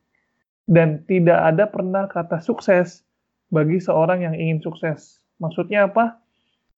Dan 0.70 1.02
tidak 1.10 1.40
ada 1.42 1.66
pernah 1.66 2.06
kata 2.06 2.46
sukses 2.46 3.02
bagi 3.50 3.82
seorang 3.82 4.22
yang 4.22 4.38
ingin 4.38 4.62
sukses. 4.62 5.18
Maksudnya 5.42 5.90
apa? 5.90 6.22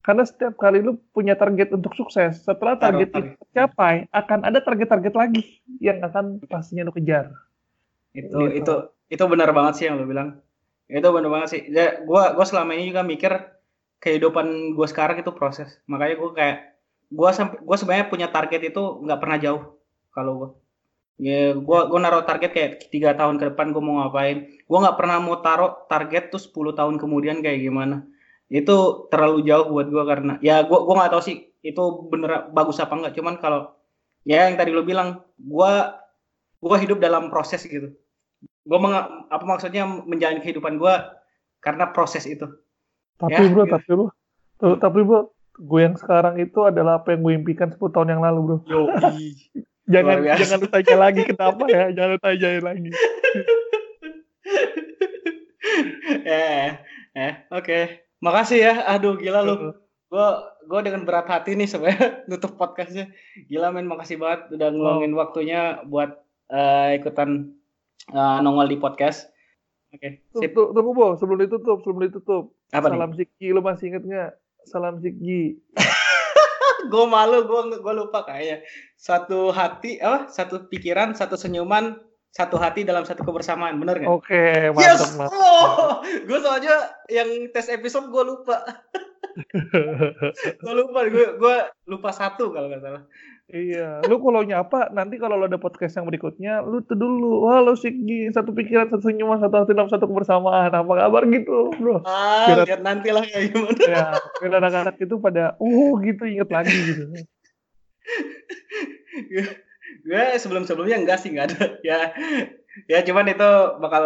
Karena 0.02 0.24
setiap 0.24 0.56
kali 0.56 0.80
lu 0.80 0.98
punya 1.12 1.36
target 1.36 1.76
untuk 1.76 1.94
sukses, 1.94 2.42
setelah 2.42 2.80
target 2.80 3.14
itu 3.14 3.38
tercapai, 3.38 4.10
akan 4.10 4.48
ada 4.50 4.58
target-target 4.64 5.14
lagi 5.14 5.62
yang 5.78 6.02
akan 6.02 6.42
pastinya 6.50 6.88
lu 6.88 6.96
kejar. 6.96 7.30
Itu 8.16 8.50
gitu. 8.50 8.58
itu 8.58 8.76
itu 9.14 9.24
benar 9.30 9.54
banget 9.54 9.74
sih 9.78 9.86
yang 9.92 10.02
lu 10.02 10.10
bilang. 10.10 10.42
Itu 10.90 11.06
benar 11.14 11.30
banget 11.30 11.48
sih. 11.54 11.62
Ya, 11.70 12.02
gua 12.02 12.34
gua 12.34 12.46
selama 12.50 12.74
ini 12.74 12.90
juga 12.90 13.06
mikir 13.06 13.62
kehidupan 14.02 14.74
gue 14.74 14.88
sekarang 14.90 15.22
itu 15.22 15.30
proses 15.32 15.78
makanya 15.86 16.18
gue 16.18 16.32
kayak 16.34 16.58
gue 17.14 17.30
sampai 17.30 17.62
gue 17.62 17.78
sebenarnya 17.78 18.10
punya 18.10 18.28
target 18.34 18.74
itu 18.74 18.82
nggak 19.06 19.20
pernah 19.22 19.38
jauh 19.38 19.78
kalau 20.10 20.32
gue 20.36 20.50
ya 21.22 21.54
gue 21.54 21.80
gue 21.86 22.00
naruh 22.02 22.26
target 22.26 22.50
kayak 22.50 22.72
tiga 22.90 23.14
tahun 23.14 23.38
ke 23.38 23.54
depan 23.54 23.70
gue 23.70 23.84
mau 23.84 24.02
ngapain. 24.02 24.50
Gue 24.66 24.78
nggak 24.82 24.98
pernah 24.98 25.22
mau 25.22 25.38
taruh 25.38 25.86
target 25.86 26.34
tuh 26.34 26.42
10 26.42 26.74
tahun 26.74 26.96
kemudian 26.98 27.46
kayak 27.46 27.62
gimana. 27.62 28.10
Itu 28.50 29.08
terlalu 29.14 29.46
jauh 29.46 29.70
buat 29.70 29.88
gue 29.88 30.04
karena 30.04 30.34
ya 30.42 30.66
gue 30.66 30.80
gue 30.82 30.96
nggak 30.98 31.14
tahu 31.14 31.22
sih 31.22 31.54
itu 31.62 32.10
bener 32.10 32.50
bagus 32.50 32.82
apa 32.82 32.98
enggak 32.98 33.14
cuman 33.14 33.38
kalau 33.38 33.70
ya 34.26 34.50
yang 34.50 34.58
tadi 34.58 34.74
lo 34.74 34.82
bilang 34.82 35.22
gue 35.38 35.72
gue 36.58 36.78
hidup 36.82 36.98
dalam 36.98 37.30
proses 37.30 37.62
gitu. 37.70 37.94
Gue 38.66 38.78
apa 38.82 39.44
maksudnya 39.46 39.86
menjalani 39.86 40.42
kehidupan 40.42 40.82
gue 40.82 40.94
karena 41.62 41.94
proses 41.94 42.26
itu. 42.26 42.50
Tapi 43.22 43.38
ya, 43.38 43.46
bro, 43.54 43.70
gitu. 43.70 43.74
tapi 43.78 43.90
bro, 43.94 44.08
tapi 44.82 45.00
bro, 45.06 45.22
gue 45.62 45.80
yang 45.86 45.94
sekarang 45.94 46.42
itu 46.42 46.66
adalah 46.66 46.98
apa 46.98 47.14
yang 47.14 47.22
gue 47.22 47.34
impikan 47.38 47.70
10 47.70 47.78
tahun 47.78 48.18
yang 48.18 48.22
lalu 48.26 48.58
bro. 48.66 48.90
Jangan 49.90 50.18
jangan 50.24 50.58
lu 50.62 50.68
tanya 50.70 50.96
lagi 50.98 51.22
kenapa 51.26 51.64
ya, 51.66 51.84
jangan 51.90 52.10
lu 52.14 52.20
tanya 52.22 52.50
lagi. 52.62 52.90
eh, 56.26 56.68
eh, 57.18 57.34
oke. 57.50 57.66
Okay. 57.66 57.84
Makasih 58.22 58.60
ya. 58.62 58.74
Aduh, 58.86 59.18
gila 59.18 59.42
lu. 59.42 59.74
Gue 60.12 60.28
gue 60.70 60.80
dengan 60.86 61.08
berat 61.08 61.26
hati 61.26 61.58
nih 61.58 61.66
sebenarnya 61.66 62.22
nutup 62.30 62.54
podcastnya. 62.60 63.10
Gila 63.50 63.74
men, 63.74 63.90
makasih 63.90 64.22
banget 64.22 64.54
udah 64.54 64.70
ngeluangin 64.70 65.14
oh. 65.16 65.18
waktunya 65.18 65.82
buat 65.88 66.22
uh, 66.54 66.94
ikutan 66.94 67.58
uh, 68.14 68.38
nongol 68.46 68.70
di 68.70 68.78
podcast. 68.78 69.32
Oke. 69.92 70.24
Okay. 70.32 70.48
Tunggu, 70.54 70.92
Bo, 70.96 71.18
sebelum 71.18 71.42
ditutup, 71.42 71.84
sebelum 71.84 72.06
ditutup. 72.08 72.44
Apa 72.72 72.88
Salam 72.94 73.12
nih? 73.12 73.28
Ziki, 73.28 73.48
lu 73.52 73.60
masih 73.60 73.92
inget 73.92 74.04
nggak? 74.06 74.32
Salam 74.70 75.02
Ziki. 75.04 75.60
gue 76.92 77.06
malu, 77.08 77.44
gue 77.44 77.62
gue 77.82 77.94
lupa 77.96 78.24
kayaknya. 78.24 78.64
Satu 79.02 79.50
hati, 79.50 79.98
oh, 80.06 80.30
satu 80.30 80.70
pikiran, 80.70 81.18
satu 81.18 81.34
senyuman, 81.34 81.98
satu 82.30 82.62
hati 82.62 82.86
dalam 82.86 83.02
satu 83.02 83.26
kebersamaan, 83.26 83.82
bener 83.82 83.98
nggak? 83.98 84.14
Oke, 84.14 84.30
okay, 84.30 84.70
mantap. 84.70 84.94
Yes! 84.94 85.34
Oh, 85.34 86.06
gue 86.06 86.38
soalnya 86.38 87.02
yang 87.10 87.50
tes 87.50 87.66
episode 87.74 88.14
gue 88.14 88.22
lupa. 88.22 88.62
gue 90.62 90.74
lupa, 90.78 91.10
gue 91.10 91.34
gue 91.34 91.56
lupa 91.90 92.14
satu 92.14 92.54
kalau 92.54 92.70
nggak 92.70 92.86
salah. 92.86 93.02
Iya, 93.50 94.06
lu 94.06 94.22
kalau 94.22 94.46
nyapa 94.46 94.94
nanti 94.94 95.18
kalau 95.18 95.34
lo 95.34 95.50
ada 95.50 95.58
podcast 95.58 95.98
yang 95.98 96.06
berikutnya, 96.06 96.62
lu 96.62 96.86
tuh 96.86 96.94
dulu, 96.94 97.50
halo 97.50 97.74
Sigi, 97.74 98.30
satu 98.30 98.54
pikiran, 98.54 98.94
satu 98.94 99.10
senyuman, 99.10 99.42
satu 99.42 99.66
hati 99.66 99.74
dalam 99.74 99.90
satu 99.90 100.06
kebersamaan, 100.06 100.70
apa 100.70 100.94
kabar 100.94 101.26
gitu, 101.26 101.74
bro? 101.74 102.06
Ah, 102.06 102.54
biar, 102.54 102.70
lihat 102.70 102.82
nanti 102.86 103.10
lah 103.10 103.26
kayak 103.26 103.50
gimana. 103.50 103.82
Ya, 103.82 104.06
biar 104.40 104.54
anak-anak 104.62 104.96
itu 105.02 105.18
pada, 105.18 105.58
oh 105.58 105.98
gitu, 106.06 106.22
inget 106.30 106.54
lagi 106.54 106.78
gitu. 106.86 107.26
Gue 110.08 110.24
sebelum-sebelumnya 110.40 110.98
enggak 111.04 111.20
sih, 111.22 111.30
enggak 111.34 111.54
ada. 111.54 111.64
Ya, 111.86 112.00
ya 112.88 113.00
cuman 113.04 113.32
itu 113.32 113.50
bakal 113.80 114.06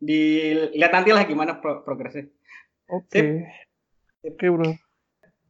dilihat 0.00 0.92
nanti 0.92 1.10
lah 1.16 1.24
gimana 1.24 1.58
pro 1.58 1.80
progresnya. 1.82 2.28
Oke. 2.92 3.08
Okay. 3.10 3.30
Oke, 4.26 4.34
okay, 4.36 4.48
bro. 4.50 4.70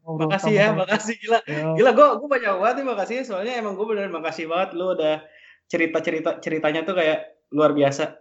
Ngobrol 0.06 0.30
makasih 0.30 0.54
ya, 0.54 0.66
makasih 0.70 1.14
gila. 1.18 1.38
Ya. 1.50 1.74
Gila 1.74 1.90
gue 1.90 2.08
gue 2.22 2.28
banyak 2.30 2.52
banget 2.62 2.74
nih 2.78 2.86
makasih 2.86 3.16
soalnya 3.26 3.58
emang 3.58 3.74
gue 3.74 3.86
bener 3.90 4.06
makasih 4.06 4.46
banget 4.46 4.78
lu 4.78 4.94
udah 4.94 5.26
cerita-cerita 5.66 6.38
ceritanya 6.38 6.86
tuh 6.86 6.94
kayak 6.94 7.42
luar 7.50 7.74
biasa. 7.74 8.14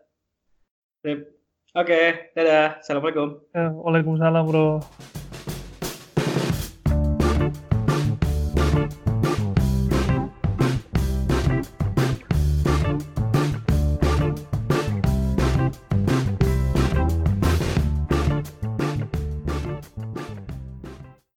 Oke, 1.06 1.22
okay, 1.76 2.06
dadah. 2.34 2.82
Assalamualaikum. 2.82 3.45
Ya, 3.53 3.69
Waalaikumsalam, 3.69 4.44
Bro. 4.49 4.82